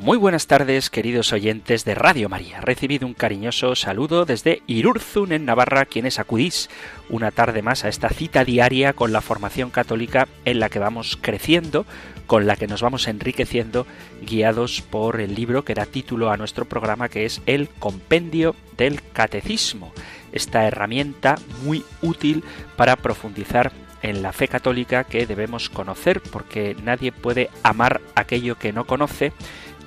Muy 0.00 0.16
buenas 0.16 0.46
tardes, 0.46 0.90
queridos 0.90 1.32
oyentes 1.32 1.84
de 1.84 1.96
Radio 1.96 2.28
María. 2.28 2.60
Recibido 2.60 3.04
un 3.04 3.14
cariñoso 3.14 3.74
saludo 3.74 4.24
desde 4.24 4.62
Irurzun, 4.68 5.32
en 5.32 5.44
Navarra, 5.44 5.86
quienes 5.86 6.20
acudís 6.20 6.70
una 7.10 7.32
tarde 7.32 7.62
más 7.62 7.84
a 7.84 7.88
esta 7.88 8.08
cita 8.08 8.44
diaria 8.44 8.92
con 8.92 9.12
la 9.12 9.20
formación 9.20 9.70
católica 9.70 10.28
en 10.44 10.60
la 10.60 10.68
que 10.68 10.78
vamos 10.78 11.18
creciendo, 11.20 11.84
con 12.28 12.46
la 12.46 12.54
que 12.54 12.68
nos 12.68 12.80
vamos 12.80 13.08
enriqueciendo, 13.08 13.88
guiados 14.22 14.82
por 14.82 15.20
el 15.20 15.34
libro 15.34 15.64
que 15.64 15.74
da 15.74 15.84
título 15.84 16.30
a 16.30 16.36
nuestro 16.36 16.64
programa, 16.64 17.08
que 17.08 17.24
es 17.24 17.42
El 17.46 17.68
Compendio 17.68 18.54
del 18.76 19.02
Catecismo. 19.02 19.92
Esta 20.30 20.64
herramienta 20.64 21.34
muy 21.64 21.84
útil 22.02 22.44
para 22.76 22.94
profundizar 22.94 23.72
en 24.02 24.22
la 24.22 24.32
fe 24.32 24.48
católica 24.48 25.04
que 25.04 25.26
debemos 25.26 25.68
conocer, 25.68 26.20
porque 26.20 26.76
nadie 26.82 27.12
puede 27.12 27.50
amar 27.62 28.00
aquello 28.14 28.56
que 28.56 28.72
no 28.72 28.86
conoce, 28.86 29.32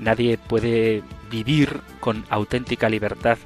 nadie 0.01 0.37
puede 0.37 1.03
vivir 1.29 1.79
con 2.01 2.25
auténtica 2.29 2.89
libertad 2.89 3.37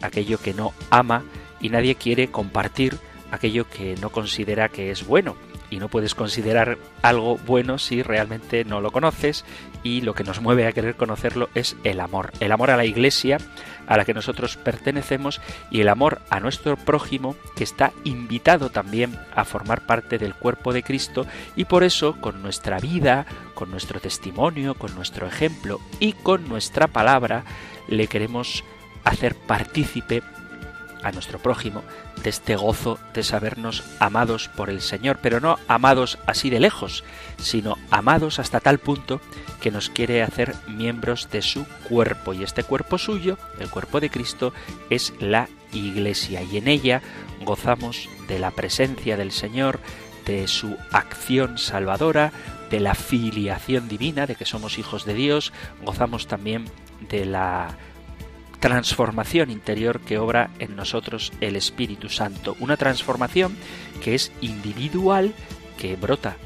aquello 0.00 0.38
que 0.38 0.54
no 0.54 0.72
ama 0.90 1.24
y 1.60 1.68
nadie 1.68 1.96
quiere 1.96 2.28
compartir 2.28 2.98
aquello 3.30 3.68
que 3.68 3.96
no 4.00 4.10
considera 4.10 4.68
que 4.68 4.90
es 4.90 5.06
bueno. 5.06 5.36
Y 5.68 5.78
no 5.78 5.88
puedes 5.88 6.14
considerar 6.14 6.78
algo 7.02 7.38
bueno 7.38 7.78
si 7.78 8.02
realmente 8.02 8.64
no 8.64 8.80
lo 8.80 8.92
conoces 8.92 9.44
y 9.86 10.00
lo 10.00 10.14
que 10.14 10.24
nos 10.24 10.40
mueve 10.40 10.66
a 10.66 10.72
querer 10.72 10.96
conocerlo 10.96 11.48
es 11.54 11.76
el 11.84 12.00
amor. 12.00 12.32
El 12.40 12.50
amor 12.50 12.70
a 12.70 12.76
la 12.76 12.84
iglesia 12.84 13.38
a 13.86 13.96
la 13.96 14.04
que 14.04 14.14
nosotros 14.14 14.56
pertenecemos 14.56 15.40
y 15.70 15.80
el 15.80 15.88
amor 15.88 16.20
a 16.28 16.40
nuestro 16.40 16.76
prójimo 16.76 17.36
que 17.54 17.62
está 17.62 17.92
invitado 18.02 18.70
también 18.70 19.16
a 19.34 19.44
formar 19.44 19.86
parte 19.86 20.18
del 20.18 20.34
cuerpo 20.34 20.72
de 20.72 20.82
Cristo 20.82 21.24
y 21.54 21.66
por 21.66 21.84
eso 21.84 22.20
con 22.20 22.42
nuestra 22.42 22.80
vida, 22.80 23.26
con 23.54 23.70
nuestro 23.70 24.00
testimonio, 24.00 24.74
con 24.74 24.92
nuestro 24.96 25.26
ejemplo 25.26 25.80
y 26.00 26.14
con 26.14 26.48
nuestra 26.48 26.88
palabra 26.88 27.44
le 27.88 28.08
queremos 28.08 28.64
hacer 29.04 29.36
partícipe 29.36 30.22
a 31.02 31.12
nuestro 31.12 31.38
prójimo 31.38 31.82
de 32.22 32.30
este 32.30 32.56
gozo 32.56 32.98
de 33.14 33.22
sabernos 33.22 33.84
amados 34.00 34.48
por 34.48 34.70
el 34.70 34.80
Señor, 34.80 35.18
pero 35.22 35.40
no 35.40 35.58
amados 35.68 36.18
así 36.26 36.50
de 36.50 36.60
lejos, 36.60 37.04
sino 37.38 37.78
amados 37.90 38.38
hasta 38.38 38.60
tal 38.60 38.78
punto 38.78 39.20
que 39.60 39.70
nos 39.70 39.90
quiere 39.90 40.22
hacer 40.22 40.54
miembros 40.68 41.28
de 41.30 41.42
su 41.42 41.66
cuerpo. 41.88 42.32
Y 42.34 42.42
este 42.42 42.64
cuerpo 42.64 42.98
suyo, 42.98 43.38
el 43.58 43.70
cuerpo 43.70 44.00
de 44.00 44.10
Cristo, 44.10 44.52
es 44.90 45.12
la 45.20 45.48
Iglesia. 45.72 46.42
Y 46.42 46.58
en 46.58 46.68
ella 46.68 47.02
gozamos 47.44 48.08
de 48.28 48.38
la 48.38 48.50
presencia 48.50 49.16
del 49.16 49.32
Señor, 49.32 49.80
de 50.24 50.48
su 50.48 50.76
acción 50.90 51.58
salvadora, 51.58 52.32
de 52.70 52.80
la 52.80 52.94
filiación 52.94 53.88
divina, 53.88 54.26
de 54.26 54.34
que 54.34 54.44
somos 54.44 54.78
hijos 54.78 55.04
de 55.04 55.14
Dios, 55.14 55.52
gozamos 55.84 56.26
también 56.26 56.64
de 57.08 57.24
la 57.24 57.76
transformación 58.60 59.50
interior 59.50 60.00
que 60.00 60.18
obra 60.18 60.50
en 60.58 60.76
nosotros 60.76 61.32
el 61.40 61.56
Espíritu 61.56 62.08
Santo. 62.08 62.56
Una 62.60 62.76
transformación 62.76 63.56
que 64.02 64.14
es 64.14 64.32
individual, 64.40 65.34
que 65.78 65.96
brota 65.96 66.36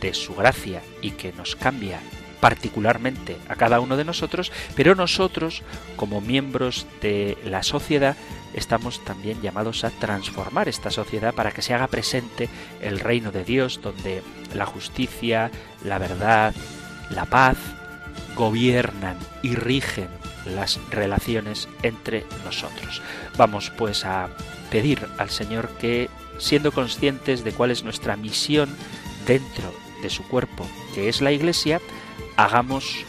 de 0.00 0.14
su 0.14 0.34
gracia 0.34 0.82
y 1.00 1.12
que 1.12 1.32
nos 1.32 1.56
cambia 1.56 2.00
particularmente 2.40 3.38
a 3.48 3.56
cada 3.56 3.80
uno 3.80 3.96
de 3.96 4.04
nosotros, 4.04 4.52
pero 4.76 4.94
nosotros, 4.94 5.62
como 5.96 6.20
miembros 6.20 6.86
de 7.00 7.38
la 7.42 7.62
sociedad, 7.62 8.16
estamos 8.52 9.02
también 9.02 9.40
llamados 9.40 9.82
a 9.82 9.90
transformar 9.90 10.68
esta 10.68 10.90
sociedad 10.90 11.32
para 11.32 11.52
que 11.52 11.62
se 11.62 11.72
haga 11.72 11.86
presente 11.86 12.50
el 12.82 13.00
reino 13.00 13.32
de 13.32 13.44
Dios, 13.44 13.80
donde 13.82 14.22
la 14.54 14.66
justicia, 14.66 15.50
la 15.84 15.98
verdad, 15.98 16.54
la 17.08 17.24
paz 17.24 17.56
gobiernan 18.36 19.16
y 19.42 19.54
rigen 19.54 20.08
las 20.46 20.78
relaciones 20.90 21.68
entre 21.82 22.24
nosotros. 22.44 23.02
Vamos 23.36 23.70
pues 23.70 24.04
a 24.04 24.28
pedir 24.70 25.06
al 25.18 25.30
Señor 25.30 25.68
que, 25.78 26.10
siendo 26.38 26.72
conscientes 26.72 27.44
de 27.44 27.52
cuál 27.52 27.70
es 27.70 27.84
nuestra 27.84 28.16
misión 28.16 28.68
dentro 29.26 29.72
de 30.02 30.10
su 30.10 30.22
cuerpo, 30.24 30.66
que 30.94 31.08
es 31.08 31.20
la 31.20 31.32
Iglesia, 31.32 31.80
hagamos 32.36 33.04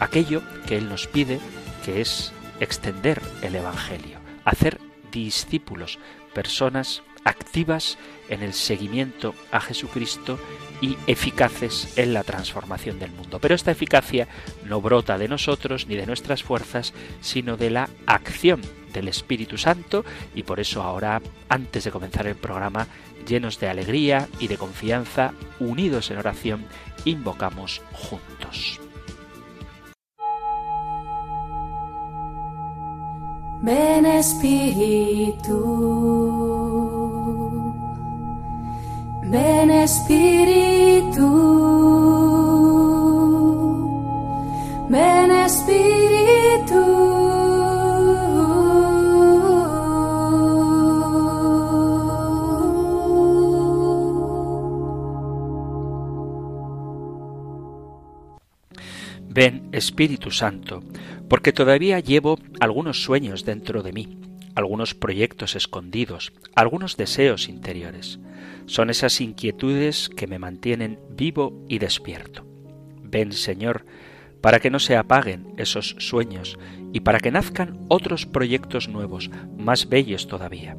aquello 0.00 0.42
que 0.66 0.76
Él 0.76 0.88
nos 0.88 1.06
pide, 1.06 1.38
que 1.84 2.00
es 2.00 2.32
extender 2.60 3.20
el 3.42 3.54
Evangelio, 3.56 4.18
hacer 4.44 4.80
discípulos, 5.10 5.98
personas 6.34 7.02
activas 7.24 7.98
en 8.28 8.42
el 8.42 8.52
seguimiento 8.54 9.34
a 9.50 9.60
Jesucristo 9.60 10.38
y 10.82 10.98
eficaces 11.06 11.96
en 11.96 12.12
la 12.12 12.24
transformación 12.24 12.98
del 12.98 13.12
mundo. 13.12 13.38
Pero 13.38 13.54
esta 13.54 13.70
eficacia 13.70 14.28
no 14.66 14.82
brota 14.82 15.16
de 15.16 15.28
nosotros 15.28 15.86
ni 15.86 15.94
de 15.94 16.06
nuestras 16.06 16.42
fuerzas, 16.42 16.92
sino 17.22 17.56
de 17.56 17.70
la 17.70 17.88
acción 18.04 18.60
del 18.92 19.08
Espíritu 19.08 19.56
Santo 19.56 20.04
y 20.34 20.42
por 20.42 20.60
eso 20.60 20.82
ahora, 20.82 21.22
antes 21.48 21.84
de 21.84 21.90
comenzar 21.90 22.26
el 22.26 22.34
programa, 22.34 22.88
llenos 23.26 23.58
de 23.58 23.68
alegría 23.68 24.28
y 24.38 24.48
de 24.48 24.58
confianza, 24.58 25.32
unidos 25.60 26.10
en 26.10 26.18
oración, 26.18 26.66
invocamos 27.06 27.80
juntos. 27.92 28.80
Ven 33.62 34.04
Espíritu. 34.06 35.52
Ven 39.24 39.70
Espíritu, 39.70 41.28
ven 44.88 45.30
Espíritu. 45.30 47.02
Ven 59.34 59.68
Espíritu 59.72 60.30
Santo, 60.30 60.82
porque 61.28 61.52
todavía 61.52 62.00
llevo 62.00 62.38
algunos 62.60 63.02
sueños 63.02 63.46
dentro 63.46 63.82
de 63.82 63.92
mí, 63.92 64.18
algunos 64.54 64.94
proyectos 64.94 65.56
escondidos, 65.56 66.32
algunos 66.54 66.96
deseos 66.96 67.48
interiores. 67.48 68.18
Son 68.66 68.90
esas 68.90 69.20
inquietudes 69.20 70.08
que 70.08 70.26
me 70.26 70.38
mantienen 70.38 70.98
vivo 71.10 71.64
y 71.68 71.78
despierto. 71.78 72.44
Ven, 73.02 73.32
Señor, 73.32 73.84
para 74.40 74.60
que 74.60 74.70
no 74.70 74.78
se 74.78 74.96
apaguen 74.96 75.54
esos 75.56 75.96
sueños 75.98 76.58
y 76.92 77.00
para 77.00 77.20
que 77.20 77.30
nazcan 77.30 77.78
otros 77.88 78.26
proyectos 78.26 78.88
nuevos, 78.88 79.30
más 79.56 79.88
bellos 79.88 80.26
todavía. 80.26 80.76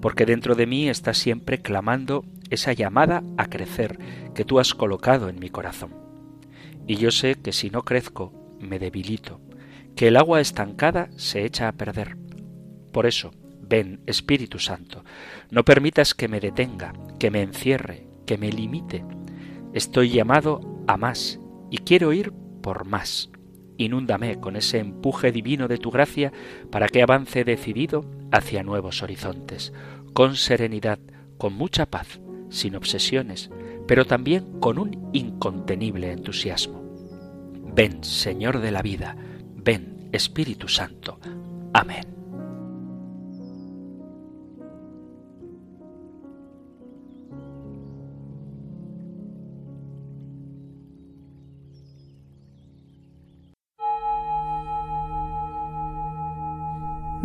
Porque 0.00 0.26
dentro 0.26 0.54
de 0.54 0.66
mí 0.66 0.88
está 0.88 1.14
siempre 1.14 1.62
clamando 1.62 2.24
esa 2.50 2.72
llamada 2.72 3.24
a 3.38 3.46
crecer 3.46 3.98
que 4.34 4.44
tú 4.44 4.60
has 4.60 4.74
colocado 4.74 5.28
en 5.28 5.40
mi 5.40 5.48
corazón. 5.48 5.94
Y 6.86 6.96
yo 6.96 7.10
sé 7.10 7.34
que 7.34 7.52
si 7.52 7.70
no 7.70 7.82
crezco, 7.82 8.32
me 8.60 8.78
debilito, 8.78 9.40
que 9.96 10.08
el 10.08 10.16
agua 10.16 10.40
estancada 10.40 11.08
se 11.16 11.44
echa 11.44 11.68
a 11.68 11.72
perder. 11.72 12.25
Por 12.96 13.04
eso, 13.04 13.30
Ven, 13.60 14.00
Espíritu 14.06 14.58
Santo, 14.58 15.04
no 15.50 15.66
permitas 15.66 16.14
que 16.14 16.28
me 16.28 16.40
detenga, 16.40 16.94
que 17.18 17.30
me 17.30 17.42
encierre, 17.42 18.06
que 18.24 18.38
me 18.38 18.50
limite. 18.50 19.04
Estoy 19.74 20.08
llamado 20.08 20.62
a 20.86 20.96
más 20.96 21.38
y 21.70 21.76
quiero 21.76 22.14
ir 22.14 22.32
por 22.62 22.86
más. 22.86 23.28
Inúndame 23.76 24.40
con 24.40 24.56
ese 24.56 24.78
empuje 24.78 25.30
divino 25.30 25.68
de 25.68 25.76
tu 25.76 25.90
gracia 25.90 26.32
para 26.70 26.88
que 26.88 27.02
avance 27.02 27.44
decidido 27.44 28.06
hacia 28.32 28.62
nuevos 28.62 29.02
horizontes, 29.02 29.74
con 30.14 30.34
serenidad, 30.34 30.98
con 31.36 31.52
mucha 31.52 31.84
paz, 31.84 32.18
sin 32.48 32.76
obsesiones, 32.76 33.50
pero 33.86 34.06
también 34.06 34.58
con 34.58 34.78
un 34.78 35.10
incontenible 35.12 36.12
entusiasmo. 36.12 36.82
Ven, 37.74 38.02
Señor 38.02 38.60
de 38.60 38.70
la 38.70 38.80
vida, 38.80 39.18
ven, 39.54 40.08
Espíritu 40.12 40.66
Santo. 40.66 41.20
Amén. 41.74 42.15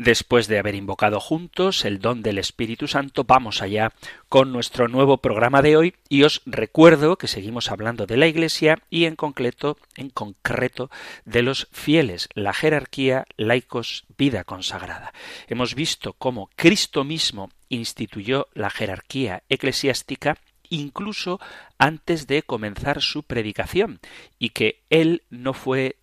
Después 0.00 0.48
de 0.48 0.58
haber 0.58 0.76
invocado 0.76 1.20
juntos 1.20 1.84
el 1.84 1.98
don 1.98 2.22
del 2.22 2.38
Espíritu 2.38 2.88
Santo, 2.88 3.24
vamos 3.24 3.60
allá 3.60 3.92
con 4.30 4.50
nuestro 4.50 4.88
nuevo 4.88 5.18
programa 5.18 5.60
de 5.60 5.76
hoy 5.76 5.94
y 6.08 6.22
os 6.22 6.40
recuerdo 6.46 7.18
que 7.18 7.28
seguimos 7.28 7.70
hablando 7.70 8.06
de 8.06 8.16
la 8.16 8.26
Iglesia 8.26 8.78
y 8.88 9.04
en 9.04 9.14
concreto, 9.14 9.76
de 11.26 11.42
los 11.42 11.68
fieles, 11.70 12.30
la 12.32 12.54
jerarquía, 12.54 13.26
laicos, 13.36 14.06
vida 14.16 14.44
consagrada. 14.44 15.12
Hemos 15.48 15.74
visto 15.74 16.14
cómo 16.14 16.48
Cristo 16.56 17.04
mismo 17.04 17.50
instituyó 17.68 18.48
la 18.54 18.70
jerarquía 18.70 19.42
eclesiástica 19.50 20.38
incluso 20.70 21.40
antes 21.76 22.26
de 22.26 22.42
comenzar 22.42 23.02
su 23.02 23.22
predicación 23.24 24.00
y 24.38 24.50
que 24.50 24.80
él 24.88 25.24
no 25.28 25.52
fue 25.52 25.96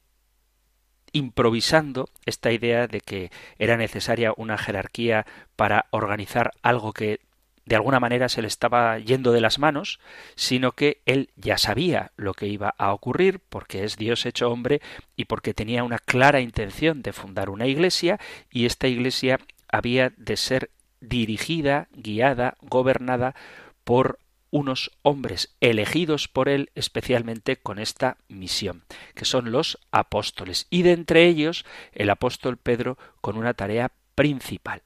improvisando 1.12 2.09
esta 2.25 2.51
idea 2.51 2.88
de 2.88 3.01
que 3.01 3.31
era 3.59 3.77
necesaria 3.77 4.33
una 4.38 4.57
jerarquía 4.57 5.25
para 5.56 5.86
organizar 5.92 6.51
algo 6.62 6.94
que 6.94 7.19
de 7.68 7.75
alguna 7.75 8.00
manera 8.00 8.30
se 8.30 8.42
le 8.42 8.48
estaba 8.48 8.98
yendo 8.98 9.33
de 9.33 9.42
las 9.42 9.59
manos, 9.59 10.00
sino 10.36 10.71
que 10.71 11.01
él 11.06 11.30
ya 11.36 11.57
sabía 11.57 12.12
lo 12.15 12.33
que 12.33 12.48
iba 12.48 12.74
a 12.77 12.94
ocurrir, 12.94 13.42
porque 13.50 13.83
es 13.83 13.98
Dios 13.98 14.25
hecho 14.25 14.50
hombre 14.50 14.81
y 15.18 15.25
porque 15.25 15.54
tenía 15.54 15.83
una 15.83 16.00
clara 16.00 16.39
intención 16.39 17.01
de 17.01 17.12
fundar 17.12 17.50
una 17.50 17.68
iglesia, 17.68 18.19
y 18.50 18.65
esta 18.65 18.88
iglesia 18.88 19.39
había 19.68 20.13
de 20.15 20.38
ser 20.38 20.69
dirigida, 21.01 21.89
guiada, 21.92 22.56
gobernada 22.62 23.36
por 23.83 24.18
unos 24.52 24.92
hombres 25.02 25.56
elegidos 25.60 26.28
por 26.28 26.50
él 26.50 26.72
especialmente 26.76 27.58
con 27.58 27.80
esta 27.80 28.18
misión, 28.28 28.84
que 29.16 29.26
son 29.26 29.52
los 29.52 29.80
apóstoles, 29.92 30.68
y 30.70 30.82
de 30.84 30.94
entre 30.94 31.26
ellos 31.26 31.66
el 31.94 32.10
apóstol 32.10 32.58
Pedro 32.58 32.98
con 33.22 33.38
una 33.38 33.54
tarea 33.54 33.92
principal. 34.16 34.82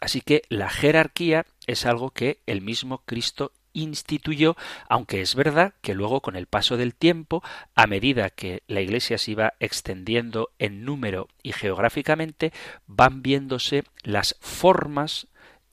Así 0.00 0.20
que 0.20 0.42
la 0.48 0.68
jerarquía 0.68 1.44
es 1.66 1.84
algo 1.84 2.10
que 2.10 2.40
el 2.46 2.60
mismo 2.60 3.02
Cristo 3.04 3.52
instituyó, 3.72 4.56
aunque 4.88 5.20
es 5.20 5.34
verdad 5.34 5.74
que 5.80 5.94
luego 5.94 6.20
con 6.20 6.36
el 6.36 6.46
paso 6.46 6.76
del 6.76 6.94
tiempo, 6.94 7.42
a 7.74 7.86
medida 7.86 8.30
que 8.30 8.62
la 8.66 8.80
Iglesia 8.80 9.18
se 9.18 9.32
iba 9.32 9.54
extendiendo 9.60 10.50
en 10.58 10.84
número 10.84 11.28
y 11.42 11.52
geográficamente, 11.52 12.52
van 12.86 13.22
viéndose 13.22 13.84
las 14.02 14.36
formas 14.40 15.28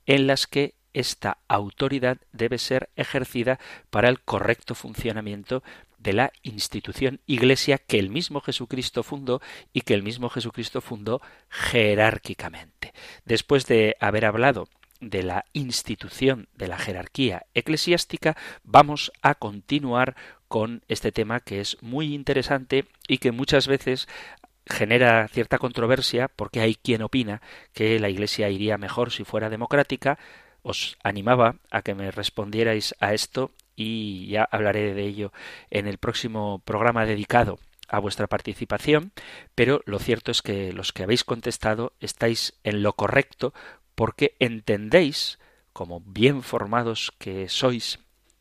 en 0.06 0.28
las 0.28 0.48
que 0.48 0.76
esta 0.96 1.38
autoridad 1.50 2.18
debe 2.32 2.58
ser 2.58 2.90
ejercida 2.96 3.60
para 3.90 4.10
el 4.10 4.22
correcto 4.22 4.74
funcionamiento 4.74 5.62
de 6.00 6.14
la 6.14 6.32
institución 6.42 7.20
Iglesia 7.26 7.78
que 7.78 8.00
el 8.00 8.10
mismo 8.10 8.40
Jesucristo 8.40 9.04
fundó 9.04 9.42
y 9.74 9.82
que 9.82 9.94
el 9.94 10.04
mismo 10.04 10.30
Jesucristo 10.30 10.80
fundó 10.80 11.22
jerárquicamente. 11.50 12.94
Después 13.26 13.66
de 13.66 13.98
haber 14.00 14.26
hablado 14.26 14.68
de 15.02 15.24
la 15.24 15.46
institución 15.52 16.48
de 16.56 16.68
la 16.68 16.78
jerarquía 16.78 17.46
eclesiástica, 17.54 18.38
vamos 18.64 19.12
a 19.22 19.36
continuar 19.36 20.16
con 20.48 20.82
este 20.88 21.12
tema 21.12 21.42
que 21.42 21.60
es 21.60 21.78
muy 21.82 22.14
interesante 22.14 22.86
y 23.08 23.18
que 23.18 23.32
muchas 23.32 23.68
veces 23.68 24.08
genera 24.68 25.28
cierta 25.28 25.58
controversia 25.58 26.28
porque 26.28 26.62
hay 26.62 26.76
quien 26.76 27.02
opina 27.02 27.42
que 27.74 28.00
la 28.00 28.10
Iglesia 28.10 28.50
iría 28.50 28.78
mejor 28.78 29.12
si 29.12 29.24
fuera 29.24 29.50
democrática, 29.50 30.18
os 30.66 30.98
animaba 31.04 31.58
a 31.70 31.84
que 31.84 31.94
me 31.94 32.10
respondierais 32.10 32.96
a 33.00 33.14
esto 33.14 33.52
y 33.76 34.28
ya 34.28 34.50
hablaré 34.50 34.96
de 34.96 35.06
ello 35.06 35.32
en 35.70 35.88
el 35.88 36.00
próximo 36.00 36.60
programa 36.66 37.06
dedicado 37.06 37.60
a 37.88 38.00
vuestra 38.00 38.26
participación, 38.26 39.12
pero 39.54 39.82
lo 39.86 40.00
cierto 40.00 40.32
es 40.32 40.42
que 40.42 40.74
los 40.74 40.92
que 40.92 41.04
habéis 41.04 41.24
contestado 41.24 41.94
estáis 42.00 42.56
en 42.64 42.82
lo 42.82 42.94
correcto 42.94 43.54
porque 43.94 44.36
entendéis, 44.40 45.38
como 45.72 46.02
bien 46.02 46.42
formados 46.42 47.14
que 47.20 47.48
sois, 47.48 48.00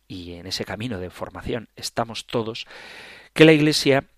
y 0.09 0.33
en 0.33 0.47
ese 0.47 0.65
camino 0.65 0.99
de 0.99 1.11
formación 1.11 1.69
estamos 1.77 2.27
todos, 2.27 2.67
que 3.35 3.45
la 3.45 3.53
Iglesia 3.53 4.09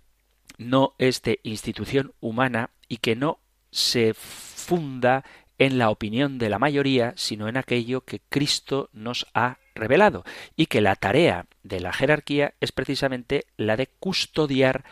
no 0.58 0.94
es 0.98 1.22
de 1.22 1.40
institución 1.42 2.12
humana 2.20 2.70
y 2.88 2.98
que 2.98 3.16
no 3.16 3.40
se 3.72 4.14
funda 4.14 5.24
en 5.58 5.78
la 5.78 5.90
opinión 5.90 6.38
de 6.38 6.48
la 6.48 6.58
mayoría, 6.58 7.12
sino 7.16 7.48
en 7.48 7.56
aquello 7.56 8.02
que 8.02 8.20
Cristo 8.28 8.90
nos 8.92 9.26
ha 9.34 9.58
revelado, 9.74 10.24
y 10.56 10.66
que 10.66 10.80
la 10.80 10.96
tarea 10.96 11.46
de 11.62 11.80
la 11.80 11.92
jerarquía 11.92 12.54
es 12.60 12.72
precisamente 12.72 13.44
la 13.56 13.76
de 13.76 13.86
custodiar 13.86 14.84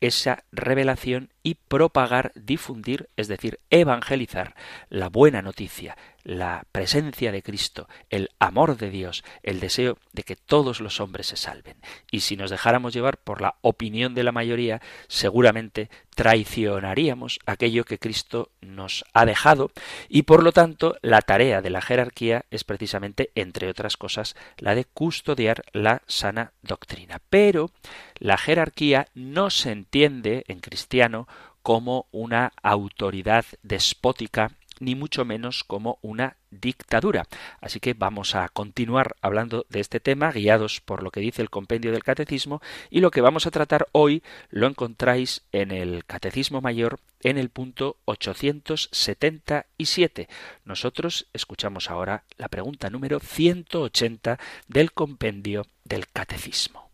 esa 0.00 0.42
revelación 0.50 1.30
y 1.44 1.54
propagar, 1.54 2.32
difundir, 2.34 3.08
es 3.16 3.28
decir, 3.28 3.60
evangelizar 3.70 4.56
la 4.88 5.08
buena 5.08 5.42
noticia, 5.42 5.96
la 6.24 6.64
presencia 6.72 7.32
de 7.32 7.42
Cristo, 7.42 7.88
el 8.10 8.30
amor 8.38 8.76
de 8.76 8.90
Dios, 8.90 9.24
el 9.42 9.60
deseo 9.60 9.98
de 10.12 10.22
que 10.22 10.36
todos 10.36 10.80
los 10.80 11.00
hombres 11.00 11.26
se 11.26 11.36
salven. 11.36 11.76
Y 12.10 12.20
si 12.20 12.36
nos 12.36 12.50
dejáramos 12.50 12.92
llevar 12.92 13.18
por 13.18 13.40
la 13.40 13.56
opinión 13.60 14.14
de 14.14 14.22
la 14.24 14.32
mayoría, 14.32 14.80
seguramente 15.08 15.90
traicionaríamos 16.14 17.38
aquello 17.46 17.84
que 17.84 17.98
Cristo 17.98 18.50
nos 18.60 19.04
ha 19.14 19.24
dejado 19.24 19.70
y 20.08 20.22
por 20.22 20.42
lo 20.42 20.52
tanto 20.52 20.96
la 21.00 21.22
tarea 21.22 21.62
de 21.62 21.70
la 21.70 21.80
jerarquía 21.80 22.44
es 22.50 22.64
precisamente, 22.64 23.30
entre 23.34 23.68
otras 23.68 23.96
cosas, 23.96 24.36
la 24.58 24.74
de 24.74 24.84
custodiar 24.84 25.64
la 25.72 26.02
sana 26.06 26.52
doctrina. 26.62 27.20
Pero 27.30 27.70
la 28.18 28.36
jerarquía 28.36 29.08
no 29.14 29.50
se 29.50 29.72
entiende 29.72 30.44
en 30.48 30.60
cristiano 30.60 31.26
como 31.62 32.06
una 32.10 32.52
autoridad 32.62 33.44
despótica 33.62 34.50
ni 34.82 34.94
mucho 34.94 35.24
menos 35.24 35.64
como 35.64 35.98
una 36.02 36.36
dictadura. 36.50 37.26
Así 37.60 37.80
que 37.80 37.94
vamos 37.94 38.34
a 38.34 38.48
continuar 38.48 39.16
hablando 39.22 39.64
de 39.68 39.80
este 39.80 40.00
tema, 40.00 40.32
guiados 40.32 40.80
por 40.80 41.02
lo 41.02 41.10
que 41.10 41.20
dice 41.20 41.40
el 41.40 41.50
compendio 41.50 41.92
del 41.92 42.02
catecismo, 42.02 42.60
y 42.90 43.00
lo 43.00 43.10
que 43.10 43.20
vamos 43.20 43.46
a 43.46 43.50
tratar 43.50 43.88
hoy 43.92 44.22
lo 44.50 44.66
encontráis 44.66 45.42
en 45.52 45.70
el 45.70 46.04
Catecismo 46.04 46.60
Mayor 46.60 46.98
en 47.20 47.38
el 47.38 47.48
punto 47.48 47.96
877. 48.06 50.28
Nosotros 50.64 51.28
escuchamos 51.32 51.88
ahora 51.88 52.24
la 52.36 52.48
pregunta 52.48 52.90
número 52.90 53.20
180 53.20 54.40
del 54.66 54.92
compendio 54.92 55.66
del 55.84 56.08
catecismo. 56.08 56.90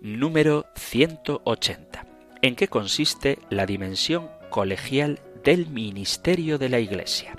Número 0.00 0.66
180 0.76 2.06
en 2.42 2.56
qué 2.56 2.68
consiste 2.68 3.38
la 3.50 3.66
dimensión 3.66 4.28
colegial 4.50 5.20
del 5.44 5.68
ministerio 5.68 6.58
de 6.58 6.68
la 6.68 6.78
Iglesia. 6.80 7.36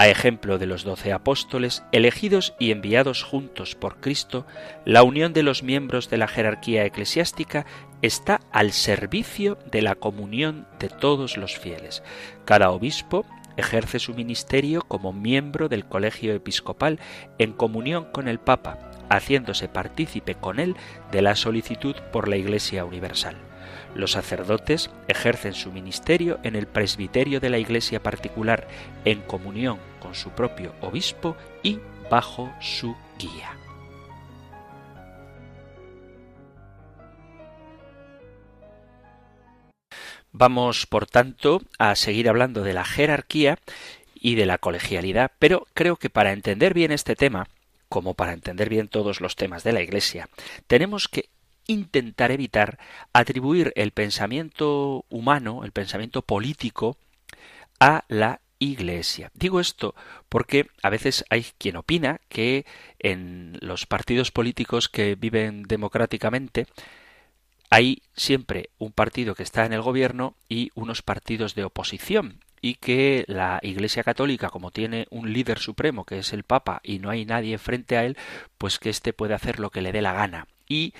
A 0.00 0.06
ejemplo 0.06 0.58
de 0.58 0.66
los 0.66 0.84
doce 0.84 1.12
apóstoles, 1.12 1.82
elegidos 1.90 2.54
y 2.60 2.70
enviados 2.70 3.24
juntos 3.24 3.74
por 3.74 4.00
Cristo, 4.00 4.46
la 4.84 5.02
unión 5.02 5.32
de 5.32 5.42
los 5.42 5.64
miembros 5.64 6.08
de 6.08 6.18
la 6.18 6.28
jerarquía 6.28 6.84
eclesiástica 6.84 7.66
está 8.00 8.40
al 8.52 8.70
servicio 8.70 9.58
de 9.72 9.82
la 9.82 9.96
comunión 9.96 10.68
de 10.78 10.88
todos 10.88 11.36
los 11.36 11.58
fieles. 11.58 12.04
Cada 12.44 12.70
obispo 12.70 13.26
ejerce 13.56 13.98
su 13.98 14.14
ministerio 14.14 14.82
como 14.82 15.12
miembro 15.12 15.68
del 15.68 15.84
colegio 15.84 16.32
episcopal 16.32 17.00
en 17.38 17.52
comunión 17.52 18.04
con 18.12 18.28
el 18.28 18.38
Papa, 18.38 18.78
haciéndose 19.10 19.68
partícipe 19.68 20.36
con 20.36 20.60
él 20.60 20.76
de 21.10 21.22
la 21.22 21.34
solicitud 21.34 21.96
por 22.12 22.28
la 22.28 22.36
Iglesia 22.36 22.84
universal. 22.84 23.47
Los 23.94 24.12
sacerdotes 24.12 24.90
ejercen 25.08 25.54
su 25.54 25.72
ministerio 25.72 26.38
en 26.42 26.56
el 26.56 26.66
presbiterio 26.66 27.40
de 27.40 27.50
la 27.50 27.58
iglesia 27.58 28.02
particular, 28.02 28.68
en 29.04 29.22
comunión 29.22 29.78
con 30.00 30.14
su 30.14 30.30
propio 30.30 30.72
obispo 30.80 31.36
y 31.62 31.78
bajo 32.10 32.52
su 32.60 32.96
guía. 33.18 33.56
Vamos, 40.32 40.86
por 40.86 41.06
tanto, 41.06 41.62
a 41.78 41.96
seguir 41.96 42.28
hablando 42.28 42.62
de 42.62 42.74
la 42.74 42.84
jerarquía 42.84 43.58
y 44.14 44.34
de 44.34 44.46
la 44.46 44.58
colegialidad, 44.58 45.32
pero 45.38 45.66
creo 45.74 45.96
que 45.96 46.10
para 46.10 46.32
entender 46.32 46.74
bien 46.74 46.92
este 46.92 47.16
tema, 47.16 47.48
como 47.88 48.14
para 48.14 48.32
entender 48.34 48.68
bien 48.68 48.88
todos 48.88 49.20
los 49.20 49.36
temas 49.36 49.64
de 49.64 49.72
la 49.72 49.80
Iglesia, 49.80 50.28
tenemos 50.66 51.08
que 51.08 51.30
intentar 51.68 52.32
evitar 52.32 52.78
atribuir 53.12 53.72
el 53.76 53.92
pensamiento 53.92 55.04
humano, 55.08 55.62
el 55.64 55.70
pensamiento 55.70 56.22
político, 56.22 56.96
a 57.78 58.04
la 58.08 58.40
Iglesia. 58.58 59.30
Digo 59.34 59.60
esto 59.60 59.94
porque 60.28 60.66
a 60.82 60.90
veces 60.90 61.24
hay 61.30 61.46
quien 61.58 61.76
opina 61.76 62.20
que 62.28 62.66
en 62.98 63.56
los 63.60 63.86
partidos 63.86 64.32
políticos 64.32 64.88
que 64.88 65.14
viven 65.14 65.62
democráticamente 65.62 66.66
hay 67.70 68.02
siempre 68.16 68.70
un 68.78 68.90
partido 68.90 69.36
que 69.36 69.44
está 69.44 69.64
en 69.64 69.74
el 69.74 69.82
gobierno 69.82 70.34
y 70.48 70.70
unos 70.74 71.02
partidos 71.02 71.54
de 71.54 71.64
oposición 71.64 72.40
y 72.60 72.74
que 72.74 73.24
la 73.28 73.60
Iglesia 73.62 74.02
Católica, 74.02 74.48
como 74.48 74.70
tiene 74.70 75.06
un 75.10 75.32
líder 75.32 75.58
supremo 75.60 76.04
que 76.04 76.18
es 76.18 76.32
el 76.32 76.42
Papa 76.42 76.80
y 76.82 76.98
no 76.98 77.10
hay 77.10 77.24
nadie 77.24 77.58
frente 77.58 77.96
a 77.96 78.04
él, 78.04 78.16
pues 78.56 78.78
que 78.78 78.90
éste 78.90 79.12
puede 79.12 79.34
hacer 79.34 79.60
lo 79.60 79.70
que 79.70 79.82
le 79.82 79.92
dé 79.92 80.02
la 80.02 80.14
gana. 80.14 80.48
Y 80.66 80.94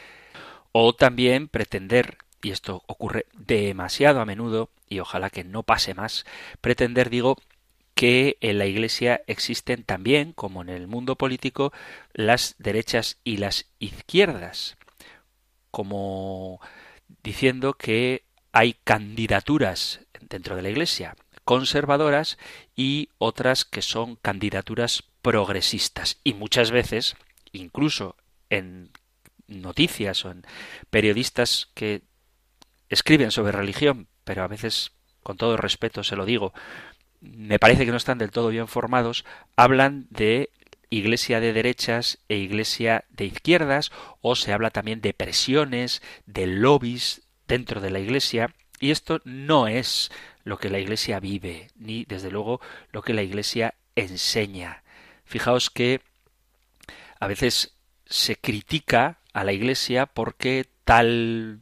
o 0.80 0.92
también 0.92 1.48
pretender 1.48 2.18
y 2.40 2.52
esto 2.52 2.84
ocurre 2.86 3.26
demasiado 3.36 4.20
a 4.20 4.24
menudo, 4.24 4.70
y 4.88 5.00
ojalá 5.00 5.28
que 5.28 5.42
no 5.42 5.64
pase 5.64 5.92
más, 5.92 6.24
pretender, 6.60 7.10
digo, 7.10 7.36
que 7.96 8.38
en 8.40 8.58
la 8.58 8.66
Iglesia 8.66 9.22
existen 9.26 9.82
también, 9.82 10.32
como 10.32 10.62
en 10.62 10.68
el 10.68 10.86
mundo 10.86 11.16
político, 11.16 11.72
las 12.12 12.54
derechas 12.58 13.18
y 13.24 13.38
las 13.38 13.66
izquierdas, 13.80 14.76
como 15.72 16.60
diciendo 17.24 17.74
que 17.74 18.22
hay 18.52 18.74
candidaturas 18.84 19.98
dentro 20.20 20.54
de 20.54 20.62
la 20.62 20.70
Iglesia 20.70 21.16
conservadoras 21.44 22.38
y 22.76 23.08
otras 23.18 23.64
que 23.64 23.82
son 23.82 24.14
candidaturas 24.14 25.02
progresistas. 25.22 26.18
Y 26.22 26.34
muchas 26.34 26.70
veces, 26.70 27.16
incluso 27.52 28.16
en 28.50 28.90
noticias 29.48 30.24
o 30.24 30.30
en 30.30 30.44
periodistas 30.90 31.70
que 31.74 32.02
escriben 32.88 33.30
sobre 33.30 33.52
religión, 33.52 34.08
pero 34.24 34.42
a 34.42 34.48
veces, 34.48 34.92
con 35.22 35.36
todo 35.36 35.56
respeto 35.56 36.04
se 36.04 36.16
lo 36.16 36.24
digo, 36.24 36.52
me 37.20 37.58
parece 37.58 37.84
que 37.84 37.90
no 37.90 37.96
están 37.96 38.18
del 38.18 38.30
todo 38.30 38.48
bien 38.48 38.68
formados, 38.68 39.24
hablan 39.56 40.06
de 40.10 40.50
iglesia 40.90 41.40
de 41.40 41.52
derechas 41.52 42.18
e 42.28 42.36
iglesia 42.36 43.04
de 43.10 43.26
izquierdas, 43.26 43.90
o 44.20 44.36
se 44.36 44.52
habla 44.52 44.70
también 44.70 45.00
de 45.00 45.12
presiones, 45.12 46.02
de 46.26 46.46
lobbies 46.46 47.22
dentro 47.46 47.80
de 47.80 47.90
la 47.90 48.00
iglesia, 48.00 48.54
y 48.80 48.90
esto 48.90 49.20
no 49.24 49.66
es 49.66 50.10
lo 50.44 50.58
que 50.58 50.70
la 50.70 50.78
iglesia 50.78 51.20
vive, 51.20 51.68
ni 51.76 52.04
desde 52.04 52.30
luego 52.30 52.60
lo 52.92 53.02
que 53.02 53.12
la 53.12 53.22
iglesia 53.22 53.74
enseña. 53.96 54.82
Fijaos 55.24 55.68
que 55.68 56.00
a 57.20 57.26
veces 57.26 57.76
se 58.06 58.36
critica 58.36 59.18
a 59.38 59.44
la 59.44 59.52
iglesia 59.52 60.06
porque 60.06 60.66
tal 60.84 61.60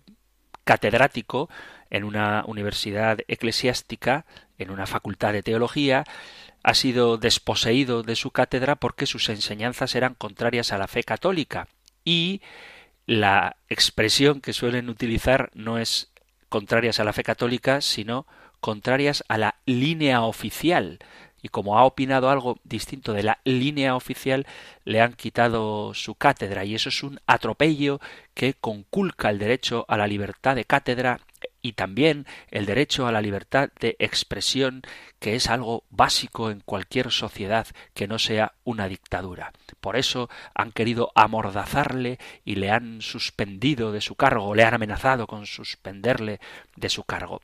catedrático 0.65 1.51
en 1.91 2.05
una 2.05 2.43
universidad 2.47 3.19
eclesiástica, 3.29 4.25
en 4.57 4.71
una 4.71 4.87
facultad 4.87 5.35
de 5.35 5.43
teología, 5.43 6.05
ha 6.63 6.75
sido 6.75 7.19
desposeído 7.19 8.03
de 8.03 8.17
su 8.17 8.31
cátedra 8.31 8.77
porque 8.77 9.05
sus 9.05 9.29
enseñanzas 9.29 9.95
eran 9.95 10.15
contrarias 10.15 10.73
a 10.73 10.79
la 10.79 10.89
fe 10.89 11.05
católica. 11.05 11.69
Y 12.03 12.41
la 13.05 13.57
expresión 13.69 14.41
que 14.41 14.55
suelen 14.55 14.89
utilizar 14.89 15.51
no 15.55 15.79
es 15.79 16.11
contrarias 16.49 16.99
a 16.99 17.05
la 17.05 17.13
fe 17.13 17.25
católica, 17.25 17.83
sino 17.83 18.27
contrarias 18.61 19.23
a 19.29 19.37
la 19.37 19.57
línea 19.67 20.23
oficial. 20.23 20.99
Y 21.47 21.49
como 21.49 21.79
ha 21.79 21.85
opinado 21.85 22.29
algo 22.29 22.59
distinto 22.65 23.13
de 23.13 23.23
la 23.23 23.39
línea 23.45 23.95
oficial, 23.95 24.49
le 24.85 25.01
han 25.01 25.13
quitado 25.13 25.95
su 25.95 26.17
cátedra. 26.17 26.65
Y 26.65 26.75
eso 26.75 26.89
es 26.89 27.05
un 27.05 27.21
atropello 27.25 28.01
que 28.35 28.55
conculca 28.55 29.31
el 29.31 29.39
derecho 29.39 29.85
a 29.87 29.97
la 29.97 30.09
libertad 30.09 30.57
de 30.57 30.65
cátedra 30.65 31.21
y 31.63 31.75
también 31.75 32.27
el 32.51 32.67
derecho 32.67 33.07
a 33.07 33.13
la 33.13 33.21
libertad 33.21 33.69
de 33.79 33.95
expresión, 34.01 34.83
que 35.21 35.37
es 35.37 35.49
algo 35.49 35.85
básico 35.89 36.51
en 36.51 36.59
cualquier 36.59 37.13
sociedad 37.13 37.69
que 37.95 38.09
no 38.09 38.19
sea 38.19 38.55
una 38.65 38.89
dictadura. 38.89 39.53
Por 39.81 39.95
eso 39.95 40.29
han 40.53 40.73
querido 40.73 41.13
amordazarle 41.15 42.19
y 42.45 42.57
le 42.57 42.73
han 42.73 43.03
suspendido 43.03 43.93
de 43.93 44.01
su 44.01 44.17
cargo, 44.17 44.57
le 44.57 44.65
han 44.65 44.75
amenazado 44.75 45.29
con 45.29 45.47
suspenderle 45.47 46.41
de 46.75 46.89
su 46.89 47.05
cargo. 47.05 47.41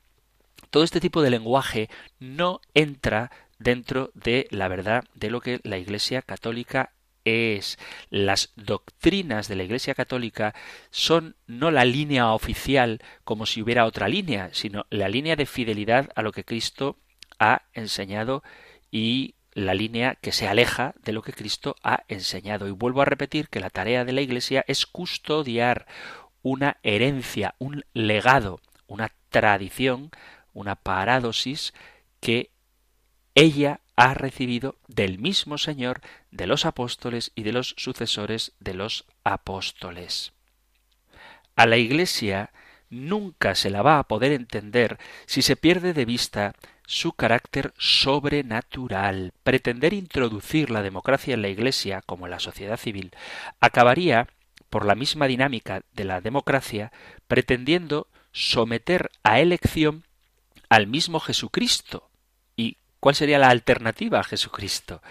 Todo 0.71 0.85
este 0.85 1.00
tipo 1.00 1.21
de 1.21 1.28
lenguaje 1.28 1.90
no 2.18 2.62
entra 2.73 3.30
dentro 3.62 4.11
de 4.14 4.47
la 4.50 4.69
verdad 4.69 5.04
de 5.14 5.31
lo 5.31 5.40
que 5.40 5.61
la 5.64 5.78
Iglesia 5.78 6.23
católica 6.23 6.92
es 7.25 7.78
las 8.11 8.52
doctrinas 8.57 9.49
de 9.49 9.57
la 9.57 9.62
Iglesia 9.62 9.95
Católica 9.95 10.54
son 10.90 11.37
no 11.47 11.71
la 11.71 11.85
línea 11.85 12.33
oficial 12.33 13.00
como 13.25 13.47
si 13.47 13.62
hubiera 13.62 13.85
otra 13.85 14.09
línea, 14.09 14.50
sino 14.52 14.87
la 14.90 15.09
línea 15.09 15.37
de 15.37 15.47
fidelidad 15.47 16.11
a 16.16 16.23
lo 16.23 16.33
que 16.33 16.45
Cristo 16.45 16.99
ha 17.38 17.62
enseñado 17.75 18.42
y 18.90 19.37
la 19.52 19.75
línea 19.75 20.16
que 20.16 20.33
se 20.33 20.49
aleja 20.49 20.95
de 21.02 21.12
lo 21.12 21.23
que 21.23 21.33
Cristo 21.33 21.76
ha 21.83 22.04
enseñado. 22.09 22.66
Y 22.66 22.71
vuelvo 22.71 23.02
a 23.02 23.07
repetir 23.07 23.49
que 23.49 23.61
la 23.61 23.71
tarea 23.71 24.04
de 24.04 24.12
la 24.12 24.23
Iglesia 24.23 24.64
es 24.66 24.87
custodiar 24.87 25.87
una 26.42 26.78
herencia, 26.83 27.54
un 27.59 27.85
legado, 27.92 28.61
una 28.87 29.12
tradición, 29.28 30.11
una 30.52 30.75
parádosis 30.76 31.73
que 32.21 32.50
ella 33.35 33.81
ha 33.97 34.15
recibido 34.15 34.77
del 34.89 35.19
mismo 35.19 35.59
Señor, 35.59 36.01
de 36.31 36.47
los 36.47 36.65
apóstoles 36.65 37.33
y 37.35 37.43
de 37.43 37.53
los 37.53 37.75
sucesores 37.77 38.53
de 38.59 38.75
los 38.75 39.05
apóstoles. 39.25 40.33
A 41.57 41.67
la 41.67 41.77
Iglesia 41.77 42.51
nunca 42.89 43.55
se 43.55 43.71
la 43.71 43.83
va 43.83 43.99
a 43.99 44.05
poder 44.05 44.33
entender 44.33 44.99
si 45.27 45.43
se 45.43 45.57
pierde 45.57 45.93
de 45.93 46.05
vista 46.05 46.55
su 46.87 47.12
carácter 47.12 47.73
sobrenatural. 47.79 49.33
Pretender 49.43 49.93
introducir 49.93 50.71
la 50.71 50.83
democracia 50.83 51.35
en 51.35 51.43
la 51.43 51.49
Iglesia, 51.49 52.03
como 52.05 52.27
en 52.27 52.31
la 52.33 52.41
sociedad 52.41 52.77
civil, 52.77 53.12
acabaría, 53.61 54.29
por 54.69 54.85
la 54.87 54.95
misma 54.95 55.27
dinámica 55.27 55.83
de 55.93 56.05
la 56.05 56.21
democracia, 56.21 56.93
pretendiendo 57.29 58.09
someter 58.33 59.11
a 59.23 59.41
elección 59.41 60.05
al 60.71 60.87
mismo 60.87 61.21
Jesucristo, 61.21 62.11
¿Cuál 63.02 63.16
sería 63.16 63.40
la 63.40 63.49
alternativa 63.49 64.21
a 64.21 64.23
Jesucristo? 64.23 65.02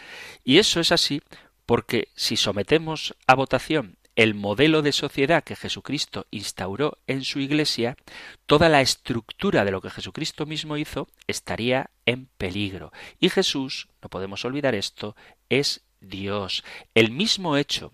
Y 0.45 0.59
eso 0.59 0.79
es 0.79 0.93
así 0.93 1.21
porque 1.65 2.07
si 2.15 2.37
sometemos 2.37 3.17
a 3.27 3.35
votación 3.35 3.97
el 4.15 4.33
modelo 4.33 4.81
de 4.81 4.93
sociedad 4.93 5.43
que 5.43 5.57
Jesucristo 5.57 6.25
instauró 6.31 6.99
en 7.05 7.25
su 7.25 7.41
iglesia, 7.41 7.97
toda 8.45 8.69
la 8.69 8.79
estructura 8.79 9.65
de 9.65 9.71
lo 9.71 9.81
que 9.81 9.89
Jesucristo 9.89 10.45
mismo 10.45 10.77
hizo 10.77 11.09
estaría 11.27 11.89
en 12.05 12.27
peligro. 12.37 12.93
Y 13.19 13.27
Jesús, 13.27 13.89
no 14.01 14.07
podemos 14.07 14.45
olvidar 14.45 14.73
esto, 14.73 15.17
es 15.49 15.83
Dios. 15.99 16.63
El 16.95 17.11
mismo 17.11 17.57
hecho 17.57 17.91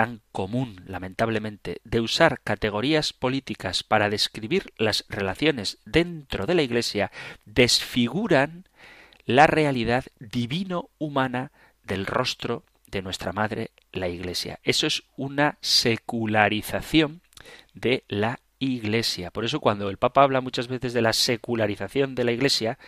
tan 0.00 0.22
común, 0.32 0.80
lamentablemente, 0.86 1.82
de 1.84 2.00
usar 2.00 2.40
categorías 2.40 3.12
políticas 3.12 3.82
para 3.82 4.08
describir 4.08 4.72
las 4.78 5.04
relaciones 5.10 5.76
dentro 5.84 6.46
de 6.46 6.54
la 6.54 6.62
Iglesia, 6.62 7.10
desfiguran 7.44 8.64
la 9.26 9.46
realidad 9.46 10.06
divino-humana 10.18 11.52
del 11.84 12.06
rostro 12.06 12.64
de 12.86 13.02
nuestra 13.02 13.34
Madre, 13.34 13.72
la 13.92 14.08
Iglesia. 14.08 14.58
Eso 14.62 14.86
es 14.86 15.02
una 15.18 15.58
secularización 15.60 17.20
de 17.74 18.04
la 18.08 18.40
Iglesia. 18.58 19.30
Por 19.30 19.44
eso 19.44 19.60
cuando 19.60 19.90
el 19.90 19.98
Papa 19.98 20.22
habla 20.22 20.40
muchas 20.40 20.68
veces 20.68 20.94
de 20.94 21.02
la 21.02 21.12
secularización 21.12 22.14
de 22.14 22.24
la 22.24 22.32
Iglesia, 22.32 22.78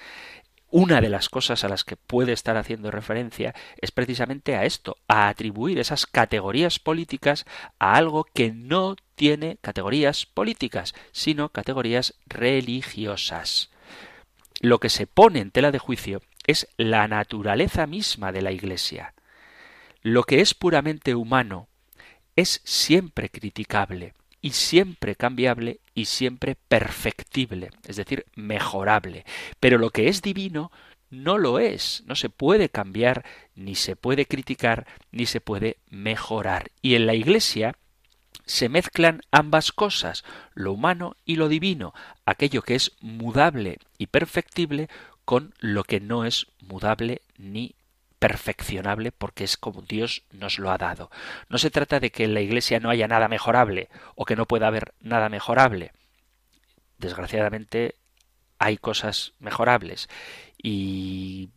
una 0.72 1.02
de 1.02 1.10
las 1.10 1.28
cosas 1.28 1.64
a 1.64 1.68
las 1.68 1.84
que 1.84 1.96
puede 1.96 2.32
estar 2.32 2.56
haciendo 2.56 2.90
referencia 2.90 3.54
es 3.76 3.92
precisamente 3.92 4.56
a 4.56 4.64
esto, 4.64 4.96
a 5.06 5.28
atribuir 5.28 5.78
esas 5.78 6.06
categorías 6.06 6.78
políticas 6.78 7.44
a 7.78 7.94
algo 7.94 8.24
que 8.24 8.52
no 8.52 8.96
tiene 9.14 9.58
categorías 9.60 10.24
políticas, 10.24 10.94
sino 11.12 11.50
categorías 11.50 12.14
religiosas. 12.26 13.70
Lo 14.60 14.80
que 14.80 14.88
se 14.88 15.06
pone 15.06 15.40
en 15.40 15.50
tela 15.50 15.72
de 15.72 15.78
juicio 15.78 16.22
es 16.46 16.66
la 16.78 17.06
naturaleza 17.06 17.86
misma 17.86 18.32
de 18.32 18.40
la 18.40 18.52
Iglesia. 18.52 19.12
Lo 20.00 20.24
que 20.24 20.40
es 20.40 20.54
puramente 20.54 21.14
humano 21.14 21.68
es 22.34 22.62
siempre 22.64 23.28
criticable 23.28 24.14
y 24.42 24.50
siempre 24.50 25.14
cambiable 25.14 25.80
y 25.94 26.06
siempre 26.06 26.56
perfectible, 26.68 27.70
es 27.86 27.96
decir, 27.96 28.26
mejorable. 28.34 29.24
Pero 29.60 29.78
lo 29.78 29.90
que 29.90 30.08
es 30.08 30.20
divino 30.20 30.70
no 31.10 31.38
lo 31.38 31.58
es, 31.58 32.02
no 32.06 32.16
se 32.16 32.28
puede 32.28 32.68
cambiar, 32.68 33.24
ni 33.54 33.76
se 33.76 33.96
puede 33.96 34.26
criticar, 34.26 34.86
ni 35.12 35.26
se 35.26 35.40
puede 35.40 35.76
mejorar. 35.88 36.70
Y 36.82 36.96
en 36.96 37.06
la 37.06 37.14
Iglesia 37.14 37.76
se 38.44 38.68
mezclan 38.68 39.22
ambas 39.30 39.70
cosas, 39.70 40.24
lo 40.54 40.72
humano 40.72 41.16
y 41.24 41.36
lo 41.36 41.48
divino, 41.48 41.94
aquello 42.24 42.62
que 42.62 42.74
es 42.74 42.92
mudable 43.00 43.78
y 43.96 44.08
perfectible 44.08 44.88
con 45.24 45.54
lo 45.60 45.84
que 45.84 46.00
no 46.00 46.24
es 46.24 46.48
mudable 46.60 47.22
ni 47.38 47.76
perfeccionable 48.22 49.10
porque 49.10 49.42
es 49.42 49.56
como 49.56 49.82
Dios 49.82 50.22
nos 50.30 50.60
lo 50.60 50.70
ha 50.70 50.78
dado. 50.78 51.10
No 51.48 51.58
se 51.58 51.72
trata 51.72 51.98
de 51.98 52.12
que 52.12 52.22
en 52.22 52.34
la 52.34 52.40
Iglesia 52.40 52.78
no 52.78 52.88
haya 52.88 53.08
nada 53.08 53.26
mejorable 53.26 53.88
o 54.14 54.24
que 54.24 54.36
no 54.36 54.46
pueda 54.46 54.68
haber 54.68 54.94
nada 55.00 55.28
mejorable. 55.28 55.90
Desgraciadamente 56.98 57.96
hay 58.60 58.76
cosas 58.76 59.32
mejorables 59.40 60.08
y 60.56 61.50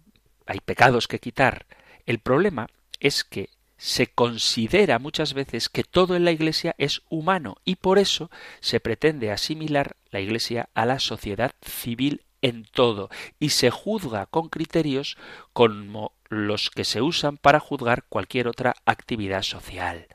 hay 0.47 0.59
pecados 0.59 1.07
que 1.07 1.19
quitar. 1.19 1.67
El 2.07 2.17
problema 2.17 2.65
es 2.99 3.23
que 3.23 3.51
se 3.77 4.07
considera 4.07 4.97
muchas 4.97 5.35
veces 5.35 5.69
que 5.69 5.83
todo 5.83 6.15
en 6.15 6.25
la 6.25 6.31
Iglesia 6.31 6.73
es 6.79 7.03
humano 7.09 7.57
y 7.63 7.75
por 7.75 7.99
eso 7.99 8.31
se 8.59 8.79
pretende 8.79 9.29
asimilar 9.29 9.97
la 10.09 10.19
Iglesia 10.19 10.67
a 10.73 10.87
la 10.87 10.97
sociedad 10.97 11.51
civil 11.61 12.23
en 12.41 12.65
todo 12.65 13.11
y 13.39 13.49
se 13.49 13.69
juzga 13.69 14.25
con 14.25 14.49
criterios 14.49 15.15
como 15.53 16.14
los 16.29 16.69
que 16.69 16.85
se 16.85 17.01
usan 17.01 17.37
para 17.37 17.59
juzgar 17.59 18.03
cualquier 18.09 18.47
otra 18.47 18.75
actividad 18.85 19.43
social. 19.43 20.07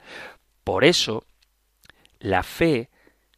Por 0.65 0.85
eso, 0.85 1.25
la 2.19 2.43
fe 2.43 2.89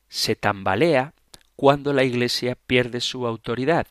se 0.09 0.37
tambalea 0.37 1.15
cuando 1.57 1.93
la 1.93 2.05
Iglesia 2.05 2.57
pierde 2.67 3.01
su 3.01 3.27
autoridad, 3.27 3.87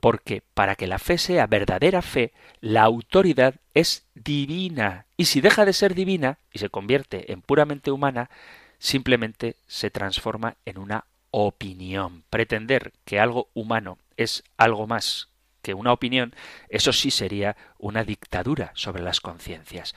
porque 0.00 0.42
para 0.54 0.74
que 0.74 0.86
la 0.86 0.98
fe 0.98 1.18
sea 1.18 1.46
verdadera 1.46 2.02
fe, 2.02 2.32
la 2.60 2.82
autoridad 2.82 3.54
es 3.74 4.06
divina, 4.14 5.06
y 5.16 5.26
si 5.26 5.40
deja 5.40 5.64
de 5.64 5.72
ser 5.72 5.94
divina 5.94 6.38
y 6.52 6.58
se 6.58 6.68
convierte 6.68 7.32
en 7.32 7.40
puramente 7.40 7.92
humana, 7.92 8.28
simplemente 8.78 9.56
se 9.68 9.90
transforma 9.90 10.56
en 10.64 10.78
una 10.78 11.04
opinión. 11.30 12.24
Pretender 12.30 12.92
que 13.04 13.20
algo 13.20 13.48
humano 13.54 13.98
es 14.16 14.42
algo 14.56 14.86
más 14.86 15.28
que 15.62 15.74
una 15.74 15.92
opinión, 15.92 16.34
eso 16.68 16.92
sí 16.92 17.10
sería 17.10 17.56
una 17.78 18.04
dictadura 18.04 18.72
sobre 18.74 19.02
las 19.02 19.20
conciencias. 19.20 19.94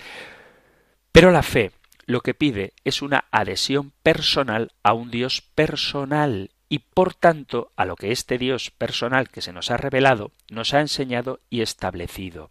Pero 1.11 1.31
la 1.31 1.43
fe 1.43 1.71
lo 2.05 2.21
que 2.21 2.33
pide 2.33 2.73
es 2.83 3.01
una 3.01 3.25
adhesión 3.31 3.91
personal 4.03 4.73
a 4.83 4.93
un 4.93 5.09
Dios 5.09 5.41
personal 5.41 6.51
y 6.69 6.79
por 6.79 7.13
tanto 7.13 7.71
a 7.75 7.85
lo 7.85 7.95
que 7.95 8.11
este 8.11 8.37
Dios 8.37 8.71
personal 8.71 9.29
que 9.29 9.41
se 9.41 9.53
nos 9.53 9.71
ha 9.71 9.77
revelado 9.77 10.31
nos 10.49 10.73
ha 10.73 10.81
enseñado 10.81 11.39
y 11.49 11.61
establecido. 11.61 12.49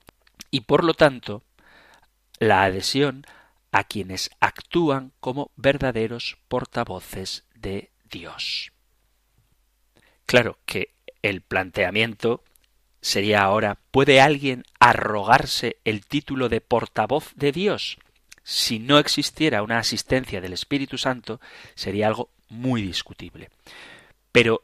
Y 0.50 0.62
por 0.62 0.84
lo 0.84 0.94
tanto, 0.94 1.42
la 2.38 2.62
adhesión 2.64 3.24
a 3.70 3.84
quienes 3.84 4.30
actúan 4.40 5.12
como 5.20 5.50
verdaderos 5.56 6.38
portavoces 6.48 7.44
de 7.54 7.90
Dios. 8.04 8.72
Claro 10.26 10.58
que 10.64 10.94
el 11.22 11.42
planteamiento 11.42 12.42
sería 13.04 13.42
ahora, 13.42 13.76
¿puede 13.90 14.22
alguien 14.22 14.64
arrogarse 14.80 15.76
el 15.84 16.06
título 16.06 16.48
de 16.48 16.62
portavoz 16.62 17.34
de 17.36 17.52
Dios? 17.52 17.98
Si 18.42 18.78
no 18.78 18.98
existiera 18.98 19.62
una 19.62 19.78
asistencia 19.78 20.40
del 20.40 20.54
Espíritu 20.54 20.96
Santo, 20.96 21.38
sería 21.74 22.06
algo 22.06 22.30
muy 22.48 22.80
discutible. 22.80 23.50
Pero 24.32 24.62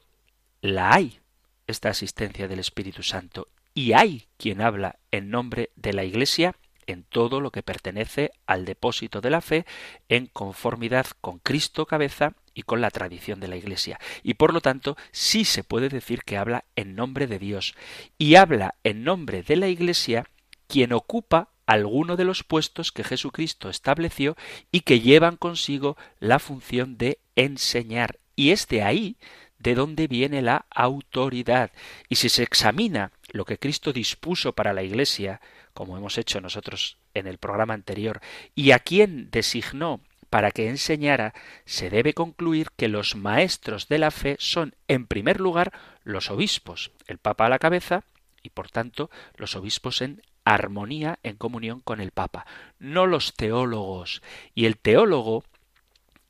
la 0.63 0.95
hay, 0.95 1.21
esta 1.67 1.91
asistencia 1.91 2.49
del 2.49 2.61
Espíritu 2.61 3.03
Santo, 3.03 3.47
y 3.75 3.93
hay 3.93 4.27
quien 4.39 4.63
habla 4.63 4.97
en 5.11 5.29
nombre 5.29 5.69
de 5.77 5.93
la 5.93 6.05
Iglesia 6.05 6.57
en 6.87 7.05
todo 7.05 7.43
lo 7.43 7.51
que 7.51 7.63
pertenece 7.63 8.33
al 8.47 8.65
depósito 8.65 9.21
de 9.21 9.31
la 9.31 9.43
fe 9.43 9.67
en 10.09 10.27
conformidad 10.27 11.07
con 11.21 11.41
Cristo 11.41 11.85
cabeza 11.85 12.33
y 12.55 12.63
con 12.63 12.81
la 12.81 12.91
tradición 12.91 13.41
de 13.41 13.49
la 13.49 13.57
Iglesia. 13.57 13.99
Y 14.23 14.35
por 14.35 14.53
lo 14.53 14.61
tanto, 14.61 14.97
sí 15.13 15.45
se 15.45 15.65
puede 15.65 15.89
decir 15.89 16.23
que 16.25 16.37
habla 16.37 16.65
en 16.77 16.95
nombre 16.95 17.27
de 17.27 17.39
Dios. 17.39 17.75
Y 18.19 18.35
habla 18.35 18.75
en 18.85 19.05
nombre 19.05 19.43
de 19.43 19.57
la 19.57 19.69
Iglesia 19.69 20.27
quien 20.67 20.93
ocupa 20.93 21.51
alguno 21.67 22.17
de 22.17 22.25
los 22.25 22.43
puestos 22.43 22.91
que 22.93 23.05
Jesucristo 23.05 23.71
estableció 23.71 24.37
y 24.73 24.81
que 24.81 25.01
llevan 25.01 25.37
consigo 25.37 25.97
la 26.19 26.39
función 26.39 26.99
de 26.99 27.19
enseñar. 27.37 28.19
Y 28.35 28.51
es 28.51 28.67
de 28.67 28.83
ahí 28.83 29.17
de 29.59 29.75
dónde 29.75 30.09
viene 30.09 30.43
la 30.43 30.67
autoridad. 30.71 31.71
Y 32.09 32.17
si 32.17 32.29
se 32.29 32.43
examina 32.43 33.13
lo 33.33 33.45
que 33.45 33.59
Cristo 33.59 33.93
dispuso 33.93 34.53
para 34.53 34.73
la 34.73 34.83
Iglesia, 34.83 35.41
como 35.75 35.97
hemos 35.97 36.19
hecho 36.19 36.41
nosotros 36.41 36.97
en 37.15 37.27
el 37.27 37.39
programa 37.39 37.75
anterior, 37.75 38.21
y 38.55 38.73
a 38.73 38.81
quién 38.81 39.31
designó 39.31 40.01
para 40.31 40.53
que 40.53 40.69
enseñara, 40.69 41.35
se 41.65 41.91
debe 41.91 42.15
concluir 42.15 42.69
que 42.77 42.89
los 42.89 43.17
maestros 43.17 43.89
de 43.89 43.99
la 43.99 44.11
fe 44.11 44.37
son, 44.39 44.75
en 44.89 45.07
primer 45.07 45.41
lugar, 45.41 45.73
los 46.05 46.31
obispos, 46.31 46.93
el 47.09 47.19
Papa 47.19 47.47
a 47.47 47.49
la 47.49 47.59
cabeza, 47.59 48.05
y 48.43 48.51
por 48.51 48.71
tanto 48.71 49.11
los 49.37 49.57
obispos 49.57 50.01
en 50.01 50.23
armonía, 50.45 51.19
en 51.23 51.37
comunión 51.37 51.81
con 51.81 52.01
el 52.01 52.13
Papa, 52.13 52.47
no 52.79 53.07
los 53.07 53.35
teólogos. 53.35 54.23
Y 54.55 54.67
el 54.67 54.79
teólogo 54.79 55.45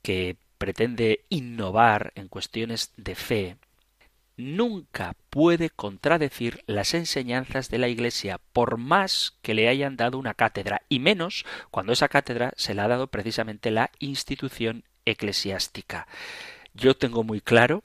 que 0.02 0.36
pretende 0.58 1.24
innovar 1.28 2.12
en 2.16 2.28
cuestiones 2.28 2.92
de 2.96 3.14
fe, 3.14 3.56
nunca 4.40 5.14
puede 5.30 5.70
contradecir 5.70 6.62
las 6.66 6.94
enseñanzas 6.94 7.70
de 7.70 7.78
la 7.78 7.88
Iglesia 7.88 8.40
por 8.52 8.76
más 8.76 9.36
que 9.42 9.54
le 9.54 9.68
hayan 9.68 9.96
dado 9.96 10.18
una 10.18 10.34
cátedra, 10.34 10.82
y 10.88 10.98
menos 10.98 11.44
cuando 11.70 11.92
esa 11.92 12.08
cátedra 12.08 12.52
se 12.56 12.74
la 12.74 12.84
ha 12.84 12.88
dado 12.88 13.06
precisamente 13.06 13.70
la 13.70 13.90
institución 13.98 14.84
eclesiástica. 15.04 16.06
Yo 16.74 16.96
tengo 16.96 17.22
muy 17.24 17.40
claro 17.40 17.82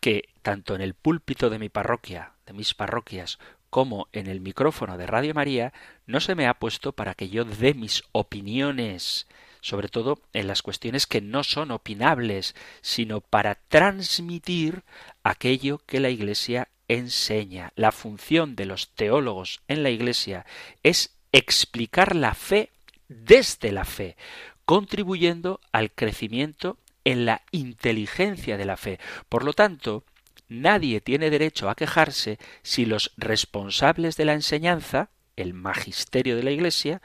que 0.00 0.28
tanto 0.42 0.74
en 0.74 0.80
el 0.80 0.94
púlpito 0.94 1.50
de 1.50 1.58
mi 1.58 1.68
parroquia, 1.68 2.32
de 2.46 2.52
mis 2.52 2.74
parroquias, 2.74 3.38
como 3.70 4.08
en 4.12 4.26
el 4.26 4.40
micrófono 4.40 4.96
de 4.96 5.06
Radio 5.06 5.34
María, 5.34 5.72
no 6.06 6.20
se 6.20 6.34
me 6.34 6.46
ha 6.46 6.54
puesto 6.54 6.92
para 6.92 7.14
que 7.14 7.28
yo 7.28 7.44
dé 7.44 7.74
mis 7.74 8.02
opiniones 8.12 9.26
sobre 9.60 9.88
todo 9.88 10.20
en 10.32 10.46
las 10.46 10.62
cuestiones 10.62 11.06
que 11.06 11.20
no 11.20 11.44
son 11.44 11.70
opinables, 11.70 12.54
sino 12.80 13.20
para 13.20 13.56
transmitir 13.68 14.82
aquello 15.22 15.78
que 15.86 16.00
la 16.00 16.10
Iglesia 16.10 16.68
enseña. 16.88 17.72
La 17.76 17.92
función 17.92 18.56
de 18.56 18.66
los 18.66 18.90
teólogos 18.94 19.60
en 19.68 19.82
la 19.82 19.90
Iglesia 19.90 20.46
es 20.82 21.14
explicar 21.32 22.16
la 22.16 22.34
fe 22.34 22.70
desde 23.08 23.72
la 23.72 23.84
fe, 23.84 24.16
contribuyendo 24.64 25.60
al 25.72 25.90
crecimiento 25.92 26.78
en 27.04 27.24
la 27.24 27.42
inteligencia 27.52 28.56
de 28.56 28.64
la 28.64 28.76
fe. 28.76 28.98
Por 29.28 29.44
lo 29.44 29.52
tanto, 29.52 30.04
nadie 30.48 31.00
tiene 31.00 31.30
derecho 31.30 31.70
a 31.70 31.74
quejarse 31.74 32.38
si 32.62 32.84
los 32.84 33.12
responsables 33.16 34.16
de 34.16 34.24
la 34.24 34.34
enseñanza, 34.34 35.10
el 35.36 35.54
magisterio 35.54 36.36
de 36.36 36.42
la 36.42 36.50
Iglesia, 36.50 37.00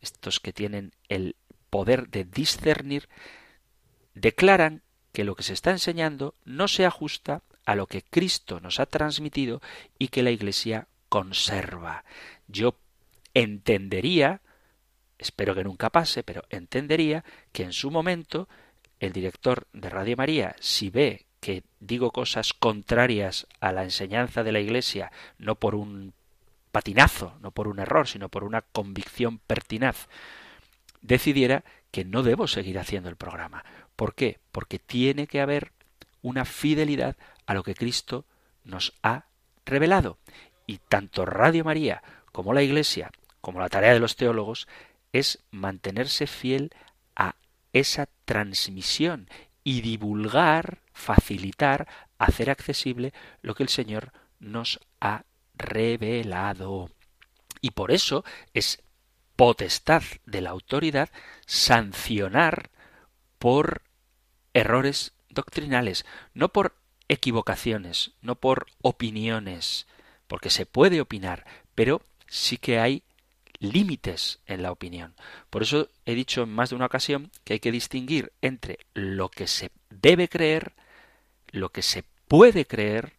estos 0.00 0.38
que 0.38 0.52
tienen 0.52 0.92
el 1.08 1.34
poder 1.70 2.08
de 2.08 2.24
discernir, 2.24 3.08
declaran 4.14 4.82
que 5.12 5.24
lo 5.24 5.34
que 5.34 5.42
se 5.42 5.52
está 5.52 5.70
enseñando 5.70 6.34
no 6.44 6.68
se 6.68 6.86
ajusta 6.86 7.42
a 7.64 7.74
lo 7.74 7.86
que 7.86 8.02
Cristo 8.02 8.60
nos 8.60 8.80
ha 8.80 8.86
transmitido 8.86 9.60
y 9.98 10.08
que 10.08 10.22
la 10.22 10.30
Iglesia 10.30 10.86
conserva. 11.08 12.04
Yo 12.46 12.76
entendería, 13.34 14.40
espero 15.18 15.54
que 15.54 15.64
nunca 15.64 15.90
pase, 15.90 16.22
pero 16.22 16.44
entendería 16.50 17.24
que 17.52 17.64
en 17.64 17.72
su 17.72 17.90
momento 17.90 18.48
el 19.00 19.12
director 19.12 19.66
de 19.72 19.90
Radio 19.90 20.16
María, 20.16 20.56
si 20.60 20.90
ve 20.90 21.26
que 21.40 21.62
digo 21.78 22.10
cosas 22.10 22.52
contrarias 22.52 23.46
a 23.60 23.72
la 23.72 23.84
enseñanza 23.84 24.42
de 24.42 24.52
la 24.52 24.60
Iglesia, 24.60 25.12
no 25.38 25.54
por 25.54 25.74
un 25.74 26.12
patinazo, 26.72 27.36
no 27.40 27.50
por 27.50 27.68
un 27.68 27.78
error, 27.78 28.08
sino 28.08 28.28
por 28.28 28.44
una 28.44 28.62
convicción 28.62 29.38
pertinaz, 29.38 30.08
decidiera 31.00 31.64
que 31.90 32.04
no 32.04 32.22
debo 32.22 32.46
seguir 32.46 32.78
haciendo 32.78 33.08
el 33.08 33.16
programa. 33.16 33.64
¿Por 33.96 34.14
qué? 34.14 34.38
Porque 34.52 34.78
tiene 34.78 35.26
que 35.26 35.40
haber 35.40 35.72
una 36.22 36.44
fidelidad 36.44 37.16
a 37.46 37.54
lo 37.54 37.62
que 37.62 37.74
Cristo 37.74 38.24
nos 38.64 38.94
ha 39.02 39.24
revelado. 39.64 40.18
Y 40.66 40.78
tanto 40.78 41.24
Radio 41.24 41.64
María 41.64 42.02
como 42.32 42.52
la 42.52 42.62
Iglesia, 42.62 43.10
como 43.40 43.60
la 43.60 43.68
tarea 43.68 43.92
de 43.92 44.00
los 44.00 44.16
teólogos, 44.16 44.68
es 45.12 45.42
mantenerse 45.50 46.26
fiel 46.26 46.70
a 47.16 47.36
esa 47.72 48.08
transmisión 48.24 49.28
y 49.64 49.80
divulgar, 49.80 50.80
facilitar, 50.92 51.88
hacer 52.18 52.50
accesible 52.50 53.12
lo 53.42 53.54
que 53.54 53.62
el 53.62 53.68
Señor 53.68 54.12
nos 54.38 54.80
ha 55.00 55.24
revelado. 55.54 56.90
Y 57.60 57.70
por 57.70 57.90
eso 57.90 58.24
es 58.54 58.82
potestad 59.38 60.02
de 60.26 60.40
la 60.40 60.50
autoridad 60.50 61.10
sancionar 61.46 62.70
por 63.38 63.82
errores 64.52 65.12
doctrinales, 65.30 66.04
no 66.34 66.48
por 66.48 66.74
equivocaciones, 67.06 68.10
no 68.20 68.34
por 68.34 68.66
opiniones, 68.82 69.86
porque 70.26 70.50
se 70.50 70.66
puede 70.66 71.00
opinar, 71.00 71.46
pero 71.76 72.02
sí 72.26 72.58
que 72.58 72.80
hay 72.80 73.04
límites 73.60 74.40
en 74.46 74.64
la 74.64 74.72
opinión. 74.72 75.14
Por 75.50 75.62
eso 75.62 75.88
he 76.04 76.16
dicho 76.16 76.42
en 76.42 76.48
más 76.48 76.70
de 76.70 76.76
una 76.76 76.86
ocasión 76.86 77.30
que 77.44 77.52
hay 77.52 77.60
que 77.60 77.70
distinguir 77.70 78.32
entre 78.42 78.80
lo 78.92 79.28
que 79.28 79.46
se 79.46 79.70
debe 79.88 80.28
creer, 80.28 80.72
lo 81.52 81.68
que 81.68 81.82
se 81.82 82.02
puede 82.26 82.66
creer 82.66 83.12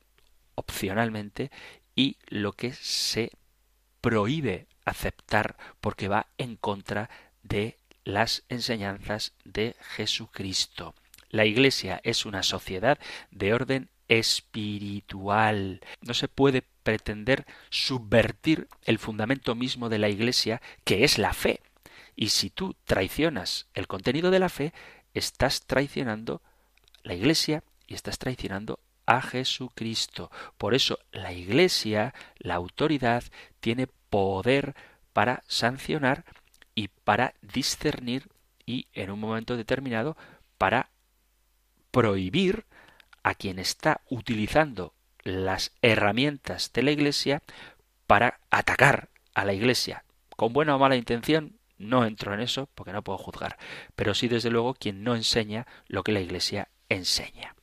opcionalmente 0.56 1.50
y 1.96 2.18
lo 2.28 2.52
que 2.52 2.74
se 2.74 3.32
prohíbe 4.02 4.68
aceptar 4.86 5.58
porque 5.82 6.08
va 6.08 6.28
en 6.38 6.56
contra 6.56 7.10
de 7.44 7.78
las 8.04 8.44
enseñanzas 8.50 9.34
de 9.44 9.76
Jesucristo. 9.96 10.96
La 11.30 11.46
Iglesia 11.46 12.02
es 12.04 12.26
una 12.26 12.44
sociedad 12.44 12.98
de 13.32 13.54
orden 13.54 13.90
espiritual. 14.08 15.82
No 16.02 16.14
se 16.14 16.28
puede 16.28 16.64
pretender 16.84 17.46
subvertir 17.70 18.68
el 18.86 18.98
fundamento 18.98 19.54
mismo 19.54 19.90
de 19.90 20.00
la 20.00 20.10
Iglesia, 20.10 20.62
que 20.84 21.04
es 21.04 21.18
la 21.20 21.34
fe. 21.34 21.62
Y 22.16 22.30
si 22.30 22.50
tú 22.50 22.76
traicionas 22.86 23.68
el 23.76 23.88
contenido 23.88 24.32
de 24.32 24.40
la 24.40 24.50
fe, 24.50 24.74
estás 25.14 25.62
traicionando 25.62 26.42
la 27.04 27.14
Iglesia 27.14 27.64
y 27.88 27.94
estás 27.94 28.18
traicionando 28.18 28.80
a 29.10 29.24
Jesucristo. 29.24 30.30
Por 30.60 30.76
eso 30.76 31.00
la 31.12 31.34
Iglesia, 31.34 32.14
la 32.38 32.54
autoridad, 32.54 33.24
tiene 33.60 33.88
poder 33.88 34.76
para 35.14 35.42
sancionar 35.48 36.26
y 36.76 36.90
para 36.90 37.34
discernir 37.42 38.30
y 38.68 38.86
en 38.94 39.10
un 39.10 39.20
momento 39.20 39.58
determinado 39.58 40.16
para 40.60 40.92
prohibir 41.90 42.66
a 43.24 43.34
quien 43.34 43.58
está 43.58 44.02
utilizando 44.12 44.94
las 45.24 45.72
herramientas 45.82 46.72
de 46.72 46.84
la 46.84 46.92
Iglesia 46.92 47.42
para 48.06 48.40
atacar 48.52 49.10
a 49.34 49.44
la 49.44 49.54
Iglesia. 49.54 50.06
Con 50.36 50.54
buena 50.54 50.76
o 50.76 50.80
mala 50.80 50.96
intención, 50.96 51.58
no 51.80 52.06
entro 52.06 52.36
en 52.36 52.42
eso 52.42 52.70
porque 52.76 52.94
no 52.94 53.02
puedo 53.02 53.18
juzgar, 53.18 53.58
pero 53.96 54.14
sí 54.14 54.28
desde 54.28 54.52
luego 54.52 54.76
quien 54.76 55.04
no 55.04 55.16
enseña 55.16 55.66
lo 55.88 56.04
que 56.04 56.12
la 56.12 56.22
Iglesia 56.22 56.70
enseña. 56.90 57.56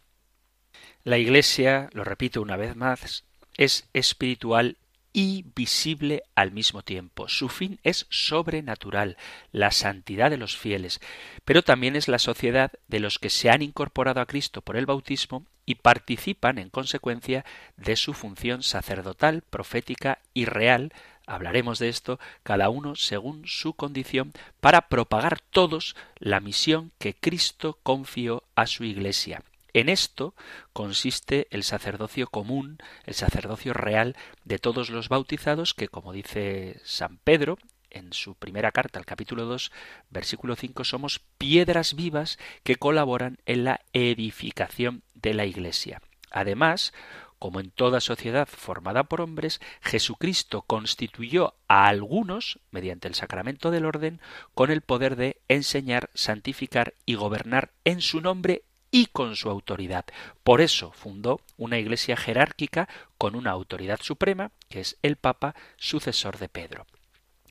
La 1.06 1.18
Iglesia, 1.18 1.88
lo 1.92 2.02
repito 2.02 2.42
una 2.42 2.56
vez 2.56 2.74
más, 2.74 3.22
es 3.56 3.88
espiritual 3.92 4.76
y 5.12 5.44
visible 5.54 6.24
al 6.34 6.50
mismo 6.50 6.82
tiempo. 6.82 7.28
Su 7.28 7.48
fin 7.48 7.78
es 7.84 8.08
sobrenatural, 8.10 9.16
la 9.52 9.70
santidad 9.70 10.30
de 10.30 10.36
los 10.36 10.56
fieles, 10.56 10.98
pero 11.44 11.62
también 11.62 11.94
es 11.94 12.08
la 12.08 12.18
sociedad 12.18 12.72
de 12.88 12.98
los 12.98 13.20
que 13.20 13.30
se 13.30 13.50
han 13.50 13.62
incorporado 13.62 14.20
a 14.20 14.26
Cristo 14.26 14.62
por 14.62 14.76
el 14.76 14.84
bautismo 14.84 15.46
y 15.64 15.76
participan 15.76 16.58
en 16.58 16.70
consecuencia 16.70 17.44
de 17.76 17.94
su 17.94 18.12
función 18.12 18.64
sacerdotal, 18.64 19.44
profética 19.48 20.18
y 20.34 20.46
real, 20.46 20.92
hablaremos 21.24 21.78
de 21.78 21.88
esto, 21.88 22.18
cada 22.42 22.68
uno 22.68 22.96
según 22.96 23.46
su 23.46 23.74
condición, 23.74 24.32
para 24.58 24.88
propagar 24.88 25.38
todos 25.38 25.94
la 26.18 26.40
misión 26.40 26.90
que 26.98 27.14
Cristo 27.14 27.78
confió 27.84 28.42
a 28.56 28.66
su 28.66 28.82
Iglesia. 28.82 29.44
En 29.76 29.90
esto 29.90 30.34
consiste 30.72 31.48
el 31.50 31.62
sacerdocio 31.62 32.28
común, 32.28 32.78
el 33.04 33.12
sacerdocio 33.12 33.74
real 33.74 34.16
de 34.42 34.58
todos 34.58 34.88
los 34.88 35.10
bautizados, 35.10 35.74
que 35.74 35.88
como 35.88 36.14
dice 36.14 36.80
San 36.82 37.18
Pedro, 37.18 37.58
en 37.90 38.14
su 38.14 38.36
primera 38.36 38.72
carta, 38.72 38.98
al 38.98 39.04
capítulo 39.04 39.44
2, 39.44 39.70
versículo 40.08 40.56
5, 40.56 40.82
somos 40.84 41.20
piedras 41.36 41.92
vivas 41.92 42.38
que 42.62 42.76
colaboran 42.76 43.36
en 43.44 43.64
la 43.64 43.82
edificación 43.92 45.02
de 45.12 45.34
la 45.34 45.44
Iglesia. 45.44 46.00
Además, 46.30 46.94
como 47.38 47.60
en 47.60 47.70
toda 47.70 48.00
sociedad 48.00 48.48
formada 48.48 49.04
por 49.04 49.20
hombres, 49.20 49.60
Jesucristo 49.82 50.62
constituyó 50.62 51.52
a 51.68 51.86
algunos, 51.86 52.60
mediante 52.70 53.08
el 53.08 53.14
sacramento 53.14 53.70
del 53.70 53.84
orden, 53.84 54.22
con 54.54 54.70
el 54.70 54.80
poder 54.80 55.16
de 55.16 55.42
enseñar, 55.48 56.08
santificar 56.14 56.94
y 57.04 57.16
gobernar 57.16 57.72
en 57.84 58.00
su 58.00 58.22
nombre 58.22 58.62
y 58.96 59.08
con 59.12 59.36
su 59.36 59.50
autoridad. 59.50 60.06
Por 60.42 60.62
eso 60.62 60.90
fundó 60.92 61.42
una 61.58 61.78
iglesia 61.78 62.16
jerárquica 62.16 62.88
con 63.18 63.36
una 63.36 63.50
autoridad 63.50 64.00
suprema, 64.00 64.52
que 64.70 64.80
es 64.80 64.96
el 65.02 65.16
Papa, 65.16 65.54
sucesor 65.76 66.38
de 66.38 66.48
Pedro. 66.48 66.86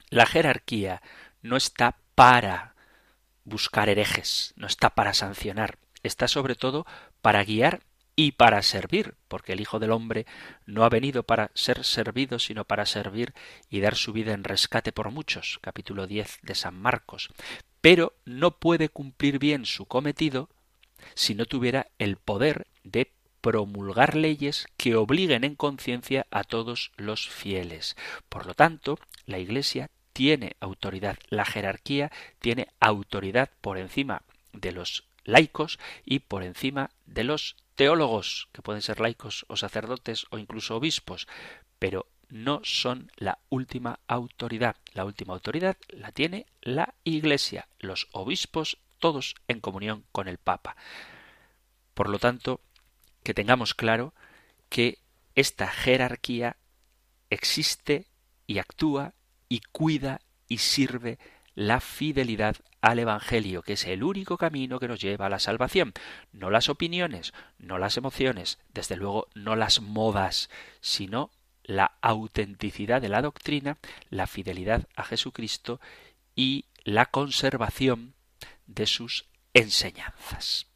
La 0.09 0.25
jerarquía 0.25 1.03
no 1.43 1.55
está 1.55 1.97
para 2.15 2.73
buscar 3.43 3.89
herejes, 3.89 4.55
no 4.55 4.65
está 4.65 4.89
para 4.89 5.13
sancionar, 5.13 5.77
está 6.01 6.27
sobre 6.27 6.55
todo 6.55 6.87
para 7.21 7.43
guiar 7.43 7.81
y 8.15 8.31
para 8.31 8.63
servir, 8.63 9.13
porque 9.27 9.53
el 9.53 9.61
Hijo 9.61 9.77
del 9.77 9.91
Hombre 9.91 10.25
no 10.65 10.83
ha 10.83 10.89
venido 10.89 11.21
para 11.21 11.51
ser 11.53 11.83
servido, 11.83 12.39
sino 12.39 12.65
para 12.65 12.87
servir 12.87 13.35
y 13.69 13.81
dar 13.81 13.93
su 13.93 14.13
vida 14.13 14.33
en 14.33 14.45
rescate 14.45 14.91
por 14.91 15.11
muchos, 15.11 15.59
capítulo 15.61 16.07
10 16.07 16.39
de 16.41 16.55
San 16.55 16.73
Marcos. 16.73 17.29
Pero 17.81 18.15
no 18.25 18.57
puede 18.57 18.89
cumplir 18.89 19.37
bien 19.37 19.67
su 19.67 19.85
cometido 19.85 20.49
si 21.13 21.35
no 21.35 21.45
tuviera 21.45 21.87
el 21.99 22.17
poder 22.17 22.67
de 22.83 23.11
promulgar 23.41 24.15
leyes 24.15 24.67
que 24.75 24.95
obliguen 24.95 25.43
en 25.43 25.55
conciencia 25.55 26.25
a 26.31 26.43
todos 26.43 26.91
los 26.97 27.29
fieles. 27.29 27.95
Por 28.27 28.47
lo 28.47 28.55
tanto, 28.55 28.97
la 29.25 29.37
Iglesia 29.37 29.91
tiene 30.13 30.55
autoridad, 30.59 31.17
la 31.29 31.45
jerarquía 31.45 32.11
tiene 32.39 32.69
autoridad 32.79 33.51
por 33.61 33.77
encima 33.77 34.23
de 34.53 34.71
los 34.71 35.03
laicos 35.25 35.77
y 36.05 36.19
por 36.19 36.43
encima 36.43 36.89
de 37.05 37.23
los 37.23 37.55
teólogos, 37.75 38.47
que 38.51 38.61
pueden 38.61 38.81
ser 38.81 38.99
laicos 38.99 39.45
o 39.49 39.57
sacerdotes 39.57 40.25
o 40.29 40.37
incluso 40.37 40.77
obispos, 40.77 41.27
pero 41.77 42.07
no 42.29 42.61
son 42.63 43.11
la 43.17 43.37
última 43.49 43.99
autoridad. 44.07 44.77
La 44.93 45.05
última 45.05 45.33
autoridad 45.33 45.77
la 45.89 46.11
tiene 46.11 46.45
la 46.61 46.95
Iglesia, 47.03 47.67
los 47.79 48.07
obispos 48.11 48.77
todos 49.05 49.35
en 49.47 49.59
comunión 49.59 50.03
con 50.11 50.27
el 50.27 50.39
Papa. 50.39 50.75
Por 51.93 52.09
lo 52.09 52.17
tanto, 52.17 52.59
que 53.21 53.35
tengamos 53.35 53.75
claro 53.75 54.15
que 54.67 54.97
esta 55.35 55.67
jerarquía 55.67 56.57
existe 57.29 58.07
y 58.47 58.57
actúa 58.57 59.13
y 59.47 59.61
cuida 59.71 60.21
y 60.47 60.57
sirve 60.57 61.19
la 61.53 61.81
fidelidad 61.81 62.55
al 62.81 62.97
Evangelio, 62.97 63.61
que 63.61 63.73
es 63.73 63.85
el 63.85 64.01
único 64.01 64.39
camino 64.39 64.79
que 64.79 64.87
nos 64.87 64.99
lleva 64.99 65.27
a 65.27 65.29
la 65.29 65.37
salvación. 65.37 65.93
No 66.31 66.49
las 66.49 66.67
opiniones, 66.67 67.31
no 67.59 67.77
las 67.77 67.97
emociones, 67.97 68.57
desde 68.73 68.95
luego 68.95 69.27
no 69.35 69.55
las 69.55 69.81
modas, 69.81 70.49
sino 70.81 71.29
la 71.61 71.91
autenticidad 72.01 73.03
de 73.03 73.09
la 73.09 73.21
doctrina, 73.21 73.77
la 74.09 74.25
fidelidad 74.25 74.87
a 74.95 75.03
Jesucristo 75.03 75.79
y 76.35 76.65
la 76.83 77.05
conservación 77.05 78.14
de 78.65 78.87
sus 78.87 79.25
enseñanzas. 79.53 80.67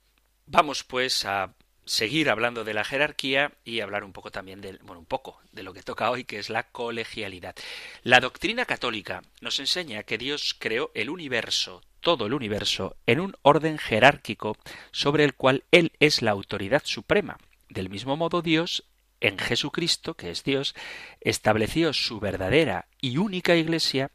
Vamos 0.45 0.83
pues 0.83 1.25
a 1.25 1.53
seguir 1.89 2.29
hablando 2.29 2.63
de 2.63 2.73
la 2.73 2.83
jerarquía 2.83 3.51
y 3.65 3.79
hablar 3.79 4.03
un 4.03 4.13
poco 4.13 4.31
también 4.31 4.61
bueno, 4.83 4.99
un 4.99 5.05
poco 5.05 5.39
de 5.51 5.63
lo 5.63 5.73
que 5.73 5.81
toca 5.81 6.11
hoy, 6.11 6.23
que 6.23 6.37
es 6.37 6.49
la 6.49 6.63
colegialidad. 6.63 7.55
La 8.03 8.19
doctrina 8.19 8.65
católica 8.65 9.23
nos 9.41 9.59
enseña 9.59 10.03
que 10.03 10.19
Dios 10.19 10.55
creó 10.57 10.91
el 10.93 11.09
universo, 11.09 11.81
todo 11.99 12.27
el 12.27 12.33
universo, 12.33 12.95
en 13.07 13.19
un 13.19 13.35
orden 13.41 13.79
jerárquico 13.79 14.55
sobre 14.91 15.23
el 15.23 15.33
cual 15.33 15.63
Él 15.71 15.91
es 15.99 16.21
la 16.21 16.31
autoridad 16.31 16.83
suprema. 16.85 17.39
Del 17.69 17.89
mismo 17.89 18.15
modo, 18.15 18.41
Dios, 18.41 18.85
en 19.19 19.37
Jesucristo, 19.39 20.13
que 20.13 20.29
es 20.29 20.43
Dios, 20.43 20.75
estableció 21.21 21.91
su 21.93 22.19
verdadera 22.19 22.87
y 23.01 23.17
única 23.17 23.55
Iglesia 23.55 24.11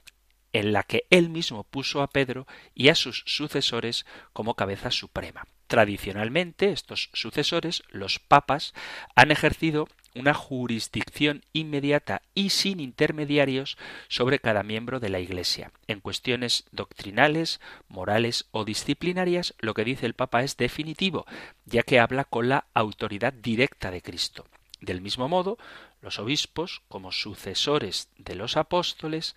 en 0.54 0.72
la 0.72 0.84
que 0.84 1.04
él 1.10 1.28
mismo 1.28 1.64
puso 1.64 2.00
a 2.00 2.06
Pedro 2.06 2.46
y 2.74 2.88
a 2.88 2.94
sus 2.94 3.24
sucesores 3.26 4.06
como 4.32 4.54
cabeza 4.54 4.90
suprema. 4.90 5.46
Tradicionalmente, 5.66 6.70
estos 6.70 7.10
sucesores, 7.12 7.82
los 7.90 8.20
papas, 8.20 8.72
han 9.16 9.32
ejercido 9.32 9.88
una 10.14 10.32
jurisdicción 10.32 11.42
inmediata 11.52 12.22
y 12.34 12.50
sin 12.50 12.78
intermediarios 12.78 13.76
sobre 14.08 14.38
cada 14.38 14.62
miembro 14.62 15.00
de 15.00 15.08
la 15.08 15.18
Iglesia. 15.18 15.72
En 15.88 15.98
cuestiones 15.98 16.66
doctrinales, 16.70 17.60
morales 17.88 18.46
o 18.52 18.64
disciplinarias, 18.64 19.54
lo 19.58 19.74
que 19.74 19.84
dice 19.84 20.06
el 20.06 20.14
Papa 20.14 20.44
es 20.44 20.56
definitivo, 20.56 21.26
ya 21.64 21.82
que 21.82 21.98
habla 21.98 22.24
con 22.24 22.48
la 22.48 22.66
autoridad 22.74 23.32
directa 23.32 23.90
de 23.90 24.02
Cristo. 24.02 24.46
Del 24.80 25.00
mismo 25.00 25.28
modo, 25.28 25.58
los 26.00 26.20
obispos, 26.20 26.82
como 26.88 27.10
sucesores 27.10 28.08
de 28.18 28.36
los 28.36 28.56
apóstoles, 28.56 29.34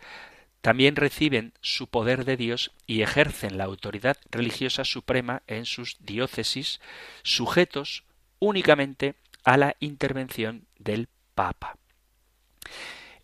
también 0.61 0.95
reciben 0.95 1.53
su 1.61 1.87
poder 1.87 2.25
de 2.25 2.37
Dios 2.37 2.71
y 2.85 3.01
ejercen 3.01 3.57
la 3.57 3.65
autoridad 3.65 4.17
religiosa 4.31 4.83
suprema 4.83 5.43
en 5.47 5.65
sus 5.65 5.97
diócesis, 5.99 6.79
sujetos 7.23 8.03
únicamente 8.39 9.15
a 9.43 9.57
la 9.57 9.75
intervención 9.79 10.67
del 10.77 11.07
Papa. 11.35 11.77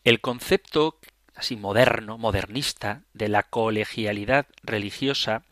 El 0.04 0.22
concepto 0.22 1.00
así 1.36 1.56
moderno, 1.56 2.18
modernista, 2.18 3.04
de 3.14 3.28
la 3.28 3.44
colegialidad 3.44 4.48
religiosa 4.62 5.44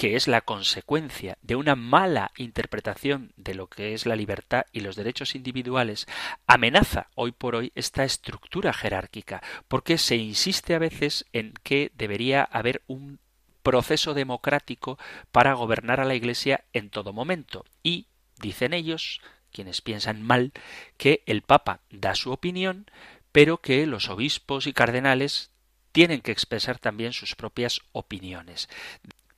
que 0.00 0.16
es 0.16 0.28
la 0.28 0.40
consecuencia 0.40 1.36
de 1.42 1.56
una 1.56 1.76
mala 1.76 2.32
interpretación 2.38 3.34
de 3.36 3.52
lo 3.52 3.66
que 3.66 3.92
es 3.92 4.06
la 4.06 4.16
libertad 4.16 4.64
y 4.72 4.80
los 4.80 4.96
derechos 4.96 5.34
individuales, 5.34 6.06
amenaza 6.46 7.08
hoy 7.14 7.32
por 7.32 7.54
hoy 7.54 7.70
esta 7.74 8.04
estructura 8.04 8.72
jerárquica, 8.72 9.42
porque 9.68 9.98
se 9.98 10.16
insiste 10.16 10.74
a 10.74 10.78
veces 10.78 11.26
en 11.34 11.52
que 11.62 11.92
debería 11.94 12.42
haber 12.42 12.80
un 12.86 13.18
proceso 13.62 14.14
democrático 14.14 14.98
para 15.32 15.52
gobernar 15.52 16.00
a 16.00 16.06
la 16.06 16.14
Iglesia 16.14 16.64
en 16.72 16.88
todo 16.88 17.12
momento. 17.12 17.66
Y, 17.82 18.06
dicen 18.40 18.72
ellos, 18.72 19.20
quienes 19.52 19.82
piensan 19.82 20.22
mal, 20.22 20.54
que 20.96 21.22
el 21.26 21.42
Papa 21.42 21.80
da 21.90 22.14
su 22.14 22.32
opinión, 22.32 22.90
pero 23.32 23.58
que 23.58 23.84
los 23.84 24.08
obispos 24.08 24.66
y 24.66 24.72
cardenales 24.72 25.50
tienen 25.92 26.22
que 26.22 26.32
expresar 26.32 26.78
también 26.78 27.12
sus 27.12 27.34
propias 27.34 27.82
opiniones. 27.92 28.70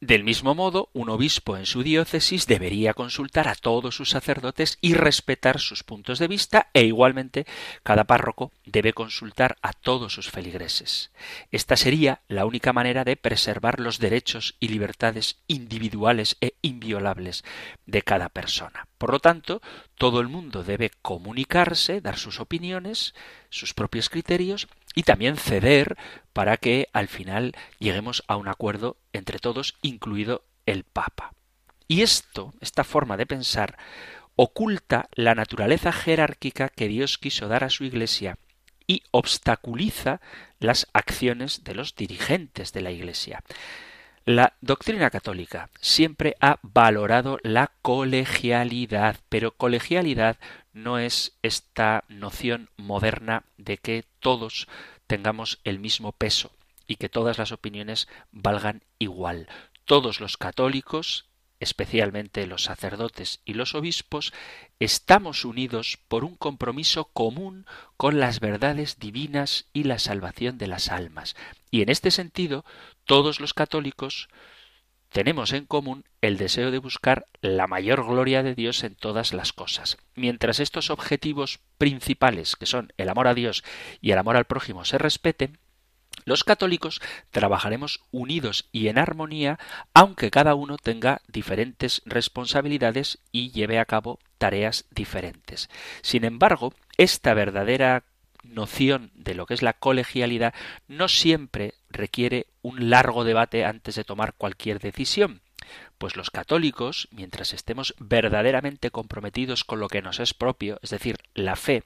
Del 0.02 0.24
mismo 0.24 0.56
modo, 0.56 0.88
un 0.94 1.10
obispo 1.10 1.56
en 1.56 1.64
su 1.64 1.84
diócesis 1.84 2.48
debería 2.48 2.92
consultar 2.92 3.46
a 3.46 3.54
todos 3.54 3.94
sus 3.94 4.10
sacerdotes 4.10 4.76
y 4.80 4.94
respetar 4.94 5.60
sus 5.60 5.84
puntos 5.84 6.18
de 6.18 6.26
vista 6.26 6.70
e 6.74 6.82
igualmente 6.82 7.46
cada 7.84 8.02
párroco 8.02 8.50
debe 8.66 8.94
consultar 8.94 9.58
a 9.62 9.72
todos 9.72 10.12
sus 10.12 10.28
feligreses. 10.28 11.12
Esta 11.52 11.76
sería 11.76 12.22
la 12.26 12.46
única 12.46 12.72
manera 12.72 13.04
de 13.04 13.14
preservar 13.14 13.78
los 13.78 14.00
derechos 14.00 14.56
y 14.58 14.66
libertades 14.66 15.38
individuales 15.46 16.36
e 16.40 16.54
inviolables 16.62 17.44
de 17.86 18.02
cada 18.02 18.28
persona. 18.28 18.88
Por 18.98 19.12
lo 19.12 19.20
tanto, 19.20 19.62
todo 19.98 20.20
el 20.20 20.26
mundo 20.26 20.64
debe 20.64 20.90
comunicarse, 21.00 22.00
dar 22.00 22.18
sus 22.18 22.40
opiniones, 22.40 23.14
sus 23.50 23.72
propios 23.72 24.10
criterios 24.10 24.66
y 24.94 25.02
también 25.02 25.36
ceder 25.36 25.96
para 26.32 26.56
que 26.56 26.88
al 26.92 27.08
final 27.08 27.54
lleguemos 27.78 28.24
a 28.26 28.36
un 28.36 28.48
acuerdo 28.48 28.96
entre 29.12 29.38
todos, 29.38 29.76
incluido 29.82 30.44
el 30.66 30.84
Papa. 30.84 31.32
Y 31.88 32.02
esto, 32.02 32.54
esta 32.60 32.84
forma 32.84 33.16
de 33.16 33.26
pensar, 33.26 33.76
oculta 34.36 35.08
la 35.14 35.34
naturaleza 35.34 35.92
jerárquica 35.92 36.68
que 36.68 36.88
Dios 36.88 37.18
quiso 37.18 37.48
dar 37.48 37.64
a 37.64 37.70
su 37.70 37.84
Iglesia 37.84 38.38
y 38.86 39.02
obstaculiza 39.10 40.20
las 40.58 40.88
acciones 40.92 41.64
de 41.64 41.74
los 41.74 41.94
dirigentes 41.94 42.72
de 42.72 42.80
la 42.80 42.90
Iglesia. 42.90 43.42
La 44.24 44.54
doctrina 44.60 45.10
católica 45.10 45.68
siempre 45.80 46.36
ha 46.40 46.58
valorado 46.62 47.38
la 47.42 47.72
colegialidad, 47.82 49.16
pero 49.28 49.50
colegialidad 49.50 50.36
no 50.72 50.98
es 50.98 51.36
esta 51.42 52.04
noción 52.08 52.70
moderna 52.76 53.44
de 53.56 53.78
que 53.78 54.04
todos 54.20 54.68
tengamos 55.06 55.60
el 55.64 55.78
mismo 55.78 56.12
peso 56.12 56.52
y 56.86 56.96
que 56.96 57.08
todas 57.08 57.38
las 57.38 57.52
opiniones 57.52 58.08
valgan 58.30 58.82
igual. 58.98 59.48
Todos 59.84 60.20
los 60.20 60.36
católicos 60.36 61.26
especialmente 61.62 62.46
los 62.48 62.64
sacerdotes 62.64 63.40
y 63.44 63.54
los 63.54 63.76
obispos, 63.76 64.32
estamos 64.80 65.44
unidos 65.44 65.98
por 66.08 66.24
un 66.24 66.34
compromiso 66.34 67.04
común 67.04 67.66
con 67.96 68.18
las 68.18 68.40
verdades 68.40 68.98
divinas 68.98 69.66
y 69.72 69.84
la 69.84 70.00
salvación 70.00 70.58
de 70.58 70.66
las 70.66 70.88
almas. 70.88 71.36
Y 71.70 71.82
en 71.82 71.88
este 71.88 72.10
sentido, 72.10 72.64
todos 73.04 73.38
los 73.38 73.54
católicos 73.54 74.28
tenemos 75.12 75.52
en 75.52 75.66
común 75.66 76.04
el 76.20 76.38
deseo 76.38 76.70
de 76.70 76.78
buscar 76.78 77.26
la 77.40 77.66
mayor 77.66 78.04
gloria 78.04 78.42
de 78.42 78.54
Dios 78.54 78.82
en 78.82 78.94
todas 78.94 79.32
las 79.32 79.52
cosas. 79.52 79.98
Mientras 80.14 80.58
estos 80.58 80.90
objetivos 80.90 81.60
principales, 81.78 82.56
que 82.56 82.66
son 82.66 82.92
el 82.96 83.08
amor 83.08 83.28
a 83.28 83.34
Dios 83.34 83.62
y 84.00 84.12
el 84.12 84.18
amor 84.18 84.36
al 84.36 84.46
prójimo, 84.46 84.84
se 84.84 84.98
respeten, 84.98 85.58
los 86.24 86.44
católicos 86.44 87.00
trabajaremos 87.30 88.00
unidos 88.10 88.68
y 88.70 88.88
en 88.88 88.98
armonía, 88.98 89.58
aunque 89.92 90.30
cada 90.30 90.54
uno 90.54 90.76
tenga 90.76 91.20
diferentes 91.26 92.02
responsabilidades 92.04 93.18
y 93.32 93.50
lleve 93.50 93.78
a 93.78 93.86
cabo 93.86 94.18
tareas 94.38 94.86
diferentes. 94.90 95.68
Sin 96.02 96.24
embargo, 96.24 96.74
esta 96.96 97.34
verdadera 97.34 98.04
noción 98.42 99.10
de 99.14 99.34
lo 99.34 99.46
que 99.46 99.54
es 99.54 99.62
la 99.62 99.72
colegialidad 99.72 100.54
no 100.88 101.08
siempre 101.08 101.74
requiere 101.90 102.46
un 102.62 102.90
largo 102.90 103.24
debate 103.24 103.64
antes 103.64 103.94
de 103.94 104.04
tomar 104.04 104.34
cualquier 104.34 104.78
decisión. 104.78 105.42
Pues 105.98 106.16
los 106.16 106.30
católicos, 106.30 107.08
mientras 107.12 107.52
estemos 107.52 107.94
verdaderamente 107.98 108.90
comprometidos 108.90 109.64
con 109.64 109.80
lo 109.80 109.88
que 109.88 110.02
nos 110.02 110.20
es 110.20 110.34
propio, 110.34 110.78
es 110.82 110.90
decir, 110.90 111.16
la 111.34 111.56
fe, 111.56 111.84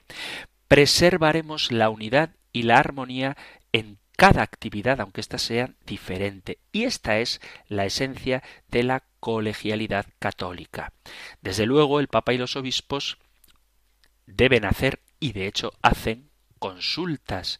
preservaremos 0.67 1.71
la 1.71 1.89
unidad 1.89 2.31
y 2.51 2.63
la 2.63 2.77
armonía 2.79 3.37
en 3.71 3.99
cada 4.17 4.41
actividad, 4.41 4.99
aunque 4.99 5.21
ésta 5.21 5.37
sea 5.37 5.69
diferente. 5.85 6.57
Y 6.71 6.85
esta 6.85 7.19
es 7.19 7.39
la 7.67 7.85
esencia 7.85 8.43
de 8.67 8.83
la 8.83 9.03
colegialidad 9.19 10.07
católica. 10.17 10.91
Desde 11.41 11.67
luego, 11.67 11.99
el 11.99 12.07
Papa 12.07 12.33
y 12.33 12.39
los 12.39 12.55
obispos 12.55 13.19
deben 14.25 14.65
hacer, 14.65 14.99
y 15.19 15.33
de 15.33 15.47
hecho 15.47 15.71
hacen, 15.83 16.29
consultas 16.57 17.59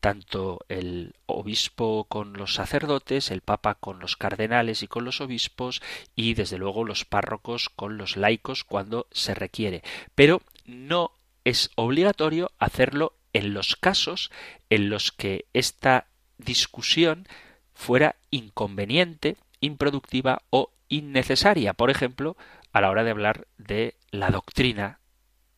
tanto 0.00 0.64
el 0.68 1.14
obispo 1.26 2.04
con 2.04 2.34
los 2.34 2.54
sacerdotes, 2.54 3.30
el 3.30 3.40
papa 3.40 3.74
con 3.74 3.98
los 3.98 4.16
cardenales 4.16 4.82
y 4.82 4.88
con 4.88 5.04
los 5.04 5.20
obispos, 5.20 5.82
y 6.14 6.34
desde 6.34 6.58
luego 6.58 6.84
los 6.84 7.04
párrocos 7.04 7.68
con 7.68 7.98
los 7.98 8.16
laicos 8.16 8.62
cuando 8.62 9.08
se 9.10 9.34
requiere. 9.34 9.82
Pero 10.14 10.42
no 10.64 11.12
es 11.44 11.70
obligatorio 11.74 12.52
hacerlo 12.58 13.14
en 13.32 13.52
los 13.52 13.76
casos 13.76 14.30
en 14.70 14.90
los 14.90 15.12
que 15.12 15.46
esta 15.52 16.06
discusión 16.38 17.26
fuera 17.74 18.16
inconveniente, 18.30 19.36
improductiva 19.60 20.42
o 20.50 20.70
innecesaria, 20.88 21.74
por 21.74 21.90
ejemplo, 21.90 22.36
a 22.72 22.80
la 22.80 22.90
hora 22.90 23.04
de 23.04 23.10
hablar 23.10 23.46
de 23.58 23.96
la 24.10 24.30
doctrina 24.30 25.00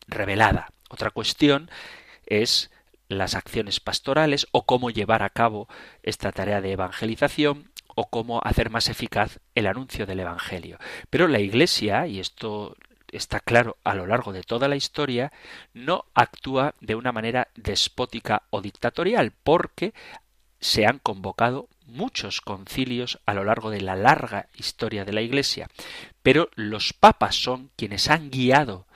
revelada. 0.06 0.72
Otra 0.88 1.10
cuestión 1.10 1.70
es 2.26 2.70
las 3.08 3.34
acciones 3.34 3.80
pastorales 3.80 4.46
o 4.52 4.66
cómo 4.66 4.90
llevar 4.90 5.22
a 5.22 5.30
cabo 5.30 5.68
esta 6.02 6.32
tarea 6.32 6.60
de 6.60 6.72
evangelización 6.72 7.70
o 7.94 8.08
cómo 8.08 8.40
hacer 8.44 8.70
más 8.70 8.88
eficaz 8.88 9.40
el 9.54 9.66
anuncio 9.66 10.06
del 10.06 10.20
Evangelio. 10.20 10.78
Pero 11.10 11.26
la 11.26 11.40
Iglesia, 11.40 12.06
y 12.06 12.20
esto 12.20 12.76
está 13.10 13.40
claro 13.40 13.76
a 13.82 13.94
lo 13.94 14.06
largo 14.06 14.32
de 14.32 14.42
toda 14.42 14.68
la 14.68 14.76
historia, 14.76 15.32
no 15.74 16.04
actúa 16.14 16.74
de 16.80 16.94
una 16.94 17.10
manera 17.10 17.48
despótica 17.56 18.42
o 18.50 18.60
dictatorial, 18.60 19.32
porque 19.42 19.94
se 20.60 20.86
han 20.86 20.98
convocado 20.98 21.68
muchos 21.86 22.40
concilios 22.40 23.18
a 23.26 23.34
lo 23.34 23.44
largo 23.44 23.70
de 23.70 23.80
la 23.80 23.96
larga 23.96 24.48
historia 24.54 25.04
de 25.04 25.12
la 25.12 25.22
Iglesia, 25.22 25.68
pero 26.22 26.50
los 26.54 26.92
papas 26.92 27.36
son 27.36 27.70
quienes 27.76 28.10
han 28.10 28.30
guiado 28.30 28.86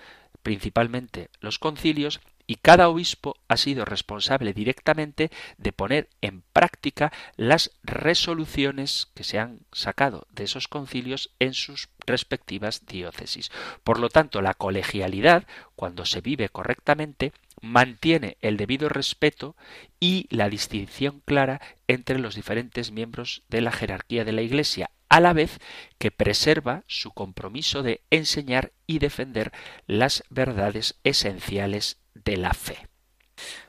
principalmente 0.42 1.30
los 1.40 1.58
concilios 1.58 2.20
y 2.46 2.56
cada 2.56 2.88
obispo 2.88 3.36
ha 3.48 3.56
sido 3.56 3.84
responsable 3.84 4.52
directamente 4.52 5.30
de 5.58 5.72
poner 5.72 6.08
en 6.20 6.42
práctica 6.52 7.12
las 7.36 7.70
resoluciones 7.82 9.08
que 9.14 9.24
se 9.24 9.38
han 9.38 9.60
sacado 9.72 10.26
de 10.30 10.44
esos 10.44 10.68
concilios 10.68 11.30
en 11.38 11.54
sus 11.54 11.88
respectivas 12.06 12.86
diócesis. 12.86 13.50
Por 13.84 13.98
lo 13.98 14.08
tanto, 14.08 14.42
la 14.42 14.54
colegialidad, 14.54 15.46
cuando 15.76 16.04
se 16.04 16.20
vive 16.20 16.48
correctamente, 16.48 17.32
mantiene 17.60 18.36
el 18.40 18.56
debido 18.56 18.88
respeto 18.88 19.56
y 20.00 20.26
la 20.30 20.48
distinción 20.48 21.22
clara 21.24 21.60
entre 21.86 22.18
los 22.18 22.34
diferentes 22.34 22.90
miembros 22.90 23.42
de 23.48 23.60
la 23.60 23.72
jerarquía 23.72 24.24
de 24.24 24.32
la 24.32 24.42
Iglesia, 24.42 24.90
a 25.12 25.20
la 25.20 25.34
vez 25.34 25.58
que 25.98 26.10
preserva 26.10 26.84
su 26.86 27.10
compromiso 27.10 27.82
de 27.82 28.00
enseñar 28.08 28.72
y 28.86 28.98
defender 28.98 29.52
las 29.86 30.24
verdades 30.30 30.98
esenciales 31.04 32.00
de 32.14 32.38
la 32.38 32.54
fe. 32.54 32.88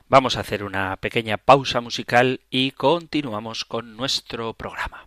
Vamos 0.08 0.38
a 0.38 0.40
hacer 0.40 0.64
una 0.64 0.96
pequeña 0.96 1.36
pausa 1.36 1.82
musical 1.82 2.40
y 2.48 2.70
continuamos 2.70 3.66
con 3.66 3.94
nuestro 3.94 4.54
programa. 4.54 5.06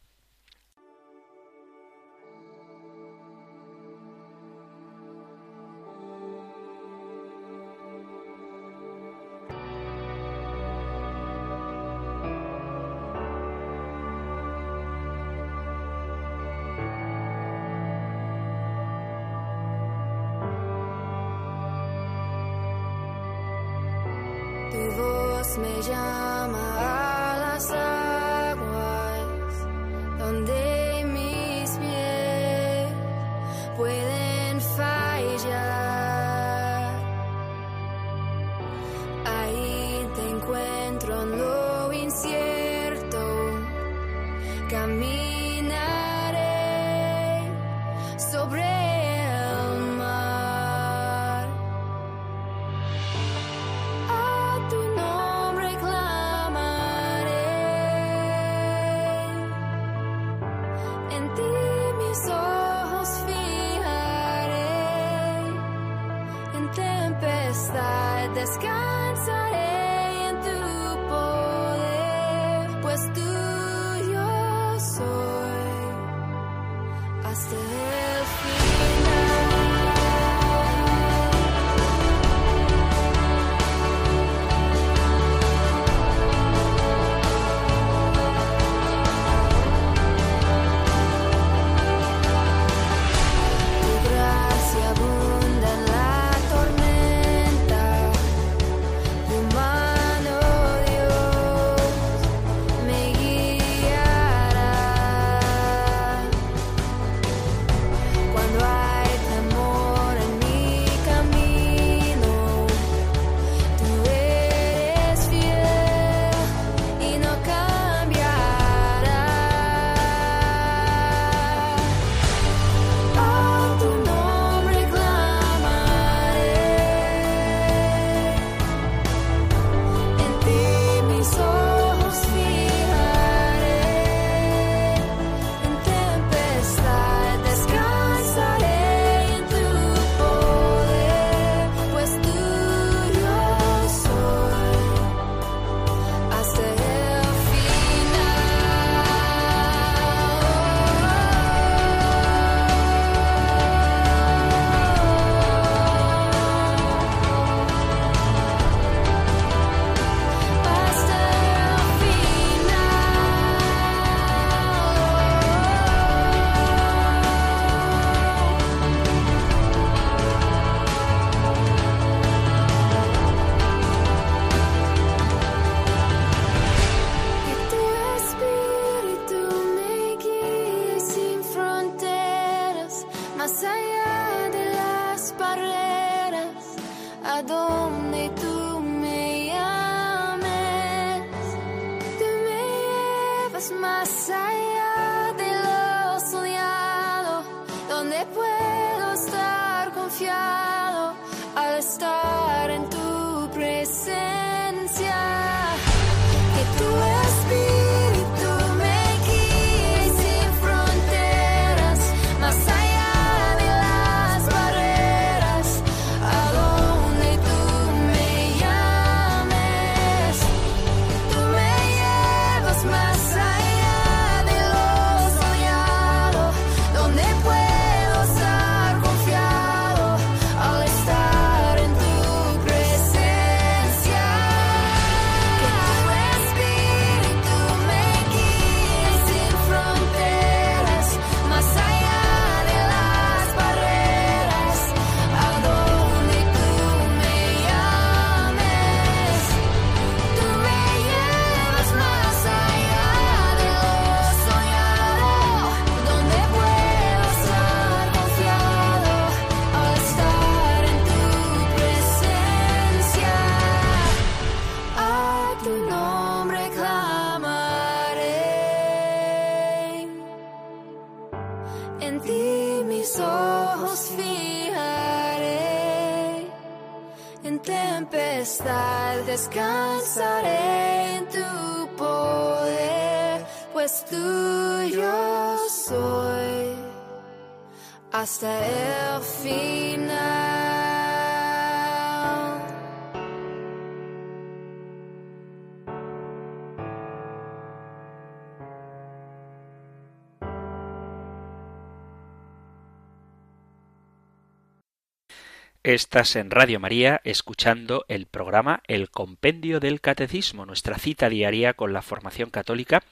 Estás 305.87 306.35
en 306.35 306.51
Radio 306.51 306.81
María 306.81 307.21
escuchando 307.23 308.03
el 308.09 308.25
programa 308.25 308.81
El 308.87 309.09
Compendio 309.09 309.79
del 309.79 310.01
Catecismo, 310.01 310.65
nuestra 310.65 310.97
cita 310.97 311.29
diaria 311.29 311.75
con 311.75 311.93
la 311.93 312.01
formación 312.01 312.49
católica. 312.49 313.03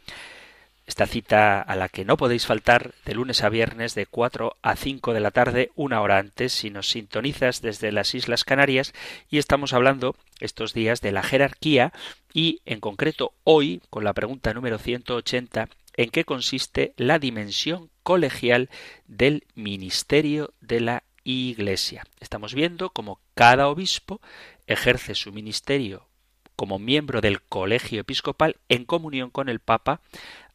Esta 0.85 1.05
cita 1.05 1.61
a 1.61 1.75
la 1.77 1.87
que 1.87 2.03
no 2.03 2.17
podéis 2.17 2.45
faltar 2.45 2.93
de 3.05 3.13
lunes 3.13 3.45
a 3.45 3.49
viernes 3.49 3.95
de 3.95 4.05
4 4.05 4.57
a 4.61 4.75
5 4.75 5.13
de 5.13 5.19
la 5.21 5.31
tarde, 5.31 5.71
una 5.75 6.01
hora 6.01 6.17
antes, 6.17 6.51
si 6.51 6.69
nos 6.69 6.89
sintonizas 6.89 7.61
desde 7.61 7.93
las 7.93 8.13
Islas 8.13 8.43
Canarias. 8.43 8.91
Y 9.29 9.37
estamos 9.37 9.71
hablando 9.71 10.17
estos 10.41 10.73
días 10.73 10.99
de 10.99 11.13
la 11.13 11.23
jerarquía 11.23 11.93
y, 12.33 12.59
en 12.65 12.81
concreto, 12.81 13.31
hoy, 13.45 13.83
con 13.89 14.03
la 14.03 14.11
pregunta 14.11 14.53
número 14.53 14.79
180, 14.79 15.69
en 15.95 16.09
qué 16.09 16.25
consiste 16.25 16.93
la 16.97 17.19
dimensión 17.19 17.89
colegial 18.03 18.69
del 19.07 19.45
ministerio 19.55 20.51
de 20.59 20.81
la 20.81 21.03
Iglesia. 21.25 22.05
Estamos 22.21 22.53
viendo 22.53 22.91
cómo 22.91 23.19
cada 23.33 23.67
obispo 23.67 24.21
ejerce 24.67 25.15
su 25.15 25.33
ministerio 25.33 26.07
como 26.55 26.79
miembro 26.79 27.19
del 27.19 27.41
colegio 27.41 27.99
episcopal 27.99 28.55
en 28.69 28.85
comunión 28.85 29.29
con 29.29 29.49
el 29.49 29.59
Papa, 29.59 29.99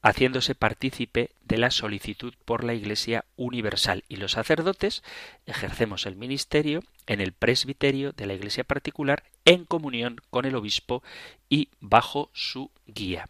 haciéndose 0.01 0.55
partícipe 0.55 1.31
de 1.43 1.59
la 1.59 1.71
solicitud 1.71 2.33
por 2.47 2.65
la 2.65 2.73
Iglesia 2.73 3.27
universal. 3.37 4.05
Y 4.09 4.17
los 4.17 4.33
sacerdotes 4.33 5.03
ejercemos 5.45 6.07
el 6.07 6.17
ministerio 6.17 6.83
en 7.07 7.21
el 7.21 7.33
presbiterio 7.33 8.13
de 8.13 8.27
la 8.27 8.33
Iglesia 8.33 8.65
particular 8.65 9.25
en 9.45 9.67
comunión 9.67 10.21
con 10.31 10.47
el 10.47 10.55
obispo 10.55 11.03
y 11.51 11.69
bajo 11.81 12.31
su 12.33 12.71
guía. 12.87 13.29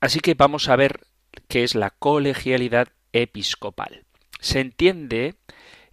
Así 0.00 0.20
que 0.20 0.34
vamos 0.34 0.68
a 0.68 0.76
ver 0.76 1.06
qué 1.46 1.62
es 1.62 1.74
la 1.74 1.90
colegialidad 1.90 2.88
episcopal. 3.12 4.04
Se 4.40 4.60
entiende 4.60 5.36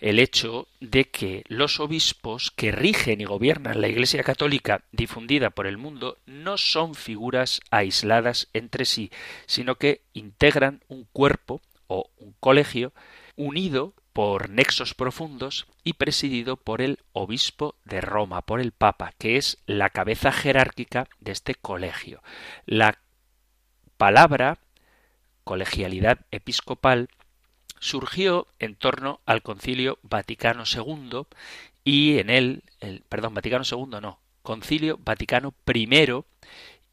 el 0.02 0.18
hecho 0.18 0.68
de 0.80 1.10
que 1.10 1.44
los 1.48 1.80
obispos 1.80 2.52
que 2.52 2.72
rigen 2.72 3.22
y 3.22 3.26
gobiernan 3.26 3.80
la 3.80 3.88
Iglesia 3.88 4.24
Católica 4.24 4.84
difundida 4.92 5.52
por 5.52 5.68
el 5.68 5.78
mundo 5.78 6.18
no 6.26 6.58
son 6.58 6.96
figuras 6.96 7.62
aisladas 7.70 8.50
entre 8.54 8.86
sí, 8.86 9.12
sino 9.46 9.76
que 9.76 10.02
integran 10.14 10.84
un 10.88 11.08
cuerpo 11.14 11.62
o 11.86 12.10
un 12.18 12.34
colegio 12.40 12.94
unido 13.36 13.94
por 14.12 14.50
nexos 14.50 14.96
profundos 14.96 15.68
y 15.84 15.94
presidido 15.94 16.58
por 16.58 16.82
el 16.82 17.00
obispo 17.14 17.76
de 17.86 18.02
Roma, 18.02 18.42
por 18.42 18.60
el 18.60 18.72
Papa, 18.72 19.14
que 19.20 19.38
es 19.38 19.60
la 19.68 19.92
cabeza 19.92 20.32
jerárquica 20.32 21.08
de 21.20 21.32
este 21.32 21.54
colegio. 21.54 22.24
La 22.66 23.00
palabra 23.98 24.58
colegialidad 25.44 26.26
episcopal 26.32 27.10
surgió 27.82 28.48
en 28.60 28.76
torno 28.76 29.20
al 29.26 29.42
Concilio 29.42 29.98
Vaticano 30.04 30.64
II 30.72 31.24
y 31.84 32.20
en 32.20 32.30
él, 32.30 32.64
el, 32.80 33.02
perdón, 33.10 33.34
Vaticano 33.34 33.66
II 33.70 34.00
no, 34.00 34.20
Concilio 34.44 34.98
Vaticano 35.04 35.54
I 35.68 36.24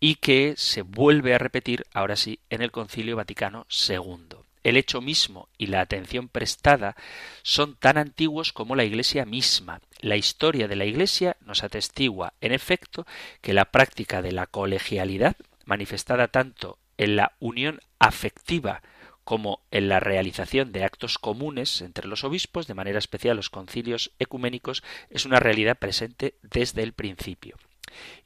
y 0.00 0.14
que 0.16 0.54
se 0.56 0.82
vuelve 0.82 1.34
a 1.34 1.38
repetir 1.38 1.84
ahora 1.92 2.16
sí 2.16 2.40
en 2.50 2.62
el 2.62 2.70
Concilio 2.70 3.16
Vaticano 3.16 3.66
II. 3.88 4.38
El 4.64 4.76
hecho 4.76 5.00
mismo 5.00 5.48
y 5.58 5.66
la 5.66 5.80
atención 5.80 6.28
prestada 6.28 6.96
son 7.42 7.76
tan 7.76 7.98
antiguos 7.98 8.52
como 8.52 8.74
la 8.74 8.84
Iglesia 8.84 9.26
misma. 9.26 9.80
La 10.00 10.16
historia 10.16 10.68
de 10.68 10.76
la 10.76 10.84
Iglesia 10.84 11.36
nos 11.44 11.64
atestigua, 11.64 12.32
en 12.40 12.52
efecto, 12.52 13.06
que 13.42 13.52
la 13.52 13.66
práctica 13.66 14.22
de 14.22 14.32
la 14.32 14.46
colegialidad, 14.46 15.36
manifestada 15.64 16.28
tanto 16.28 16.78
en 16.96 17.16
la 17.16 17.32
unión 17.40 17.80
afectiva 17.98 18.82
como 19.28 19.60
en 19.70 19.90
la 19.90 20.00
realización 20.00 20.72
de 20.72 20.84
actos 20.84 21.18
comunes 21.18 21.82
entre 21.82 22.08
los 22.08 22.24
obispos, 22.24 22.66
de 22.66 22.72
manera 22.72 22.98
especial 22.98 23.36
los 23.36 23.50
concilios 23.50 24.10
ecuménicos, 24.18 24.82
es 25.10 25.26
una 25.26 25.38
realidad 25.38 25.76
presente 25.76 26.36
desde 26.40 26.82
el 26.82 26.94
principio. 26.94 27.58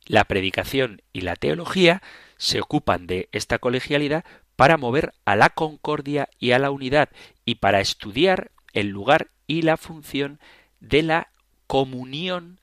La 0.06 0.22
predicación 0.22 1.02
y 1.12 1.22
la 1.22 1.34
teología 1.34 2.02
se 2.36 2.60
ocupan 2.60 3.08
de 3.08 3.28
esta 3.32 3.58
colegialidad 3.58 4.24
para 4.54 4.76
mover 4.76 5.12
a 5.24 5.34
la 5.34 5.50
concordia 5.50 6.28
y 6.38 6.52
a 6.52 6.60
la 6.60 6.70
unidad 6.70 7.08
y 7.44 7.56
para 7.56 7.80
estudiar 7.80 8.52
el 8.72 8.86
lugar 8.86 9.32
y 9.48 9.62
la 9.62 9.78
función 9.78 10.38
de 10.78 11.02
la 11.02 11.32
comunión 11.66 12.60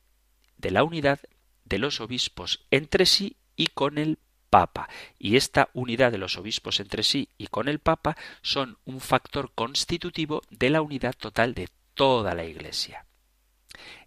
de 0.56 0.72
la 0.72 0.86
unidad 0.86 1.20
de 1.66 1.78
los 1.78 2.00
obispos 2.00 2.66
entre 2.72 3.06
sí 3.06 3.36
y 3.58 3.68
con 3.68 3.98
el 3.98 4.18
Papa. 4.50 4.90
Y 5.18 5.36
esta 5.36 5.70
unidad 5.74 6.12
de 6.12 6.18
los 6.18 6.38
obispos 6.38 6.80
entre 6.80 7.04
sí 7.04 7.30
y 7.38 7.48
con 7.48 7.68
el 7.68 7.80
Papa 7.80 8.18
son 8.42 8.78
un 8.86 9.00
factor 9.00 9.52
constitutivo 9.54 10.42
de 10.50 10.70
la 10.70 10.82
unidad 10.82 11.16
total 11.18 11.54
de 11.54 11.70
toda 11.94 12.34
la 12.36 12.46
Iglesia. 12.46 13.06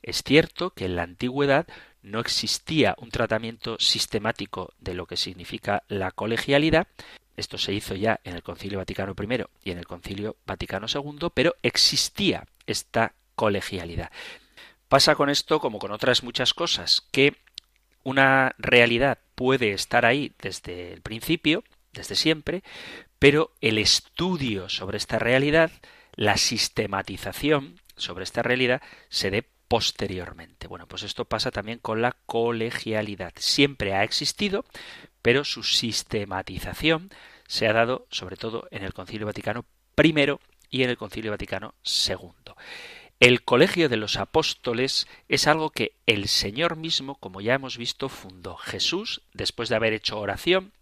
Es 0.03 0.23
cierto 0.23 0.71
que 0.71 0.87
en 0.87 0.97
la 0.97 1.03
antigüedad 1.03 1.67
no 2.03 2.21
existía 2.21 2.97
un 2.99 3.11
tratamiento 3.11 3.77
sistemático 3.79 4.73
de 4.79 4.95
lo 4.95 5.07
que 5.07 5.17
significa 5.17 5.85
la 5.89 6.11
colegialidad. 6.11 6.89
Esto 7.37 7.59
se 7.59 7.73
hizo 7.73 7.95
ya 7.95 8.21
en 8.25 8.35
el 8.35 8.43
Concilio 8.43 8.79
Vaticano 8.79 9.15
I 9.19 9.45
y 9.65 9.71
en 9.71 9.79
el 9.79 9.87
Concilio 9.87 10.37
Vaticano 10.45 10.87
II, 10.93 11.29
pero 11.33 11.55
existía 11.63 12.47
esta 12.67 13.15
colegialidad. 13.35 14.11
Pasa 14.89 15.15
con 15.15 15.31
esto 15.31 15.61
como 15.61 15.79
con 15.79 15.93
otras 15.93 16.23
muchas 16.23 16.53
cosas, 16.53 17.07
que 17.13 17.37
una 18.03 18.55
realidad 18.59 19.19
puede 19.35 19.73
estar 19.73 20.07
ahí 20.07 20.33
desde 20.41 20.93
el 20.93 21.03
principio, 21.03 21.65
desde 21.93 22.15
siempre, 22.15 22.63
pero 23.19 23.53
el 23.61 23.79
estudio 23.79 24.69
sobre 24.69 24.97
esta 24.97 25.19
realidad, 25.19 25.71
la 26.15 26.37
sistematización 26.37 27.81
sobre 27.97 28.25
esta 28.25 28.43
realidad 28.43 28.83
se 29.09 29.31
dé 29.31 29.47
posteriormente. 29.69 30.67
Bueno, 30.67 30.87
pues 30.87 31.03
esto 31.03 31.25
pasa 31.25 31.51
también 31.51 31.79
con 31.79 32.03
la 32.03 32.17
colegialidad. 32.27 33.33
Siempre 33.37 33.95
ha 33.95 34.05
existido, 34.05 34.65
pero 35.23 35.45
su 35.45 35.63
sistematización 35.63 37.11
se 37.47 37.69
ha 37.69 37.73
dado 37.73 38.07
sobre 38.11 38.37
todo 38.37 38.69
en 38.71 38.85
el 38.85 38.93
Concilio 38.93 39.27
Vaticano 39.27 39.65
I 39.97 40.15
y 40.71 40.83
en 40.83 40.91
el 40.91 40.97
Concilio 40.97 41.31
Vaticano 41.31 41.75
II. 41.85 42.55
El 43.23 43.45
Colegio 43.45 43.89
de 43.89 43.97
los 43.97 44.17
Apóstoles 44.17 45.07
es 45.29 45.47
algo 45.47 45.71
que 45.71 45.95
el 46.07 46.27
Señor 46.27 46.75
mismo, 46.75 47.15
como 47.15 47.41
ya 47.41 47.55
hemos 47.55 47.79
visto, 47.79 48.09
fundó. 48.09 48.57
Jesús, 48.57 49.23
después 49.33 49.69
de 49.69 49.77
haber 49.77 49.93
hecho 49.93 50.19
oración, 50.19 50.73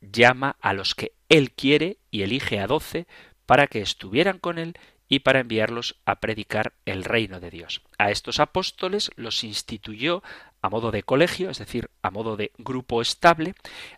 llama 0.00 0.56
a 0.60 0.72
los 0.72 0.96
que 0.96 1.12
Él 1.28 1.52
quiere 1.52 1.98
y 2.10 2.22
elige 2.22 2.58
a 2.58 2.66
doce 2.66 3.06
para 3.46 3.68
que 3.68 3.80
estuvieran 3.80 4.40
con 4.40 4.58
Él 4.58 4.76
y 5.08 5.20
para 5.20 5.38
enviarlos 5.38 6.00
a 6.04 6.18
predicar 6.18 6.72
el 6.84 7.04
reino 7.04 7.38
de 7.38 7.52
Dios. 7.52 7.82
A 7.96 8.10
estos 8.10 8.40
apóstoles 8.40 9.12
los 9.14 9.44
instituyó 9.44 10.24
a 10.62 10.68
modo 10.68 10.90
de 10.90 11.04
colegio, 11.04 11.50
es 11.50 11.58
decir, 11.58 11.90
a 12.02 12.10
modo 12.10 12.36
de 12.36 12.50
grupo 12.58 13.00
estable, 13.00 13.54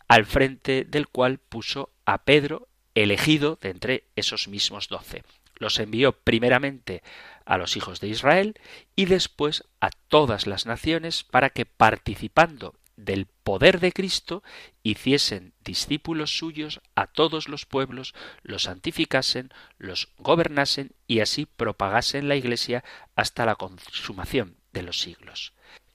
al 0.07 0.27
frente 0.27 0.85
del 0.85 1.09
cual 1.09 1.39
puso 1.39 1.95
a 2.05 2.25
Pedro, 2.27 2.69
elegido 2.95 3.59
de 3.59 3.71
entre 3.71 4.05
esos 4.17 4.49
mismos 4.49 4.89
doce. 4.89 5.23
Los 5.63 5.79
envió 5.79 6.11
primeramente 6.11 7.05
a 7.47 7.57
los 7.57 7.77
hijos 7.77 8.01
de 8.01 8.09
Israel 8.09 8.55
y 8.97 9.05
después 9.05 9.65
a 9.81 9.91
todas 9.91 10.49
las 10.49 10.67
naciones 10.67 11.23
para 11.23 11.51
que 11.51 11.67
participando 11.67 12.75
del 12.97 13.27
poder 13.27 13.79
de 13.79 13.93
Cristo 13.93 14.43
hiciesen 14.83 15.55
discípulos 15.61 16.37
suyos 16.37 16.81
a 16.97 17.07
todos 17.07 17.49
los 17.49 17.65
pueblos, 17.65 18.13
los 18.43 18.65
santificasen, 18.65 19.51
los 19.79 20.09
gobernasen 20.19 20.91
y 21.07 21.21
así 21.21 21.47
propagasen 21.47 22.29
la 22.29 22.35
Iglesia 22.35 22.83
hasta 23.15 23.47
la 23.47 23.55
consumación 23.55 24.57
de 24.73 24.83
los 24.83 25.01
siglos. 25.01 25.53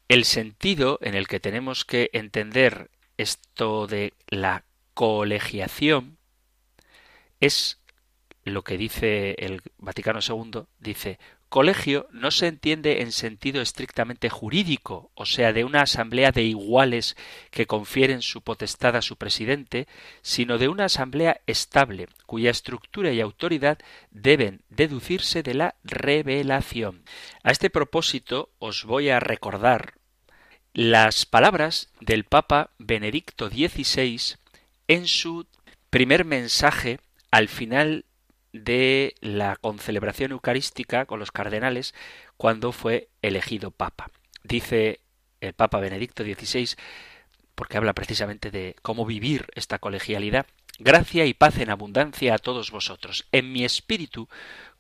El 0.08 0.24
sentido 0.24 0.98
en 1.02 1.14
el 1.14 1.28
que 1.28 1.42
tenemos 1.42 1.84
que 1.84 2.10
entender 2.14 2.90
esto 3.18 3.86
de 3.86 4.14
la 4.30 4.64
colegiación 4.94 6.18
es 7.42 7.80
lo 8.54 8.64
que 8.64 8.78
dice 8.78 9.36
el 9.40 9.62
Vaticano 9.78 10.20
II, 10.22 10.64
dice 10.80 11.20
Colegio 11.50 12.08
no 12.12 12.30
se 12.32 12.48
entiende 12.48 13.02
en 13.02 13.14
sentido 13.14 13.62
estrictamente 13.62 14.30
jurídico, 14.30 15.12
o 15.16 15.26
sea, 15.26 15.54
de 15.54 15.64
una 15.64 15.82
asamblea 15.82 16.32
de 16.32 16.44
iguales 16.44 17.16
que 17.52 17.68
confieren 17.68 18.22
su 18.22 18.42
potestad 18.42 18.98
a 18.98 19.02
su 19.02 19.16
presidente, 19.16 19.88
sino 20.22 20.58
de 20.58 20.68
una 20.68 20.86
asamblea 20.86 21.40
estable, 21.48 22.10
cuya 22.26 22.52
estructura 22.52 23.14
y 23.14 23.22
autoridad 23.22 23.78
deben 24.12 24.62
deducirse 24.70 25.42
de 25.42 25.54
la 25.54 25.76
revelación. 25.86 27.04
A 27.44 27.52
este 27.52 27.70
propósito 27.70 28.50
os 28.60 28.84
voy 28.84 29.10
a 29.10 29.22
recordar 29.22 29.94
las 30.74 31.26
palabras 31.26 31.94
del 32.02 32.26
Papa 32.26 32.72
Benedicto 32.78 33.50
XVI 33.50 34.36
en 34.90 35.08
su 35.08 35.48
primer 35.90 36.26
mensaje 36.26 37.00
al 37.32 37.48
final 37.48 38.06
de 38.58 39.16
la 39.22 39.56
concelebración 39.56 40.32
eucarística 40.32 41.06
con 41.06 41.20
los 41.20 41.32
cardenales 41.32 41.94
cuando 42.38 42.72
fue 42.72 43.10
elegido 43.22 43.72
papa. 43.72 44.10
Dice 44.44 45.02
el 45.42 45.54
Papa 45.54 45.80
Benedicto 45.80 46.24
XVI, 46.24 46.70
porque 47.56 47.78
habla 47.78 47.94
precisamente 47.94 48.52
de 48.52 48.76
cómo 48.82 49.06
vivir 49.06 49.48
esta 49.56 49.80
colegialidad, 49.80 50.46
gracia 50.80 51.26
y 51.26 51.34
paz 51.34 51.58
en 51.58 51.70
abundancia 51.70 52.36
a 52.36 52.40
todos 52.40 52.72
vosotros. 52.72 53.28
En 53.32 53.52
mi 53.52 53.66
espíritu 53.66 54.30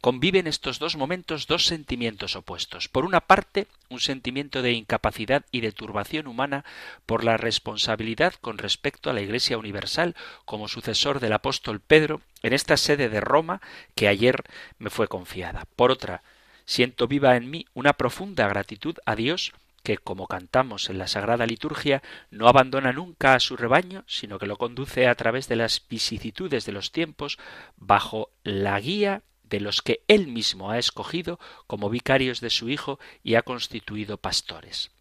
conviven 0.01 0.47
estos 0.47 0.79
dos 0.79 0.95
momentos 0.95 1.47
dos 1.47 1.65
sentimientos 1.65 2.35
opuestos. 2.35 2.87
Por 2.87 3.05
una 3.05 3.21
parte, 3.21 3.67
un 3.89 3.99
sentimiento 3.99 4.61
de 4.61 4.73
incapacidad 4.73 5.45
y 5.51 5.61
de 5.61 5.71
turbación 5.71 6.27
humana 6.27 6.65
por 7.05 7.23
la 7.23 7.37
responsabilidad 7.37 8.33
con 8.41 8.57
respecto 8.57 9.09
a 9.09 9.13
la 9.13 9.21
Iglesia 9.21 9.57
Universal 9.57 10.15
como 10.45 10.67
sucesor 10.67 11.19
del 11.19 11.33
apóstol 11.33 11.79
Pedro 11.79 12.21
en 12.43 12.53
esta 12.53 12.77
sede 12.77 13.09
de 13.09 13.21
Roma 13.21 13.61
que 13.95 14.07
ayer 14.07 14.43
me 14.77 14.89
fue 14.89 15.07
confiada. 15.07 15.65
Por 15.75 15.91
otra, 15.91 16.21
siento 16.65 17.07
viva 17.07 17.35
en 17.35 17.49
mí 17.49 17.65
una 17.73 17.93
profunda 17.93 18.47
gratitud 18.47 18.97
a 19.05 19.15
Dios 19.15 19.53
que, 19.83 19.97
como 19.97 20.27
cantamos 20.27 20.89
en 20.89 20.97
la 20.97 21.07
Sagrada 21.07 21.45
Liturgia, 21.45 22.03
no 22.29 22.47
abandona 22.49 22.91
nunca 22.91 23.35
a 23.35 23.39
su 23.39 23.55
rebaño, 23.55 24.03
sino 24.05 24.37
que 24.37 24.45
lo 24.45 24.57
conduce 24.57 25.07
a 25.07 25.15
través 25.15 25.47
de 25.47 25.55
las 25.55 25.81
vicisitudes 25.87 26.65
de 26.65 26.73
los 26.73 26.91
tiempos 26.91 27.39
bajo 27.77 28.29
la 28.43 28.77
guía 28.81 29.21
de 29.49 29.59
los 29.59 29.81
que 29.81 30.01
él 30.07 30.27
mismo 30.27 30.71
ha 30.71 30.77
escogido 30.77 31.39
como 31.67 31.89
vicarios 31.89 32.41
de 32.41 32.49
su 32.49 32.69
Hijo 32.69 32.99
y 33.23 33.35
ha 33.35 33.41
constituido 33.41 34.17
pastores. 34.17 34.91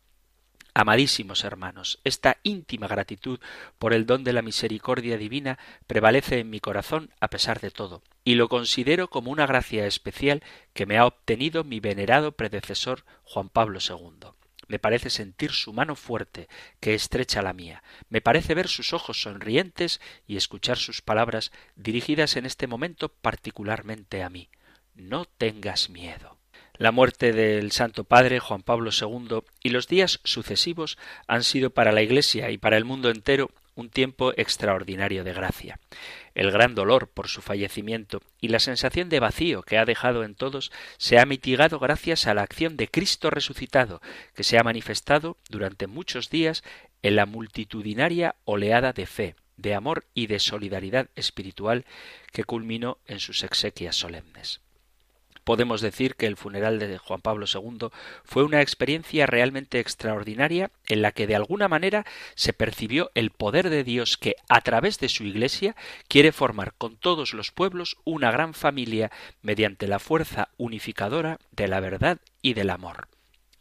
Amadísimos 0.78 1.42
hermanos, 1.44 2.00
esta 2.04 2.36
íntima 2.42 2.86
gratitud 2.86 3.40
por 3.78 3.94
el 3.94 4.04
don 4.04 4.24
de 4.24 4.34
la 4.34 4.42
misericordia 4.42 5.16
divina 5.16 5.58
prevalece 5.86 6.40
en 6.40 6.50
mi 6.50 6.60
corazón 6.60 7.08
a 7.18 7.28
pesar 7.28 7.60
de 7.60 7.70
todo, 7.70 8.02
y 8.24 8.34
lo 8.34 8.50
considero 8.50 9.08
como 9.08 9.30
una 9.30 9.46
gracia 9.46 9.86
especial 9.86 10.42
que 10.74 10.84
me 10.84 10.98
ha 10.98 11.06
obtenido 11.06 11.64
mi 11.64 11.80
venerado 11.80 12.32
predecesor 12.32 13.04
Juan 13.24 13.48
Pablo 13.48 13.78
II. 13.80 14.35
Me 14.68 14.78
parece 14.78 15.10
sentir 15.10 15.52
su 15.52 15.72
mano 15.72 15.94
fuerte 15.94 16.48
que 16.80 16.94
estrecha 16.94 17.42
la 17.42 17.52
mía. 17.52 17.82
Me 18.08 18.20
parece 18.20 18.54
ver 18.54 18.68
sus 18.68 18.92
ojos 18.92 19.22
sonrientes 19.22 20.00
y 20.26 20.36
escuchar 20.36 20.78
sus 20.78 21.02
palabras 21.02 21.52
dirigidas 21.76 22.36
en 22.36 22.46
este 22.46 22.66
momento 22.66 23.08
particularmente 23.08 24.22
a 24.22 24.30
mí. 24.30 24.48
No 24.94 25.24
tengas 25.24 25.90
miedo. 25.90 26.38
La 26.78 26.92
muerte 26.92 27.32
del 27.32 27.72
Santo 27.72 28.04
Padre 28.04 28.38
Juan 28.38 28.62
Pablo 28.62 28.90
II 28.90 29.40
y 29.62 29.70
los 29.70 29.88
días 29.88 30.20
sucesivos 30.24 30.98
han 31.26 31.42
sido 31.42 31.70
para 31.70 31.92
la 31.92 32.02
Iglesia 32.02 32.50
y 32.50 32.58
para 32.58 32.76
el 32.76 32.84
mundo 32.84 33.08
entero 33.08 33.50
un 33.74 33.88
tiempo 33.88 34.32
extraordinario 34.36 35.24
de 35.24 35.32
gracia. 35.32 35.78
El 36.36 36.50
gran 36.50 36.74
dolor 36.74 37.08
por 37.08 37.28
su 37.28 37.40
fallecimiento 37.40 38.20
y 38.42 38.48
la 38.48 38.58
sensación 38.58 39.08
de 39.08 39.20
vacío 39.20 39.62
que 39.62 39.78
ha 39.78 39.86
dejado 39.86 40.22
en 40.22 40.34
todos 40.34 40.70
se 40.98 41.18
ha 41.18 41.24
mitigado 41.24 41.78
gracias 41.78 42.26
a 42.26 42.34
la 42.34 42.42
acción 42.42 42.76
de 42.76 42.88
Cristo 42.88 43.30
resucitado, 43.30 44.02
que 44.34 44.44
se 44.44 44.58
ha 44.58 44.62
manifestado 44.62 45.38
durante 45.48 45.86
muchos 45.86 46.28
días 46.28 46.62
en 47.00 47.16
la 47.16 47.24
multitudinaria 47.24 48.34
oleada 48.44 48.92
de 48.92 49.06
fe, 49.06 49.34
de 49.56 49.74
amor 49.74 50.04
y 50.12 50.26
de 50.26 50.38
solidaridad 50.38 51.08
espiritual 51.14 51.86
que 52.32 52.44
culminó 52.44 52.98
en 53.06 53.18
sus 53.18 53.42
exequias 53.42 53.96
solemnes. 53.96 54.60
Podemos 55.46 55.80
decir 55.80 56.16
que 56.16 56.26
el 56.26 56.36
funeral 56.36 56.80
de 56.80 56.98
Juan 56.98 57.20
Pablo 57.20 57.46
II 57.46 57.90
fue 58.24 58.42
una 58.42 58.62
experiencia 58.62 59.26
realmente 59.26 59.78
extraordinaria 59.78 60.72
en 60.88 61.02
la 61.02 61.12
que 61.12 61.28
de 61.28 61.36
alguna 61.36 61.68
manera 61.68 62.04
se 62.34 62.52
percibió 62.52 63.12
el 63.14 63.30
poder 63.30 63.70
de 63.70 63.84
Dios 63.84 64.16
que 64.16 64.34
a 64.48 64.60
través 64.62 64.98
de 64.98 65.08
su 65.08 65.22
Iglesia 65.22 65.76
quiere 66.08 66.32
formar 66.32 66.74
con 66.76 66.96
todos 66.96 67.32
los 67.32 67.52
pueblos 67.52 67.96
una 68.02 68.32
gran 68.32 68.54
familia 68.54 69.12
mediante 69.40 69.86
la 69.86 70.00
fuerza 70.00 70.48
unificadora 70.56 71.38
de 71.52 71.68
la 71.68 71.78
verdad 71.78 72.18
y 72.42 72.54
del 72.54 72.70
amor. 72.70 73.06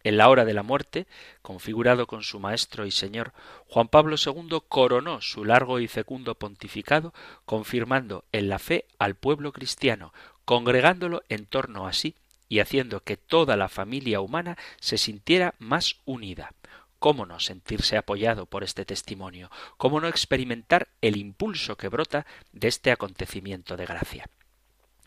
En 0.04 0.18
la 0.18 0.30
hora 0.30 0.46
de 0.46 0.54
la 0.54 0.62
muerte, 0.62 1.08
configurado 1.42 2.06
con 2.06 2.22
su 2.22 2.40
Maestro 2.40 2.86
y 2.86 2.92
Señor, 2.92 3.34
Juan 3.68 3.88
Pablo 3.88 4.18
II 4.24 4.60
coronó 4.70 5.20
su 5.20 5.44
largo 5.44 5.80
y 5.80 5.88
fecundo 5.88 6.36
pontificado, 6.36 7.12
confirmando 7.46 8.24
en 8.32 8.48
la 8.48 8.60
fe 8.60 8.86
al 9.00 9.16
pueblo 9.16 9.52
cristiano, 9.52 10.14
congregándolo 10.46 11.24
en 11.30 11.46
torno 11.46 11.88
a 11.88 11.94
sí 11.94 12.16
y 12.48 12.60
haciendo 12.60 13.02
que 13.02 13.18
toda 13.18 13.58
la 13.58 13.70
familia 13.70 14.22
humana 14.22 14.58
se 14.80 14.98
sintiera 14.98 15.56
más 15.60 15.98
unida. 16.06 16.54
¿Cómo 17.00 17.26
no 17.26 17.40
sentirse 17.40 17.98
apoyado 17.98 18.46
por 18.46 18.64
este 18.64 18.86
testimonio? 18.86 19.52
¿Cómo 19.78 20.00
no 20.00 20.08
experimentar 20.08 20.88
el 21.02 21.18
impulso 21.18 21.76
que 21.76 21.90
brota 21.90 22.26
de 22.52 22.68
este 22.68 22.92
acontecimiento 22.92 23.76
de 23.78 23.86
gracia? 23.86 24.30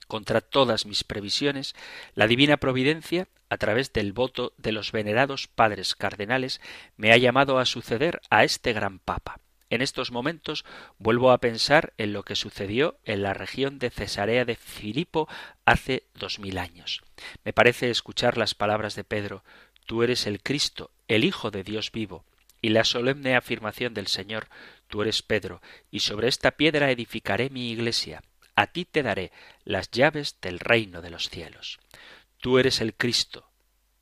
Contra 0.07 0.41
todas 0.41 0.86
mis 0.86 1.05
previsiones, 1.05 1.74
la 2.14 2.26
divina 2.26 2.57
providencia, 2.57 3.28
a 3.51 3.57
través 3.57 3.93
del 3.93 4.12
voto 4.12 4.53
de 4.57 4.72
los 4.72 4.93
venerados 4.93 5.49
padres 5.49 5.95
cardenales, 5.95 6.61
me 6.97 7.12
ha 7.12 7.16
llamado 7.16 7.59
a 7.59 7.66
suceder 7.66 8.20
a 8.30 8.45
este 8.45 8.72
gran 8.72 8.99
papa. 8.99 9.41
En 9.70 9.82
estos 9.82 10.10
momentos 10.10 10.64
vuelvo 10.98 11.30
a 11.30 11.38
pensar 11.38 11.92
en 11.98 12.12
lo 12.12 12.22
que 12.22 12.36
sucedió 12.36 12.98
en 13.04 13.22
la 13.22 13.34
región 13.34 13.78
de 13.78 13.90
Cesarea 13.90 14.44
de 14.44 14.56
Filipo 14.56 15.28
hace 15.66 16.04
dos 16.14 16.38
mil 16.38 16.58
años. 16.58 17.02
Me 17.44 17.52
parece 17.52 17.90
escuchar 17.90 18.38
las 18.38 18.54
palabras 18.54 18.94
de 18.94 19.04
Pedro 19.04 19.44
Tú 19.86 20.02
eres 20.02 20.26
el 20.26 20.42
Cristo, 20.42 20.90
el 21.06 21.24
Hijo 21.24 21.50
de 21.50 21.64
Dios 21.64 21.92
vivo, 21.92 22.24
y 22.60 22.70
la 22.70 22.84
solemne 22.84 23.36
afirmación 23.36 23.94
del 23.94 24.06
Señor 24.06 24.48
Tú 24.86 25.02
eres 25.02 25.22
Pedro, 25.22 25.60
y 25.90 26.00
sobre 26.00 26.28
esta 26.28 26.52
piedra 26.52 26.90
edificaré 26.90 27.50
mi 27.50 27.70
iglesia. 27.70 28.22
A 28.54 28.66
ti 28.68 28.84
te 28.84 29.02
daré 29.02 29.32
las 29.64 29.90
llaves 29.90 30.40
del 30.40 30.58
reino 30.58 31.02
de 31.02 31.10
los 31.10 31.28
cielos. 31.28 31.78
Tú 32.38 32.58
eres 32.58 32.80
el 32.80 32.94
Cristo, 32.94 33.48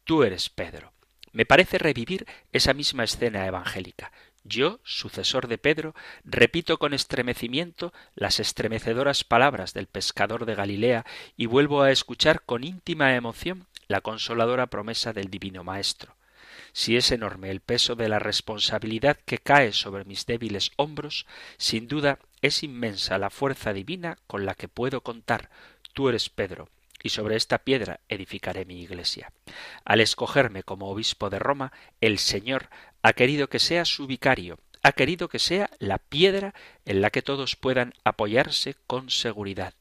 tú 0.04 0.22
eres 0.22 0.48
Pedro. 0.48 0.92
Me 1.32 1.44
parece 1.44 1.78
revivir 1.78 2.26
esa 2.52 2.72
misma 2.72 3.04
escena 3.04 3.46
evangélica. 3.46 4.10
Yo, 4.48 4.80
sucesor 4.84 5.48
de 5.48 5.58
Pedro, 5.58 5.94
repito 6.24 6.78
con 6.78 6.94
estremecimiento 6.94 7.92
las 8.14 8.38
estremecedoras 8.38 9.24
palabras 9.24 9.74
del 9.74 9.86
pescador 9.86 10.46
de 10.46 10.54
Galilea 10.54 11.04
y 11.36 11.46
vuelvo 11.46 11.82
a 11.82 11.90
escuchar 11.90 12.42
con 12.42 12.62
íntima 12.62 13.14
emoción 13.16 13.66
la 13.88 14.00
consoladora 14.00 14.66
promesa 14.68 15.12
del 15.12 15.30
Divino 15.30 15.64
Maestro. 15.64 16.14
Si 16.72 16.96
es 16.96 17.10
enorme 17.10 17.50
el 17.50 17.60
peso 17.60 17.96
de 17.96 18.08
la 18.08 18.18
responsabilidad 18.18 19.16
que 19.24 19.38
cae 19.38 19.72
sobre 19.72 20.04
mis 20.04 20.26
débiles 20.26 20.70
hombros, 20.76 21.26
sin 21.56 21.88
duda 21.88 22.18
es 22.42 22.62
inmensa 22.62 23.18
la 23.18 23.30
fuerza 23.30 23.72
divina 23.72 24.18
con 24.26 24.46
la 24.46 24.54
que 24.54 24.68
puedo 24.68 25.00
contar. 25.00 25.50
Tú 25.94 26.08
eres 26.08 26.28
Pedro, 26.28 26.68
y 27.02 27.10
sobre 27.10 27.36
esta 27.36 27.58
piedra 27.58 28.00
edificaré 28.08 28.64
mi 28.64 28.82
iglesia. 28.82 29.32
Al 29.84 30.00
escogerme 30.00 30.62
como 30.62 30.90
obispo 30.90 31.30
de 31.30 31.38
Roma, 31.38 31.72
el 32.00 32.18
Señor 32.18 32.68
ha 33.06 33.12
querido 33.12 33.48
que 33.48 33.60
sea 33.60 33.84
su 33.84 34.08
vicario, 34.08 34.58
ha 34.82 34.90
querido 34.90 35.28
que 35.28 35.38
sea 35.38 35.70
la 35.78 35.98
piedra 35.98 36.54
en 36.84 37.00
la 37.00 37.10
que 37.10 37.22
todos 37.22 37.54
puedan 37.54 37.94
apoyarse 38.02 38.74
con 38.88 39.10
seguridad. 39.10 39.74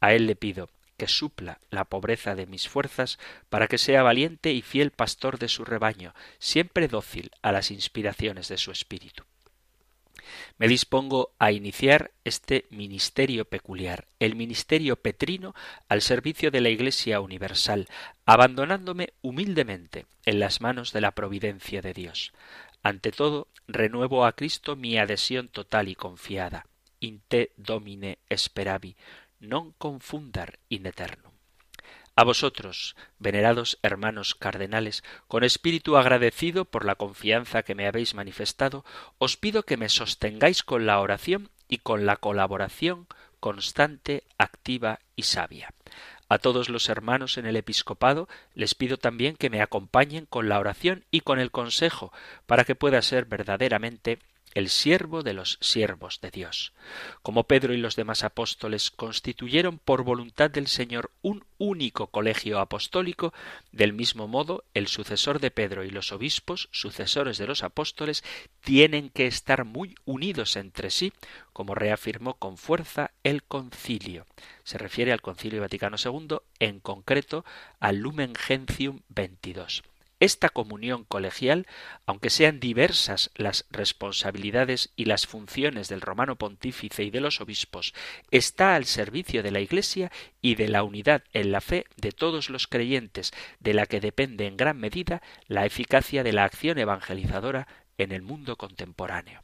A 0.00 0.14
Él 0.14 0.26
le 0.26 0.36
pido 0.36 0.70
que 0.96 1.06
supla 1.06 1.58
la 1.68 1.84
pobreza 1.84 2.34
de 2.34 2.46
mis 2.46 2.70
fuerzas 2.70 3.18
para 3.50 3.68
que 3.68 3.76
sea 3.76 4.02
valiente 4.02 4.52
y 4.52 4.62
fiel 4.62 4.90
pastor 4.90 5.38
de 5.38 5.48
su 5.48 5.66
rebaño, 5.66 6.14
siempre 6.38 6.88
dócil 6.88 7.30
a 7.42 7.52
las 7.52 7.70
inspiraciones 7.70 8.48
de 8.48 8.56
su 8.56 8.70
espíritu. 8.70 9.24
Me 10.58 10.68
dispongo 10.68 11.34
a 11.38 11.52
iniciar 11.52 12.12
este 12.24 12.66
ministerio 12.70 13.44
peculiar, 13.44 14.06
el 14.18 14.36
ministerio 14.36 14.96
petrino 14.96 15.54
al 15.88 16.02
servicio 16.02 16.50
de 16.50 16.60
la 16.60 16.68
Iglesia 16.68 17.20
universal, 17.20 17.88
abandonándome 18.24 19.12
humildemente 19.22 20.06
en 20.24 20.40
las 20.40 20.60
manos 20.60 20.92
de 20.92 21.00
la 21.00 21.12
providencia 21.12 21.82
de 21.82 21.92
Dios. 21.92 22.32
Ante 22.82 23.12
todo, 23.12 23.48
renuevo 23.66 24.24
a 24.24 24.32
Cristo 24.32 24.76
mi 24.76 24.98
adhesión 24.98 25.48
total 25.48 25.88
y 25.88 25.94
confiada. 25.94 26.66
In 27.00 27.20
te 27.26 27.52
domine 27.56 28.18
speravi, 28.30 28.94
non 29.40 29.74
confundar 29.74 30.58
in 30.68 30.86
eternum. 30.86 31.31
A 32.14 32.24
vosotros, 32.24 32.94
venerados 33.18 33.78
hermanos 33.82 34.34
cardenales, 34.34 35.02
con 35.28 35.44
espíritu 35.44 35.96
agradecido 35.96 36.66
por 36.66 36.84
la 36.84 36.94
confianza 36.94 37.62
que 37.62 37.74
me 37.74 37.86
habéis 37.86 38.14
manifestado, 38.14 38.84
os 39.18 39.38
pido 39.38 39.62
que 39.62 39.78
me 39.78 39.88
sostengáis 39.88 40.62
con 40.62 40.84
la 40.84 41.00
oración 41.00 41.48
y 41.68 41.78
con 41.78 42.04
la 42.04 42.16
colaboración 42.16 43.06
constante, 43.40 44.22
activa 44.38 45.00
y 45.16 45.24
sabia. 45.24 45.74
A 46.28 46.38
todos 46.38 46.68
los 46.68 46.88
hermanos 46.88 47.38
en 47.38 47.46
el 47.46 47.56
episcopado 47.56 48.28
les 48.54 48.74
pido 48.74 48.98
también 48.98 49.36
que 49.36 49.50
me 49.50 49.60
acompañen 49.60 50.26
con 50.26 50.48
la 50.48 50.60
oración 50.60 51.04
y 51.10 51.20
con 51.22 51.40
el 51.40 51.50
consejo, 51.50 52.12
para 52.46 52.64
que 52.64 52.74
pueda 52.74 53.02
ser 53.02 53.24
verdaderamente 53.24 54.18
el 54.54 54.68
siervo 54.68 55.22
de 55.22 55.32
los 55.34 55.58
siervos 55.60 56.20
de 56.20 56.30
Dios. 56.30 56.72
Como 57.22 57.44
Pedro 57.44 57.74
y 57.74 57.78
los 57.78 57.96
demás 57.96 58.24
apóstoles 58.24 58.90
constituyeron 58.90 59.78
por 59.78 60.02
voluntad 60.02 60.50
del 60.50 60.66
Señor 60.66 61.10
un 61.22 61.44
único 61.58 62.08
colegio 62.08 62.58
apostólico, 62.58 63.32
del 63.70 63.92
mismo 63.92 64.28
modo 64.28 64.64
el 64.74 64.88
sucesor 64.88 65.40
de 65.40 65.50
Pedro 65.50 65.84
y 65.84 65.90
los 65.90 66.12
obispos, 66.12 66.68
sucesores 66.72 67.38
de 67.38 67.46
los 67.46 67.62
apóstoles, 67.62 68.24
tienen 68.62 69.10
que 69.10 69.26
estar 69.26 69.64
muy 69.64 69.94
unidos 70.04 70.56
entre 70.56 70.90
sí, 70.90 71.12
como 71.52 71.74
reafirmó 71.74 72.34
con 72.34 72.56
fuerza 72.56 73.12
el 73.22 73.42
concilio. 73.42 74.26
Se 74.64 74.78
refiere 74.78 75.12
al 75.12 75.22
concilio 75.22 75.60
Vaticano 75.60 75.96
II, 76.02 76.38
en 76.58 76.80
concreto 76.80 77.44
al 77.80 77.98
Lumen 77.98 78.34
Gentium 78.34 79.00
22. 79.08 79.82
Esta 80.22 80.50
comunión 80.50 81.02
colegial, 81.02 81.66
aunque 82.06 82.30
sean 82.30 82.60
diversas 82.60 83.32
las 83.34 83.66
responsabilidades 83.70 84.92
y 84.94 85.06
las 85.06 85.26
funciones 85.26 85.88
del 85.88 86.00
romano 86.00 86.36
pontífice 86.36 87.02
y 87.02 87.10
de 87.10 87.20
los 87.20 87.40
obispos, 87.40 87.92
está 88.30 88.76
al 88.76 88.84
servicio 88.84 89.42
de 89.42 89.50
la 89.50 89.58
Iglesia 89.58 90.12
y 90.40 90.54
de 90.54 90.68
la 90.68 90.84
unidad 90.84 91.24
en 91.32 91.50
la 91.50 91.60
fe 91.60 91.86
de 91.96 92.12
todos 92.12 92.50
los 92.50 92.68
creyentes, 92.68 93.32
de 93.58 93.74
la 93.74 93.86
que 93.86 93.98
depende 93.98 94.46
en 94.46 94.56
gran 94.56 94.78
medida 94.78 95.22
la 95.48 95.66
eficacia 95.66 96.22
de 96.22 96.32
la 96.32 96.44
acción 96.44 96.78
evangelizadora 96.78 97.66
en 97.98 98.12
el 98.12 98.22
mundo 98.22 98.54
contemporáneo. 98.54 99.42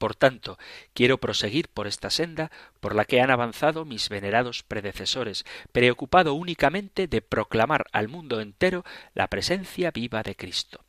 Por 0.00 0.14
tanto, 0.14 0.58
quiero 0.94 1.18
proseguir 1.18 1.68
por 1.68 1.86
esta 1.86 2.08
senda 2.08 2.50
por 2.80 2.94
la 2.94 3.04
que 3.04 3.20
han 3.20 3.30
avanzado 3.30 3.84
mis 3.84 4.08
venerados 4.08 4.62
predecesores, 4.62 5.44
preocupado 5.72 6.32
únicamente 6.32 7.06
de 7.06 7.20
proclamar 7.20 7.84
al 7.92 8.08
mundo 8.08 8.40
entero 8.40 8.82
la 9.12 9.28
presencia 9.28 9.90
viva 9.90 10.22
de 10.22 10.36
Cristo. 10.36 10.86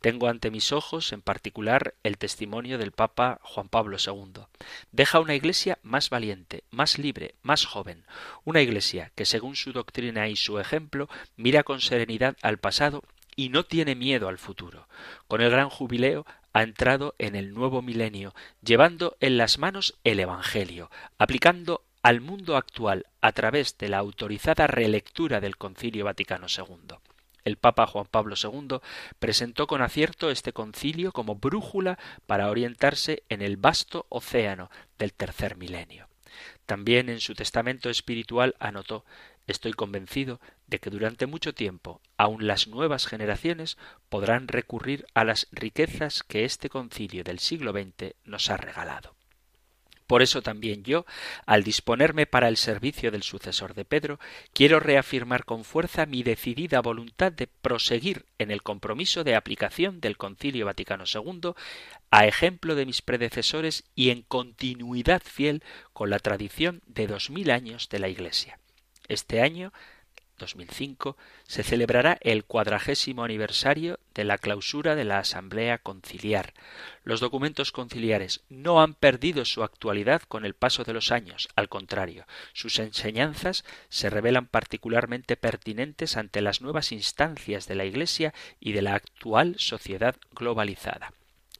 Tengo 0.00 0.26
ante 0.26 0.50
mis 0.50 0.72
ojos, 0.72 1.12
en 1.12 1.22
particular, 1.22 1.94
el 2.02 2.18
testimonio 2.18 2.76
del 2.76 2.90
Papa 2.90 3.38
Juan 3.44 3.68
Pablo 3.68 3.98
II. 4.04 4.42
Deja 4.90 5.20
una 5.20 5.36
iglesia 5.36 5.78
más 5.84 6.10
valiente, 6.10 6.64
más 6.70 6.98
libre, 6.98 7.36
más 7.42 7.64
joven, 7.64 8.04
una 8.42 8.62
iglesia 8.62 9.12
que, 9.14 9.26
según 9.26 9.54
su 9.54 9.72
doctrina 9.72 10.26
y 10.26 10.34
su 10.34 10.58
ejemplo, 10.58 11.08
mira 11.36 11.62
con 11.62 11.80
serenidad 11.80 12.36
al 12.42 12.58
pasado 12.58 13.04
y 13.36 13.48
no 13.48 13.64
tiene 13.64 13.94
miedo 13.94 14.28
al 14.28 14.38
futuro. 14.38 14.88
Con 15.28 15.40
el 15.40 15.50
gran 15.50 15.70
jubileo 15.70 16.26
ha 16.52 16.62
entrado 16.62 17.14
en 17.18 17.36
el 17.36 17.54
nuevo 17.54 17.82
milenio, 17.82 18.34
llevando 18.62 19.16
en 19.20 19.36
las 19.36 19.58
manos 19.58 19.98
el 20.04 20.20
Evangelio, 20.20 20.90
aplicando 21.18 21.82
al 22.02 22.20
mundo 22.20 22.56
actual 22.56 23.06
a 23.20 23.32
través 23.32 23.76
de 23.78 23.88
la 23.88 23.98
autorizada 23.98 24.66
relectura 24.66 25.40
del 25.40 25.56
Concilio 25.56 26.04
Vaticano 26.04 26.46
II. 26.48 26.96
El 27.44 27.56
Papa 27.56 27.86
Juan 27.86 28.06
Pablo 28.10 28.34
II 28.40 28.80
presentó 29.18 29.66
con 29.66 29.82
acierto 29.82 30.30
este 30.30 30.52
concilio 30.52 31.12
como 31.12 31.36
brújula 31.36 31.98
para 32.26 32.50
orientarse 32.50 33.22
en 33.28 33.42
el 33.42 33.56
vasto 33.56 34.06
océano 34.08 34.70
del 34.98 35.14
tercer 35.14 35.56
milenio. 35.56 36.09
También 36.70 37.08
en 37.08 37.18
su 37.18 37.34
testamento 37.34 37.90
espiritual 37.90 38.54
anotó 38.60 39.04
Estoy 39.48 39.72
convencido 39.72 40.40
de 40.68 40.78
que 40.78 40.88
durante 40.88 41.26
mucho 41.26 41.52
tiempo 41.52 42.00
aun 42.16 42.46
las 42.46 42.68
nuevas 42.68 43.08
generaciones 43.08 43.76
podrán 44.08 44.46
recurrir 44.46 45.04
a 45.12 45.24
las 45.24 45.48
riquezas 45.50 46.22
que 46.22 46.44
este 46.44 46.68
concilio 46.68 47.24
del 47.24 47.40
siglo 47.40 47.72
XX 47.72 48.14
nos 48.22 48.50
ha 48.50 48.56
regalado. 48.56 49.16
Por 50.10 50.22
eso 50.22 50.42
también 50.42 50.82
yo, 50.82 51.06
al 51.46 51.62
disponerme 51.62 52.26
para 52.26 52.48
el 52.48 52.56
servicio 52.56 53.12
del 53.12 53.22
sucesor 53.22 53.74
de 53.74 53.84
Pedro, 53.84 54.18
quiero 54.52 54.80
reafirmar 54.80 55.44
con 55.44 55.62
fuerza 55.62 56.04
mi 56.04 56.24
decidida 56.24 56.80
voluntad 56.80 57.30
de 57.30 57.46
proseguir 57.46 58.26
en 58.36 58.50
el 58.50 58.64
compromiso 58.64 59.22
de 59.22 59.36
aplicación 59.36 60.00
del 60.00 60.16
Concilio 60.16 60.66
Vaticano 60.66 61.04
II, 61.06 61.52
a 62.10 62.26
ejemplo 62.26 62.74
de 62.74 62.86
mis 62.86 63.02
predecesores 63.02 63.84
y 63.94 64.10
en 64.10 64.22
continuidad 64.22 65.22
fiel 65.24 65.62
con 65.92 66.10
la 66.10 66.18
tradición 66.18 66.82
de 66.88 67.06
dos 67.06 67.30
mil 67.30 67.48
años 67.52 67.88
de 67.88 68.00
la 68.00 68.08
Iglesia. 68.08 68.58
Este 69.06 69.42
año 69.42 69.72
2005 70.40 71.16
se 71.44 71.62
celebrará 71.62 72.18
el 72.20 72.44
cuadragésimo 72.44 73.22
aniversario 73.22 74.00
de 74.14 74.24
la 74.24 74.38
clausura 74.38 74.96
de 74.96 75.04
la 75.04 75.18
Asamblea 75.18 75.78
Conciliar. 75.78 76.52
Los 77.04 77.20
documentos 77.20 77.70
conciliares 77.70 78.40
no 78.48 78.82
han 78.82 78.94
perdido 78.94 79.44
su 79.44 79.62
actualidad 79.62 80.22
con 80.22 80.44
el 80.44 80.54
paso 80.54 80.82
de 80.82 80.92
los 80.92 81.12
años, 81.12 81.48
al 81.54 81.68
contrario, 81.68 82.26
sus 82.52 82.78
enseñanzas 82.78 83.64
se 83.88 84.10
revelan 84.10 84.46
particularmente 84.46 85.36
pertinentes 85.36 86.16
ante 86.16 86.40
las 86.40 86.60
nuevas 86.60 86.90
instancias 86.90 87.68
de 87.68 87.76
la 87.76 87.84
Iglesia 87.84 88.34
y 88.58 88.72
de 88.72 88.82
la 88.82 88.94
actual 88.94 89.54
sociedad 89.58 90.16
globalizada. 90.32 91.12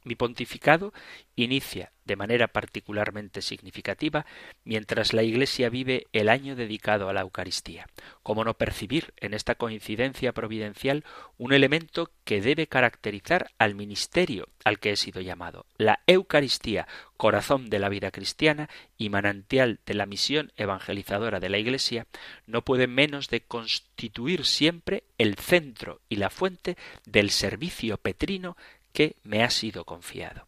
Mi 0.03 0.15
pontificado 0.15 0.93
inicia 1.35 1.91
de 2.05 2.15
manera 2.15 2.47
particularmente 2.47 3.41
significativa 3.41 4.25
mientras 4.63 5.13
la 5.13 5.23
Iglesia 5.23 5.69
vive 5.69 6.07
el 6.11 6.29
año 6.29 6.55
dedicado 6.55 7.07
a 7.07 7.13
la 7.13 7.21
Eucaristía. 7.21 7.87
¿Cómo 8.23 8.43
no 8.43 8.55
percibir 8.55 9.13
en 9.17 9.33
esta 9.33 9.55
coincidencia 9.55 10.33
providencial 10.33 11.05
un 11.37 11.53
elemento 11.53 12.11
que 12.23 12.41
debe 12.41 12.67
caracterizar 12.67 13.51
al 13.59 13.75
ministerio 13.75 14.49
al 14.65 14.79
que 14.79 14.91
he 14.91 14.95
sido 14.95 15.21
llamado? 15.21 15.65
La 15.77 16.01
Eucaristía, 16.07 16.87
corazón 17.15 17.69
de 17.69 17.79
la 17.79 17.89
vida 17.89 18.09
cristiana 18.11 18.69
y 18.97 19.09
manantial 19.09 19.79
de 19.85 19.93
la 19.93 20.07
misión 20.07 20.51
evangelizadora 20.57 21.39
de 21.39 21.49
la 21.49 21.59
Iglesia, 21.59 22.07
no 22.47 22.63
puede 22.63 22.87
menos 22.87 23.29
de 23.29 23.41
constituir 23.41 24.45
siempre 24.45 25.03
el 25.19 25.35
centro 25.35 26.01
y 26.09 26.15
la 26.15 26.31
fuente 26.31 26.75
del 27.05 27.29
servicio 27.29 27.97
petrino 27.97 28.57
que 28.93 29.15
me 29.23 29.43
ha 29.43 29.49
sido 29.49 29.85
confiado. 29.85 30.47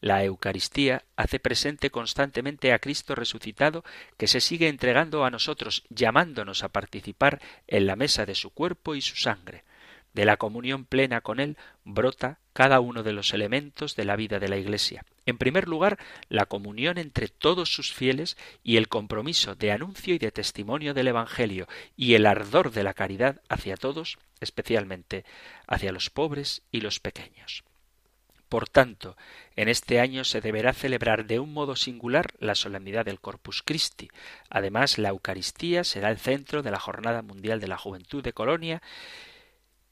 La 0.00 0.22
Eucaristía 0.22 1.04
hace 1.16 1.40
presente 1.40 1.90
constantemente 1.90 2.72
a 2.72 2.78
Cristo 2.78 3.14
resucitado 3.14 3.84
que 4.18 4.26
se 4.26 4.40
sigue 4.40 4.68
entregando 4.68 5.24
a 5.24 5.30
nosotros, 5.30 5.84
llamándonos 5.88 6.62
a 6.62 6.68
participar 6.68 7.40
en 7.66 7.86
la 7.86 7.96
mesa 7.96 8.26
de 8.26 8.34
su 8.34 8.50
cuerpo 8.50 8.94
y 8.94 9.00
su 9.00 9.16
sangre. 9.16 9.64
De 10.14 10.24
la 10.24 10.36
comunión 10.36 10.84
plena 10.84 11.20
con 11.20 11.40
Él 11.40 11.56
brota 11.84 12.38
cada 12.52 12.78
uno 12.78 13.02
de 13.02 13.12
los 13.12 13.34
elementos 13.34 13.96
de 13.96 14.04
la 14.04 14.14
vida 14.14 14.38
de 14.38 14.48
la 14.48 14.56
Iglesia. 14.56 15.04
En 15.26 15.38
primer 15.38 15.66
lugar, 15.66 15.98
la 16.28 16.46
comunión 16.46 16.98
entre 16.98 17.26
todos 17.28 17.74
sus 17.74 17.92
fieles 17.92 18.36
y 18.62 18.76
el 18.76 18.88
compromiso 18.88 19.56
de 19.56 19.72
anuncio 19.72 20.14
y 20.14 20.18
de 20.18 20.30
testimonio 20.30 20.94
del 20.94 21.08
Evangelio 21.08 21.66
y 21.96 22.14
el 22.14 22.26
ardor 22.26 22.70
de 22.70 22.84
la 22.84 22.94
caridad 22.94 23.42
hacia 23.48 23.76
todos, 23.76 24.18
especialmente 24.40 25.24
hacia 25.66 25.92
los 25.92 26.10
pobres 26.10 26.62
y 26.70 26.80
los 26.80 27.00
pequeños. 27.00 27.64
Por 28.48 28.68
tanto, 28.68 29.16
en 29.56 29.68
este 29.68 29.98
año 29.98 30.22
se 30.22 30.40
deberá 30.40 30.72
celebrar 30.74 31.26
de 31.26 31.40
un 31.40 31.52
modo 31.52 31.74
singular 31.74 32.34
la 32.38 32.54
solemnidad 32.54 33.04
del 33.04 33.18
Corpus 33.18 33.64
Christi. 33.64 34.10
Además, 34.48 34.96
la 34.98 35.08
Eucaristía 35.08 35.82
será 35.82 36.10
el 36.10 36.18
centro 36.18 36.62
de 36.62 36.70
la 36.70 36.78
Jornada 36.78 37.22
Mundial 37.22 37.58
de 37.58 37.66
la 37.66 37.78
Juventud 37.78 38.22
de 38.22 38.32
Colonia 38.32 38.80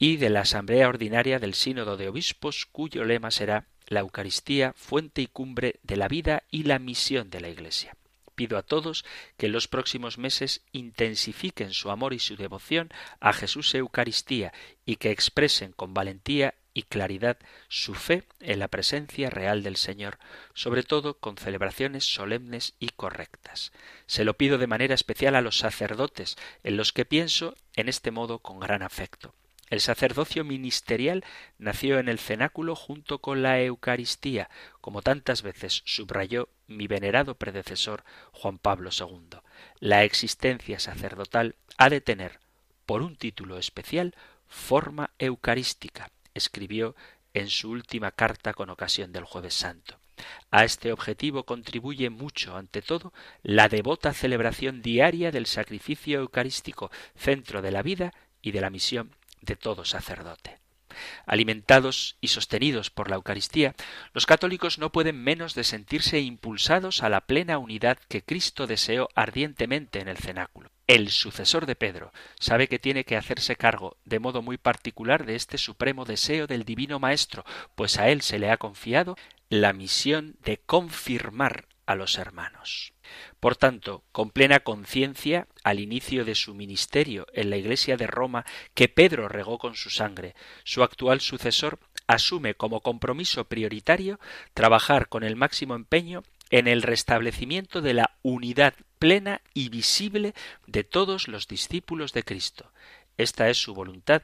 y 0.02 0.16
de 0.16 0.30
la 0.30 0.40
Asamblea 0.40 0.88
Ordinaria 0.88 1.38
del 1.38 1.54
Sínodo 1.54 1.96
de 1.96 2.08
Obispos, 2.08 2.66
cuyo 2.66 3.04
lema 3.04 3.30
será 3.30 3.68
la 3.86 4.00
Eucaristía, 4.00 4.72
fuente 4.72 5.22
y 5.22 5.28
cumbre 5.28 5.78
de 5.84 5.94
la 5.94 6.08
vida 6.08 6.42
y 6.50 6.64
la 6.64 6.80
misión 6.80 7.30
de 7.30 7.40
la 7.40 7.48
Iglesia. 7.48 7.94
Pido 8.34 8.58
a 8.58 8.62
todos 8.62 9.04
que 9.36 9.46
en 9.46 9.52
los 9.52 9.68
próximos 9.68 10.18
meses 10.18 10.62
intensifiquen 10.72 11.72
su 11.72 11.88
amor 11.92 12.14
y 12.14 12.18
su 12.18 12.34
devoción 12.34 12.90
a 13.20 13.32
Jesús 13.32 13.72
Eucaristía 13.76 14.52
y 14.84 14.96
que 14.96 15.12
expresen 15.12 15.70
con 15.70 15.94
valentía 15.94 16.54
y 16.74 16.82
claridad 16.82 17.38
su 17.68 17.94
fe 17.94 18.24
en 18.40 18.58
la 18.58 18.66
presencia 18.66 19.30
real 19.30 19.62
del 19.62 19.76
Señor, 19.76 20.18
sobre 20.52 20.82
todo 20.82 21.20
con 21.20 21.36
celebraciones 21.36 22.12
solemnes 22.12 22.74
y 22.80 22.88
correctas. 22.88 23.70
Se 24.06 24.24
lo 24.24 24.36
pido 24.36 24.58
de 24.58 24.66
manera 24.66 24.96
especial 24.96 25.36
a 25.36 25.42
los 25.42 25.58
sacerdotes, 25.58 26.36
en 26.64 26.76
los 26.76 26.92
que 26.92 27.04
pienso 27.04 27.54
en 27.76 27.88
este 27.88 28.10
modo 28.10 28.40
con 28.40 28.58
gran 28.58 28.82
afecto. 28.82 29.32
El 29.72 29.80
sacerdocio 29.80 30.44
ministerial 30.44 31.24
nació 31.56 31.98
en 31.98 32.10
el 32.10 32.18
cenáculo 32.18 32.76
junto 32.76 33.22
con 33.22 33.40
la 33.40 33.58
Eucaristía, 33.62 34.50
como 34.82 35.00
tantas 35.00 35.40
veces 35.40 35.80
subrayó 35.86 36.50
mi 36.66 36.88
venerado 36.88 37.36
predecesor 37.36 38.04
Juan 38.32 38.58
Pablo 38.58 38.90
II. 38.92 39.38
La 39.80 40.04
existencia 40.04 40.78
sacerdotal 40.78 41.56
ha 41.78 41.88
de 41.88 42.02
tener, 42.02 42.38
por 42.84 43.00
un 43.00 43.16
título 43.16 43.56
especial, 43.56 44.14
forma 44.46 45.08
eucarística, 45.18 46.10
escribió 46.34 46.94
en 47.32 47.48
su 47.48 47.70
última 47.70 48.10
carta 48.10 48.52
con 48.52 48.68
ocasión 48.68 49.10
del 49.10 49.24
jueves 49.24 49.54
santo. 49.54 49.98
A 50.50 50.64
este 50.64 50.92
objetivo 50.92 51.44
contribuye 51.44 52.10
mucho, 52.10 52.58
ante 52.58 52.82
todo, 52.82 53.14
la 53.42 53.70
devota 53.70 54.12
celebración 54.12 54.82
diaria 54.82 55.30
del 55.30 55.46
sacrificio 55.46 56.20
eucarístico, 56.20 56.90
centro 57.16 57.62
de 57.62 57.70
la 57.70 57.80
vida 57.80 58.12
y 58.42 58.50
de 58.50 58.60
la 58.60 58.68
misión 58.68 59.16
de 59.42 59.56
todo 59.56 59.84
sacerdote. 59.84 60.58
Alimentados 61.26 62.16
y 62.20 62.28
sostenidos 62.28 62.90
por 62.90 63.08
la 63.08 63.16
Eucaristía, 63.16 63.74
los 64.12 64.26
católicos 64.26 64.78
no 64.78 64.92
pueden 64.92 65.22
menos 65.22 65.54
de 65.54 65.64
sentirse 65.64 66.20
impulsados 66.20 67.02
a 67.02 67.08
la 67.08 67.22
plena 67.22 67.58
unidad 67.58 67.98
que 68.08 68.22
Cristo 68.22 68.66
deseó 68.66 69.08
ardientemente 69.14 70.00
en 70.00 70.08
el 70.08 70.18
cenáculo. 70.18 70.70
El 70.86 71.10
sucesor 71.10 71.66
de 71.66 71.76
Pedro 71.76 72.12
sabe 72.38 72.68
que 72.68 72.78
tiene 72.78 73.04
que 73.04 73.16
hacerse 73.16 73.56
cargo 73.56 73.96
de 74.04 74.18
modo 74.18 74.42
muy 74.42 74.58
particular 74.58 75.24
de 75.24 75.36
este 75.36 75.56
supremo 75.56 76.04
deseo 76.04 76.46
del 76.46 76.64
Divino 76.64 76.98
Maestro, 76.98 77.44
pues 77.74 77.98
a 77.98 78.08
él 78.08 78.20
se 78.20 78.38
le 78.38 78.50
ha 78.50 78.58
confiado 78.58 79.16
la 79.48 79.72
misión 79.72 80.36
de 80.42 80.58
confirmar 80.58 81.66
a 81.86 81.94
los 81.94 82.18
hermanos. 82.18 82.91
Por 83.42 83.56
tanto, 83.56 84.04
con 84.12 84.30
plena 84.30 84.60
conciencia, 84.60 85.48
al 85.64 85.80
inicio 85.80 86.24
de 86.24 86.36
su 86.36 86.54
ministerio 86.54 87.26
en 87.32 87.50
la 87.50 87.56
Iglesia 87.56 87.96
de 87.96 88.06
Roma, 88.06 88.46
que 88.72 88.86
Pedro 88.86 89.26
regó 89.26 89.58
con 89.58 89.74
su 89.74 89.90
sangre, 89.90 90.36
su 90.62 90.84
actual 90.84 91.20
sucesor 91.20 91.80
asume 92.06 92.54
como 92.54 92.82
compromiso 92.82 93.46
prioritario 93.46 94.20
trabajar 94.54 95.08
con 95.08 95.24
el 95.24 95.34
máximo 95.34 95.74
empeño 95.74 96.22
en 96.50 96.68
el 96.68 96.82
restablecimiento 96.82 97.80
de 97.80 97.94
la 97.94 98.16
unidad 98.22 98.74
plena 99.00 99.40
y 99.54 99.70
visible 99.70 100.34
de 100.68 100.84
todos 100.84 101.26
los 101.26 101.48
discípulos 101.48 102.12
de 102.12 102.22
Cristo. 102.22 102.70
Esta 103.16 103.48
es 103.48 103.58
su 103.58 103.74
voluntad 103.74 104.22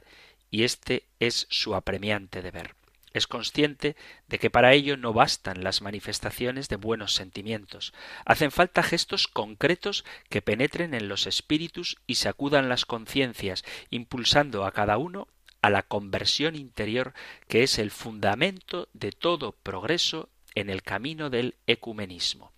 y 0.48 0.62
este 0.62 1.08
es 1.18 1.48
su 1.50 1.74
apremiante 1.74 2.40
deber. 2.40 2.78
Es 3.18 3.26
consciente 3.26 3.96
de 4.28 4.38
que 4.38 4.48
para 4.48 4.74
ello 4.74 4.96
no 4.96 5.12
bastan 5.12 5.64
las 5.64 5.82
manifestaciones 5.82 6.68
de 6.68 6.76
buenos 6.76 7.14
sentimientos. 7.14 7.92
Hacen 8.24 8.52
falta 8.52 8.84
gestos 8.84 9.26
concretos 9.26 10.04
que 10.28 10.40
penetren 10.40 10.94
en 10.94 11.08
los 11.08 11.26
espíritus 11.26 11.96
y 12.06 12.14
sacudan 12.14 12.68
las 12.68 12.86
conciencias, 12.86 13.64
impulsando 13.90 14.64
a 14.64 14.70
cada 14.70 14.98
uno 14.98 15.26
a 15.62 15.68
la 15.68 15.82
conversión 15.82 16.54
interior 16.54 17.12
que 17.48 17.64
es 17.64 17.80
el 17.80 17.90
fundamento 17.90 18.88
de 18.92 19.10
todo 19.10 19.50
progreso 19.50 20.28
en 20.54 20.70
el 20.70 20.84
camino 20.84 21.28
del 21.28 21.56
ecumenismo. 21.66 22.52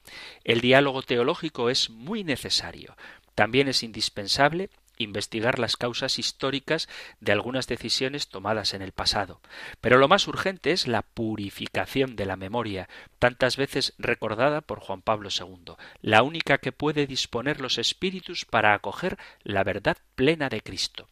El 0.44 0.60
diálogo 0.60 1.00
teológico 1.00 1.70
es 1.70 1.88
muy 1.88 2.22
necesario. 2.22 2.98
También 3.34 3.68
es 3.68 3.82
indispensable 3.82 4.68
investigar 5.02 5.58
las 5.58 5.76
causas 5.76 6.18
históricas 6.18 6.88
de 7.20 7.32
algunas 7.32 7.66
decisiones 7.66 8.28
tomadas 8.28 8.74
en 8.74 8.82
el 8.82 8.92
pasado. 8.92 9.40
Pero 9.80 9.98
lo 9.98 10.08
más 10.08 10.28
urgente 10.28 10.72
es 10.72 10.86
la 10.86 11.02
purificación 11.02 12.16
de 12.16 12.26
la 12.26 12.36
memoria, 12.36 12.88
tantas 13.18 13.56
veces 13.56 13.94
recordada 13.98 14.60
por 14.60 14.80
Juan 14.80 15.02
Pablo 15.02 15.28
II, 15.30 15.74
la 16.00 16.22
única 16.22 16.58
que 16.58 16.72
puede 16.72 17.06
disponer 17.06 17.60
los 17.60 17.78
espíritus 17.78 18.44
para 18.44 18.74
acoger 18.74 19.18
la 19.42 19.64
verdad 19.64 19.96
plena 20.14 20.48
de 20.48 20.60
Cristo. 20.60 21.08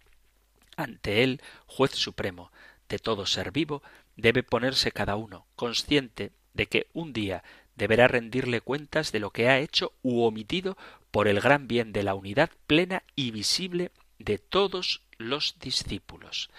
Ante 0.76 1.24
él, 1.24 1.42
juez 1.66 1.92
supremo 1.92 2.52
de 2.88 2.98
todo 2.98 3.26
ser 3.26 3.52
vivo, 3.52 3.82
debe 4.16 4.42
ponerse 4.42 4.92
cada 4.92 5.16
uno, 5.16 5.46
consciente 5.56 6.32
de 6.54 6.66
que 6.66 6.86
un 6.92 7.12
día 7.12 7.42
deberá 7.78 8.08
rendirle 8.08 8.60
cuentas 8.60 9.12
de 9.12 9.20
lo 9.20 9.30
que 9.30 9.48
ha 9.48 9.60
hecho 9.60 9.92
u 10.02 10.22
omitido 10.22 10.76
por 11.10 11.28
el 11.28 11.40
gran 11.40 11.68
bien 11.68 11.92
de 11.92 12.02
la 12.02 12.14
unidad 12.14 12.50
plena 12.66 13.02
y 13.16 13.30
visible 13.30 13.90
de 14.18 14.38
todos 14.38 15.02
los 15.16 15.56
discípulos. 15.60 16.50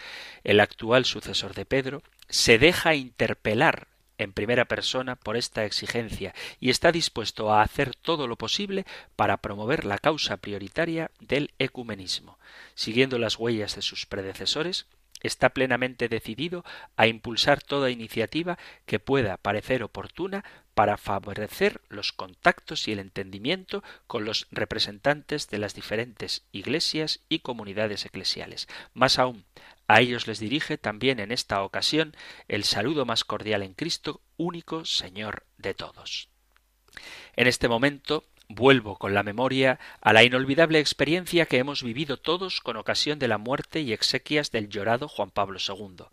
El 0.43 0.60
actual 0.60 1.06
sucesor 1.06 1.54
de 1.54 1.66
Pedro 1.66 2.04
se 2.30 2.58
deja 2.58 2.95
interpelar 2.95 3.88
en 4.20 4.34
primera 4.34 4.66
persona 4.66 5.16
por 5.16 5.38
esta 5.38 5.66
exigencia 5.66 6.36
y 6.60 6.70
está 6.70 6.91
dispuesto 6.91 7.52
a 7.52 7.62
hacer 7.62 7.95
todo 7.95 8.28
lo 8.28 8.36
posible 8.36 8.86
para 9.16 9.38
promover 9.38 9.86
la 9.86 9.97
causa 9.97 10.38
prioritaria 10.38 11.10
del 11.20 11.52
ecumenismo. 11.58 12.38
Siguiendo 12.76 13.18
las 13.18 13.39
huellas 13.39 13.76
de 13.76 13.82
sus 13.82 14.06
predecesores, 14.06 14.88
está 15.22 15.49
plenamente 15.49 16.09
decidido 16.09 16.63
a 16.95 17.07
impulsar 17.07 17.61
toda 17.61 17.89
iniciativa 17.89 18.57
que 18.86 18.99
pueda 18.99 19.38
parecer 19.38 19.84
oportuna 19.84 20.43
para 20.74 20.97
favorecer 20.97 21.82
los 21.89 22.13
contactos 22.13 22.88
y 22.88 22.93
el 22.93 22.99
entendimiento 22.99 23.84
con 24.07 24.24
los 24.24 24.47
representantes 24.51 25.49
de 25.49 25.57
las 25.57 25.74
diferentes 25.74 26.45
iglesias 26.51 27.20
y 27.28 27.39
comunidades 27.39 28.05
eclesiales. 28.05 28.67
Más 28.93 29.20
aún, 29.20 29.43
a 29.88 30.01
ellos 30.01 30.28
les 30.28 30.39
dirige 30.39 30.78
también 30.78 31.20
en 31.20 31.32
esta 31.32 31.63
ocasión 31.63 32.15
el 32.47 32.63
saludo 32.63 33.05
más 33.05 33.26
cordial 33.26 33.63
en 33.63 33.74
Cristo, 33.74 34.22
único 34.38 34.86
Señor 34.86 35.43
de 35.57 35.74
todos. 35.74 36.30
En 37.36 37.47
este 37.47 37.67
momento 37.67 38.24
Vuelvo 38.52 38.97
con 38.97 39.14
la 39.14 39.22
memoria 39.22 39.80
a 40.02 40.12
la 40.12 40.24
inolvidable 40.24 40.80
experiencia 40.80 41.45
que 41.45 41.60
hemos 41.60 41.84
vivido 41.84 42.18
todos 42.18 42.62
con 42.62 42.78
ocasión 42.78 43.20
de 43.20 43.28
la 43.28 43.38
muerte 43.38 43.82
y 43.82 43.93
exequias 43.93 44.50
del 44.50 44.70
llorado 44.70 45.08
Juan 45.08 45.30
Pablo 45.30 45.60
II. 45.60 46.06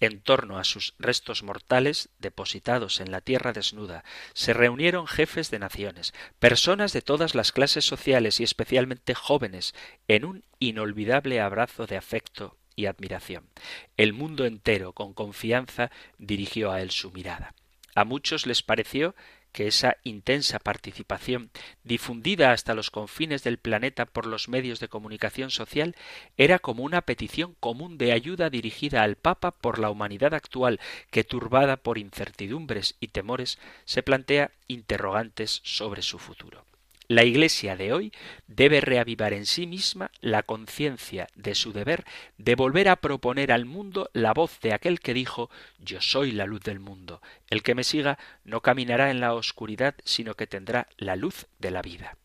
En 0.00 0.20
torno 0.20 0.58
a 0.58 0.64
sus 0.64 0.94
restos 1.00 1.42
mortales, 1.42 2.08
depositados 2.20 3.00
en 3.00 3.10
la 3.10 3.20
tierra 3.20 3.52
desnuda, 3.52 4.04
se 4.32 4.52
reunieron 4.52 5.08
jefes 5.08 5.50
de 5.50 5.58
naciones, 5.58 6.14
personas 6.38 6.92
de 6.92 7.02
todas 7.02 7.34
las 7.34 7.50
clases 7.50 7.84
sociales 7.84 8.38
y 8.38 8.44
especialmente 8.44 9.14
jóvenes, 9.14 9.74
en 10.06 10.24
un 10.24 10.44
inolvidable 10.60 11.40
abrazo 11.40 11.88
de 11.88 11.96
afecto 11.96 12.56
y 12.76 12.86
admiración. 12.86 13.48
El 13.96 14.12
mundo 14.12 14.46
entero, 14.46 14.92
con 14.92 15.14
confianza, 15.14 15.90
dirigió 16.18 16.70
a 16.70 16.80
él 16.80 16.92
su 16.92 17.10
mirada. 17.10 17.56
A 17.96 18.04
muchos 18.04 18.46
les 18.46 18.62
pareció 18.62 19.16
que 19.52 19.66
esa 19.66 19.98
intensa 20.02 20.58
participación, 20.58 21.50
difundida 21.84 22.52
hasta 22.52 22.74
los 22.74 22.90
confines 22.90 23.44
del 23.44 23.58
planeta 23.58 24.06
por 24.06 24.26
los 24.26 24.48
medios 24.48 24.80
de 24.80 24.88
comunicación 24.88 25.50
social, 25.50 25.94
era 26.36 26.58
como 26.58 26.82
una 26.82 27.02
petición 27.02 27.54
común 27.60 27.98
de 27.98 28.12
ayuda 28.12 28.50
dirigida 28.50 29.02
al 29.02 29.16
Papa 29.16 29.52
por 29.52 29.78
la 29.78 29.90
humanidad 29.90 30.34
actual, 30.34 30.80
que 31.10 31.24
turbada 31.24 31.76
por 31.76 31.98
incertidumbres 31.98 32.96
y 32.98 33.08
temores, 33.08 33.58
se 33.84 34.02
plantea 34.02 34.50
interrogantes 34.68 35.60
sobre 35.64 36.02
su 36.02 36.18
futuro. 36.18 36.64
La 37.12 37.24
Iglesia 37.24 37.76
de 37.76 37.92
hoy 37.92 38.10
debe 38.46 38.80
reavivar 38.80 39.34
en 39.34 39.44
sí 39.44 39.66
misma 39.66 40.10
la 40.22 40.42
conciencia 40.42 41.28
de 41.34 41.54
su 41.54 41.74
deber 41.74 42.06
de 42.38 42.54
volver 42.54 42.88
a 42.88 42.96
proponer 42.96 43.52
al 43.52 43.66
mundo 43.66 44.08
la 44.14 44.32
voz 44.32 44.58
de 44.60 44.72
aquel 44.72 44.98
que 44.98 45.12
dijo 45.12 45.50
Yo 45.78 46.00
soy 46.00 46.32
la 46.32 46.46
luz 46.46 46.62
del 46.62 46.80
mundo. 46.80 47.20
El 47.50 47.62
que 47.62 47.74
me 47.74 47.84
siga 47.84 48.18
no 48.44 48.62
caminará 48.62 49.10
en 49.10 49.20
la 49.20 49.34
oscuridad, 49.34 49.94
sino 50.04 50.36
que 50.36 50.46
tendrá 50.46 50.88
la 50.96 51.14
luz 51.14 51.48
de 51.58 51.70
la 51.70 51.82
vida. 51.82 52.16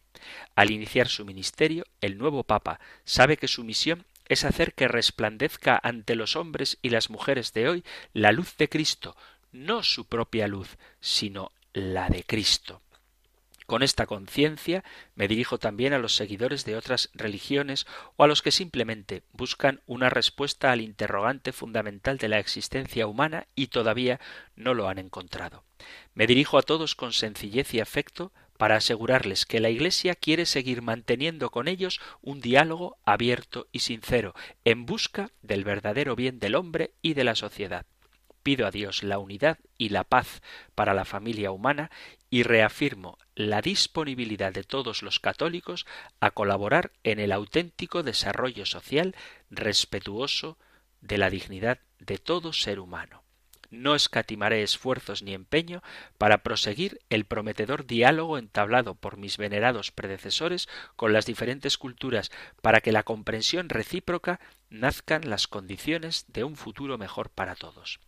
Al 0.56 0.72
iniciar 0.72 1.10
su 1.10 1.26
ministerio, 1.26 1.84
el 2.00 2.18
nuevo 2.18 2.44
Papa 2.44 2.80
sabe 3.04 3.36
que 3.36 3.50
su 3.50 3.66
misión 3.66 4.06
es 4.30 4.46
hacer 4.46 4.74
que 4.74 4.88
resplandezca 4.88 5.78
ante 5.84 6.16
los 6.16 6.38
hombres 6.38 6.78
y 6.82 6.92
las 6.92 7.10
mujeres 7.10 7.52
de 7.52 7.68
hoy 7.68 7.84
la 8.14 8.32
luz 8.32 8.56
de 8.56 8.70
Cristo, 8.70 9.18
no 9.52 9.84
su 9.84 10.06
propia 10.06 10.48
luz, 10.48 10.78
sino 11.02 11.52
la 11.74 12.08
de 12.08 12.24
Cristo. 12.24 12.82
Con 13.68 13.84
esta 13.84 14.06
conciencia 14.06 14.86
me 15.14 15.28
dirijo 15.28 15.58
también 15.58 15.92
a 15.92 16.00
los 16.00 16.16
seguidores 16.16 16.64
de 16.64 16.78
otras 16.78 17.10
religiones 17.14 17.86
o 18.16 18.24
a 18.24 18.28
los 18.28 18.42
que 18.42 18.54
simplemente 18.54 19.24
buscan 19.34 19.82
una 19.86 20.10
respuesta 20.10 20.72
al 20.72 20.80
interrogante 20.80 21.52
fundamental 21.52 22.18
de 22.18 22.30
la 22.30 22.40
existencia 22.40 23.08
humana 23.08 23.46
y 23.56 23.68
todavía 23.68 24.22
no 24.56 24.74
lo 24.74 24.88
han 24.88 25.00
encontrado. 25.00 25.66
Me 26.14 26.28
dirijo 26.28 26.58
a 26.58 26.62
todos 26.62 26.96
con 26.96 27.12
sencillez 27.12 27.74
y 27.74 27.82
afecto 27.82 28.32
para 28.58 28.78
asegurarles 28.78 29.46
que 29.46 29.60
la 29.60 29.70
Iglesia 29.70 30.16
quiere 30.16 30.46
seguir 30.46 30.82
manteniendo 30.82 31.50
con 31.50 31.68
ellos 31.68 32.00
un 32.22 32.40
diálogo 32.40 32.98
abierto 33.04 33.68
y 33.74 33.80
sincero, 33.80 34.34
en 34.64 34.86
busca 34.86 35.32
del 35.42 35.66
verdadero 35.66 36.16
bien 36.16 36.40
del 36.40 36.56
hombre 36.56 36.94
y 37.02 37.16
de 37.16 37.26
la 37.26 37.36
sociedad. 37.36 37.86
Pido 38.48 38.66
a 38.66 38.72
Dios 38.72 39.04
la 39.04 39.20
unidad 39.20 39.60
y 39.78 39.90
la 39.90 40.06
paz 40.06 40.42
para 40.74 40.94
la 40.94 41.04
familia 41.04 41.52
humana 41.52 41.92
y 42.30 42.44
reafirmo 42.44 43.18
la 43.36 43.62
disponibilidad 43.62 44.54
de 44.54 44.64
todos 44.64 45.04
los 45.04 45.20
católicos 45.20 45.86
a 46.22 46.32
colaborar 46.32 46.94
en 47.04 47.20
el 47.20 47.34
auténtico 47.34 48.04
desarrollo 48.04 48.66
social 48.66 49.18
respetuoso 49.50 50.58
de 51.02 51.18
la 51.18 51.30
dignidad 51.30 51.80
de 52.00 52.20
todo 52.20 52.54
ser 52.54 52.80
humano. 52.80 53.22
No 53.70 53.96
escatimaré 53.96 54.64
esfuerzos 54.64 55.24
ni 55.24 55.34
empeño 55.34 55.84
para 56.18 56.42
proseguir 56.42 57.02
el 57.10 57.26
prometedor 57.26 57.86
diálogo 57.86 58.38
entablado 58.38 58.96
por 58.96 59.18
mis 59.18 59.36
venerados 59.36 59.92
predecesores 59.92 60.70
con 60.96 61.12
las 61.12 61.26
diferentes 61.26 61.78
culturas, 61.78 62.32
para 62.62 62.80
que 62.80 62.94
la 62.94 63.04
comprensión 63.04 63.68
recíproca 63.68 64.40
nazcan 64.70 65.30
las 65.30 65.48
condiciones 65.48 66.26
de 66.28 66.44
un 66.44 66.56
futuro 66.56 66.98
mejor 66.98 67.30
para 67.30 67.56
todos. 67.56 68.00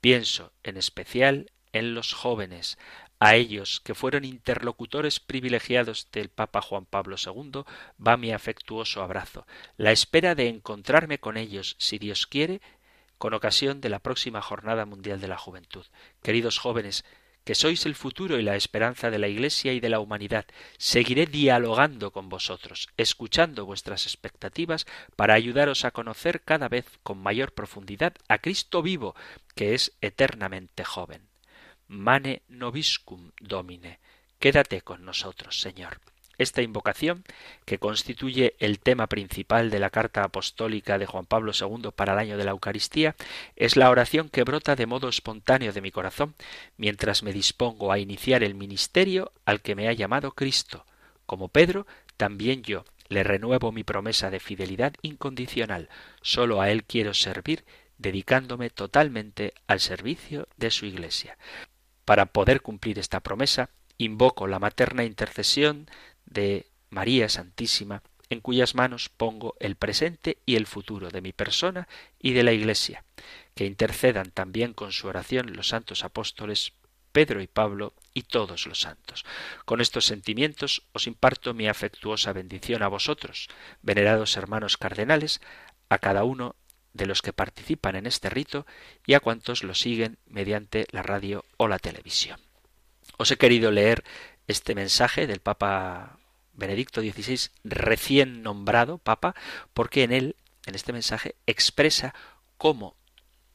Pienso, 0.00 0.52
en 0.62 0.76
especial, 0.76 1.50
en 1.72 1.94
los 1.94 2.12
jóvenes, 2.12 2.78
a 3.18 3.34
ellos, 3.34 3.80
que 3.80 3.94
fueron 3.94 4.24
interlocutores 4.24 5.20
privilegiados 5.20 6.08
del 6.12 6.28
Papa 6.28 6.60
Juan 6.60 6.84
Pablo 6.84 7.16
II, 7.24 7.62
va 8.04 8.16
mi 8.16 8.32
afectuoso 8.32 9.02
abrazo, 9.02 9.46
la 9.76 9.92
espera 9.92 10.34
de 10.34 10.48
encontrarme 10.48 11.18
con 11.18 11.36
ellos, 11.36 11.76
si 11.78 11.98
Dios 11.98 12.26
quiere, 12.26 12.60
con 13.18 13.32
ocasión 13.32 13.80
de 13.80 13.88
la 13.88 14.00
próxima 14.00 14.42
Jornada 14.42 14.84
Mundial 14.84 15.20
de 15.20 15.28
la 15.28 15.38
Juventud. 15.38 15.86
Queridos 16.22 16.58
jóvenes, 16.58 17.04
que 17.46 17.54
sois 17.54 17.86
el 17.86 17.94
futuro 17.94 18.40
y 18.40 18.42
la 18.42 18.56
esperanza 18.56 19.08
de 19.08 19.20
la 19.20 19.28
Iglesia 19.28 19.72
y 19.72 19.78
de 19.78 19.88
la 19.88 20.00
humanidad, 20.00 20.46
seguiré 20.78 21.26
dialogando 21.26 22.10
con 22.10 22.28
vosotros, 22.28 22.88
escuchando 22.96 23.64
vuestras 23.64 24.04
expectativas 24.04 24.84
para 25.14 25.34
ayudaros 25.34 25.84
a 25.84 25.92
conocer 25.92 26.42
cada 26.42 26.68
vez 26.68 26.86
con 27.04 27.18
mayor 27.18 27.52
profundidad 27.52 28.14
a 28.26 28.38
Cristo 28.38 28.82
vivo, 28.82 29.14
que 29.54 29.74
es 29.74 29.92
eternamente 30.00 30.82
joven. 30.82 31.22
Mane 31.86 32.42
nobiscum 32.48 33.30
domine. 33.40 34.00
Quédate 34.40 34.82
con 34.82 35.04
nosotros, 35.04 35.60
Señor. 35.60 36.00
Esta 36.38 36.60
invocación, 36.60 37.24
que 37.64 37.78
constituye 37.78 38.56
el 38.58 38.78
tema 38.78 39.06
principal 39.06 39.70
de 39.70 39.78
la 39.78 39.90
carta 39.90 40.22
apostólica 40.22 40.98
de 40.98 41.06
Juan 41.06 41.24
Pablo 41.24 41.52
II 41.58 41.90
para 41.94 42.12
el 42.12 42.18
año 42.18 42.36
de 42.36 42.44
la 42.44 42.50
Eucaristía, 42.50 43.16
es 43.56 43.76
la 43.76 43.90
oración 43.90 44.28
que 44.28 44.44
brota 44.44 44.76
de 44.76 44.86
modo 44.86 45.08
espontáneo 45.08 45.72
de 45.72 45.80
mi 45.80 45.90
corazón 45.90 46.34
mientras 46.76 47.22
me 47.22 47.32
dispongo 47.32 47.90
a 47.90 47.98
iniciar 47.98 48.42
el 48.42 48.54
ministerio 48.54 49.32
al 49.46 49.62
que 49.62 49.74
me 49.74 49.88
ha 49.88 49.92
llamado 49.92 50.32
Cristo. 50.32 50.84
Como 51.24 51.48
Pedro, 51.48 51.86
también 52.16 52.62
yo 52.62 52.84
le 53.08 53.22
renuevo 53.22 53.72
mi 53.72 53.84
promesa 53.84 54.30
de 54.30 54.40
fidelidad 54.40 54.94
incondicional. 55.02 55.88
Solo 56.22 56.60
a 56.60 56.70
Él 56.70 56.84
quiero 56.84 57.14
servir, 57.14 57.64
dedicándome 57.98 58.70
totalmente 58.70 59.54
al 59.66 59.80
servicio 59.80 60.48
de 60.56 60.70
su 60.70 60.86
Iglesia. 60.86 61.38
Para 62.04 62.26
poder 62.26 62.62
cumplir 62.62 62.98
esta 62.98 63.20
promesa, 63.20 63.70
invoco 63.98 64.46
la 64.46 64.58
materna 64.58 65.04
intercesión 65.04 65.88
de 66.26 66.66
María 66.90 67.28
Santísima, 67.28 68.02
en 68.28 68.40
cuyas 68.40 68.74
manos 68.74 69.08
pongo 69.08 69.54
el 69.60 69.76
presente 69.76 70.38
y 70.46 70.56
el 70.56 70.66
futuro 70.66 71.10
de 71.10 71.20
mi 71.20 71.32
persona 71.32 71.88
y 72.20 72.32
de 72.32 72.42
la 72.42 72.52
Iglesia, 72.52 73.04
que 73.54 73.64
intercedan 73.64 74.30
también 74.30 74.74
con 74.74 74.92
su 74.92 75.06
oración 75.06 75.54
los 75.54 75.68
santos 75.68 76.04
apóstoles 76.04 76.72
Pedro 77.12 77.40
y 77.40 77.46
Pablo 77.46 77.94
y 78.12 78.24
todos 78.24 78.66
los 78.66 78.80
santos. 78.80 79.24
Con 79.64 79.80
estos 79.80 80.04
sentimientos 80.04 80.82
os 80.92 81.06
imparto 81.06 81.54
mi 81.54 81.66
afectuosa 81.66 82.34
bendición 82.34 82.82
a 82.82 82.88
vosotros, 82.88 83.48
venerados 83.80 84.36
hermanos 84.36 84.76
cardenales, 84.76 85.40
a 85.88 85.96
cada 85.98 86.24
uno 86.24 86.56
de 86.92 87.06
los 87.06 87.22
que 87.22 87.32
participan 87.32 87.96
en 87.96 88.06
este 88.06 88.28
rito 88.28 88.66
y 89.06 89.14
a 89.14 89.20
cuantos 89.20 89.62
lo 89.62 89.74
siguen 89.74 90.18
mediante 90.26 90.86
la 90.90 91.02
radio 91.02 91.44
o 91.56 91.68
la 91.68 91.78
televisión. 91.78 92.40
Os 93.16 93.30
he 93.30 93.38
querido 93.38 93.70
leer 93.70 94.04
este 94.46 94.74
mensaje 94.74 95.26
del 95.26 95.40
Papa 95.40 96.18
Benedicto 96.52 97.00
XVI, 97.00 97.50
recién 97.64 98.42
nombrado 98.42 98.98
Papa, 98.98 99.34
porque 99.74 100.02
en 100.02 100.12
él, 100.12 100.36
en 100.66 100.74
este 100.74 100.92
mensaje, 100.92 101.34
expresa 101.46 102.14
cómo 102.56 102.96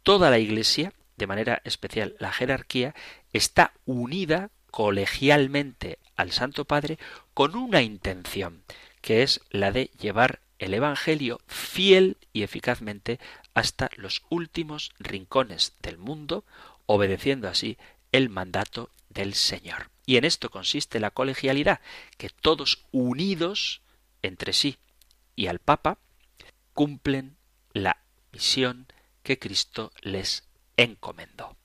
toda 0.03 0.29
la 0.29 0.39
Iglesia, 0.39 0.93
de 1.17 1.27
manera 1.27 1.61
especial 1.65 2.15
la 2.19 2.31
jerarquía, 2.31 2.95
está 3.33 3.73
unida 3.85 4.49
colegialmente 4.69 5.99
al 6.15 6.31
Santo 6.31 6.65
Padre 6.65 6.97
con 7.33 7.55
una 7.55 7.81
intención, 7.81 8.63
que 9.01 9.23
es 9.23 9.41
la 9.49 9.71
de 9.71 9.91
llevar 9.99 10.39
el 10.59 10.73
Evangelio 10.73 11.41
fiel 11.47 12.17
y 12.33 12.43
eficazmente 12.43 13.19
hasta 13.53 13.89
los 13.95 14.23
últimos 14.29 14.91
rincones 14.99 15.73
del 15.81 15.97
mundo, 15.97 16.45
obedeciendo 16.85 17.47
así 17.47 17.77
el 18.11 18.29
mandato 18.29 18.89
del 19.09 19.33
Señor. 19.33 19.90
Y 20.05 20.17
en 20.17 20.25
esto 20.25 20.49
consiste 20.49 20.99
la 20.99 21.11
colegialidad, 21.11 21.81
que 22.17 22.29
todos 22.29 22.85
unidos 22.91 23.81
entre 24.21 24.53
sí 24.53 24.77
y 25.35 25.47
al 25.47 25.59
Papa 25.59 25.99
cumplen 26.73 27.37
la 27.73 28.03
misión 28.31 28.87
que 29.23 29.39
Cristo 29.39 29.91
les 30.01 30.47
encomendó. 30.77 31.55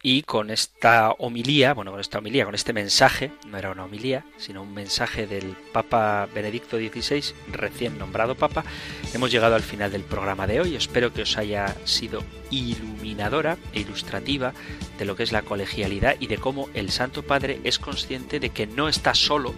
Y 0.00 0.22
con 0.22 0.50
esta 0.50 1.10
homilía, 1.18 1.74
bueno, 1.74 1.90
con 1.90 2.00
esta 2.00 2.18
homilía, 2.18 2.44
con 2.44 2.54
este 2.54 2.72
mensaje, 2.72 3.32
no 3.48 3.58
era 3.58 3.72
una 3.72 3.84
homilía, 3.84 4.24
sino 4.36 4.62
un 4.62 4.72
mensaje 4.72 5.26
del 5.26 5.56
Papa 5.72 6.28
Benedicto 6.32 6.76
XVI, 6.76 7.34
recién 7.50 7.98
nombrado 7.98 8.36
Papa, 8.36 8.64
hemos 9.12 9.32
llegado 9.32 9.56
al 9.56 9.62
final 9.62 9.90
del 9.90 10.02
programa 10.02 10.46
de 10.46 10.60
hoy. 10.60 10.76
Espero 10.76 11.12
que 11.12 11.22
os 11.22 11.36
haya 11.36 11.74
sido 11.84 12.22
iluminadora 12.50 13.58
e 13.72 13.80
ilustrativa 13.80 14.52
de 14.98 15.04
lo 15.04 15.16
que 15.16 15.24
es 15.24 15.32
la 15.32 15.42
colegialidad 15.42 16.14
y 16.20 16.28
de 16.28 16.38
cómo 16.38 16.68
el 16.74 16.90
Santo 16.90 17.24
Padre 17.24 17.60
es 17.64 17.80
consciente 17.80 18.38
de 18.38 18.50
que 18.50 18.68
no 18.68 18.88
está 18.88 19.14
solo 19.14 19.52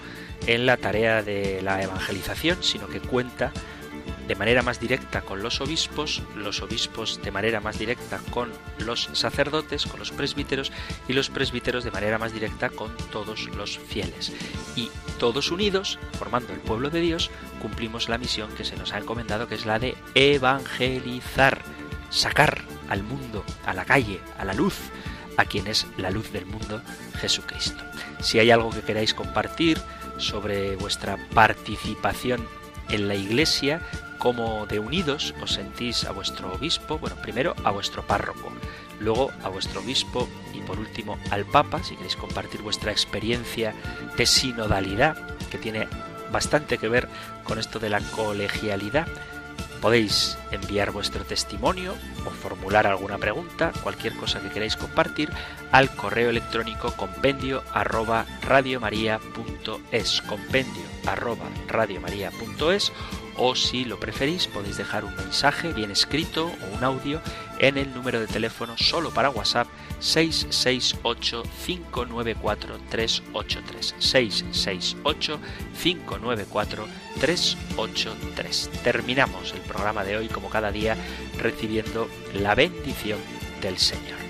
en 0.47 0.65
la 0.65 0.79
tarea 0.79 1.23
de 1.23 1.61
la 1.61 1.83
evangelización, 1.83 2.63
sino 2.63 2.89
que 2.89 3.01
cuenta 3.01 3.53
de 4.31 4.37
manera 4.37 4.63
más 4.63 4.79
directa 4.79 5.23
con 5.23 5.43
los 5.43 5.61
obispos, 5.61 6.23
los 6.37 6.63
obispos 6.63 7.21
de 7.21 7.33
manera 7.33 7.61
más 7.61 7.81
directa 7.81 8.21
con 8.31 8.53
los 8.79 9.11
sacerdotes, 9.13 9.87
con 9.87 9.99
los 9.99 10.13
presbíteros 10.13 10.71
y 11.09 11.15
los 11.15 11.31
presbíteros 11.31 11.83
de 11.83 11.91
manera 11.91 12.17
más 12.17 12.33
directa 12.33 12.71
con 12.71 12.97
todos 13.11 13.49
los 13.57 13.81
fieles. 13.81 14.33
Y 14.77 14.89
todos 15.19 15.51
unidos, 15.51 15.99
formando 16.17 16.53
el 16.53 16.61
pueblo 16.61 16.91
de 16.91 17.01
Dios, 17.01 17.29
cumplimos 17.61 18.09
la 18.09 18.19
misión 18.19 18.53
que 18.53 18.65
se 18.65 18.77
nos 18.77 18.93
ha 18.93 18.99
encomendado, 18.99 19.49
que 19.49 19.57
es 19.57 19.67
la 19.67 19.81
de 19.81 19.97
evangelizar, 20.15 21.63
sacar 22.11 22.63
al 22.89 23.03
mundo, 23.03 23.45
a 23.67 23.75
la 23.75 23.85
calle, 23.85 24.21
a 24.39 24.45
la 24.45 24.55
luz, 24.55 24.77
a 25.39 25.45
quien 25.45 25.67
es 25.67 25.89
la 25.97 26.13
luz 26.13 26.31
del 26.31 26.47
mundo, 26.47 26.83
Jesucristo. 27.21 27.83
Si 28.21 28.39
hay 28.39 28.53
algo 28.53 28.71
que 28.71 28.83
queráis 28.83 29.13
compartir 29.13 29.83
sobre 30.19 30.77
vuestra 30.77 31.17
participación 31.35 32.47
en 32.91 33.09
la 33.09 33.17
Iglesia, 33.17 33.81
cómo 34.21 34.67
de 34.67 34.79
unidos 34.79 35.35
os 35.43 35.55
sentís 35.55 36.05
a 36.05 36.13
vuestro 36.13 36.53
obispo, 36.53 36.99
bueno, 36.99 37.17
primero 37.17 37.57
a 37.65 37.71
vuestro 37.73 38.07
párroco, 38.07 38.53
luego 39.01 39.33
a 39.43 39.49
vuestro 39.49 39.81
obispo 39.81 40.29
y 40.55 40.61
por 40.61 40.79
último 40.79 41.19
al 41.31 41.47
Papa, 41.47 41.83
si 41.83 41.97
queréis 41.97 42.17
compartir 42.17 42.63
vuestra 42.63 42.93
experiencia 42.93 43.75
de 44.17 44.27
sinodalidad, 44.27 45.17
que 45.51 45.59
tiene 45.59 45.89
bastante 46.31 46.79
que 46.79 46.89
ver 46.89 47.09
con 47.43 47.59
esto 47.59 47.81
de 47.81 47.89
la 47.89 48.01
colegialidad. 48.01 49.09
Podéis 49.81 50.37
enviar 50.51 50.91
vuestro 50.91 51.25
testimonio 51.25 51.95
o 52.27 52.31
formular 52.31 52.87
alguna 52.87 53.17
pregunta, 53.17 53.73
cualquier 53.83 54.15
cosa 54.15 54.41
que 54.41 54.51
queráis 54.51 54.77
compartir, 54.77 55.31
al 55.73 55.89
correo 55.97 56.29
electrónico 56.29 56.93
compendio 56.93 57.63
arroba 57.73 58.27
radiomaria.es, 58.43 60.23
compendio 60.29 60.83
arroba 61.07 61.47
o 63.41 63.55
si 63.55 63.87
lo 63.87 63.99
preferís 63.99 64.47
podéis 64.47 64.77
dejar 64.77 65.05
un 65.05 65.17
mensaje 65.17 65.73
bien 65.73 65.91
escrito 65.91 66.47
o 66.47 66.77
un 66.77 66.85
audio 66.85 67.21
en 67.59 67.79
el 67.79 67.93
número 67.95 68.21
de 68.21 68.27
teléfono 68.27 68.77
solo 68.77 69.11
para 69.11 69.31
WhatsApp 69.31 69.67
668 69.99 71.43
594 71.67 72.79
383 72.91 73.95
668 73.99 75.41
594 75.83 76.87
383 77.19 78.71
terminamos 78.85 79.53
el 79.55 79.61
programa 79.63 80.05
de 80.05 80.19
hoy 80.19 80.29
como 80.29 80.51
cada 80.51 80.71
día 80.71 80.97
recibiendo 81.39 82.09
la 82.35 82.55
bendición 82.55 83.19
del 83.63 83.79
Señor 83.79 84.30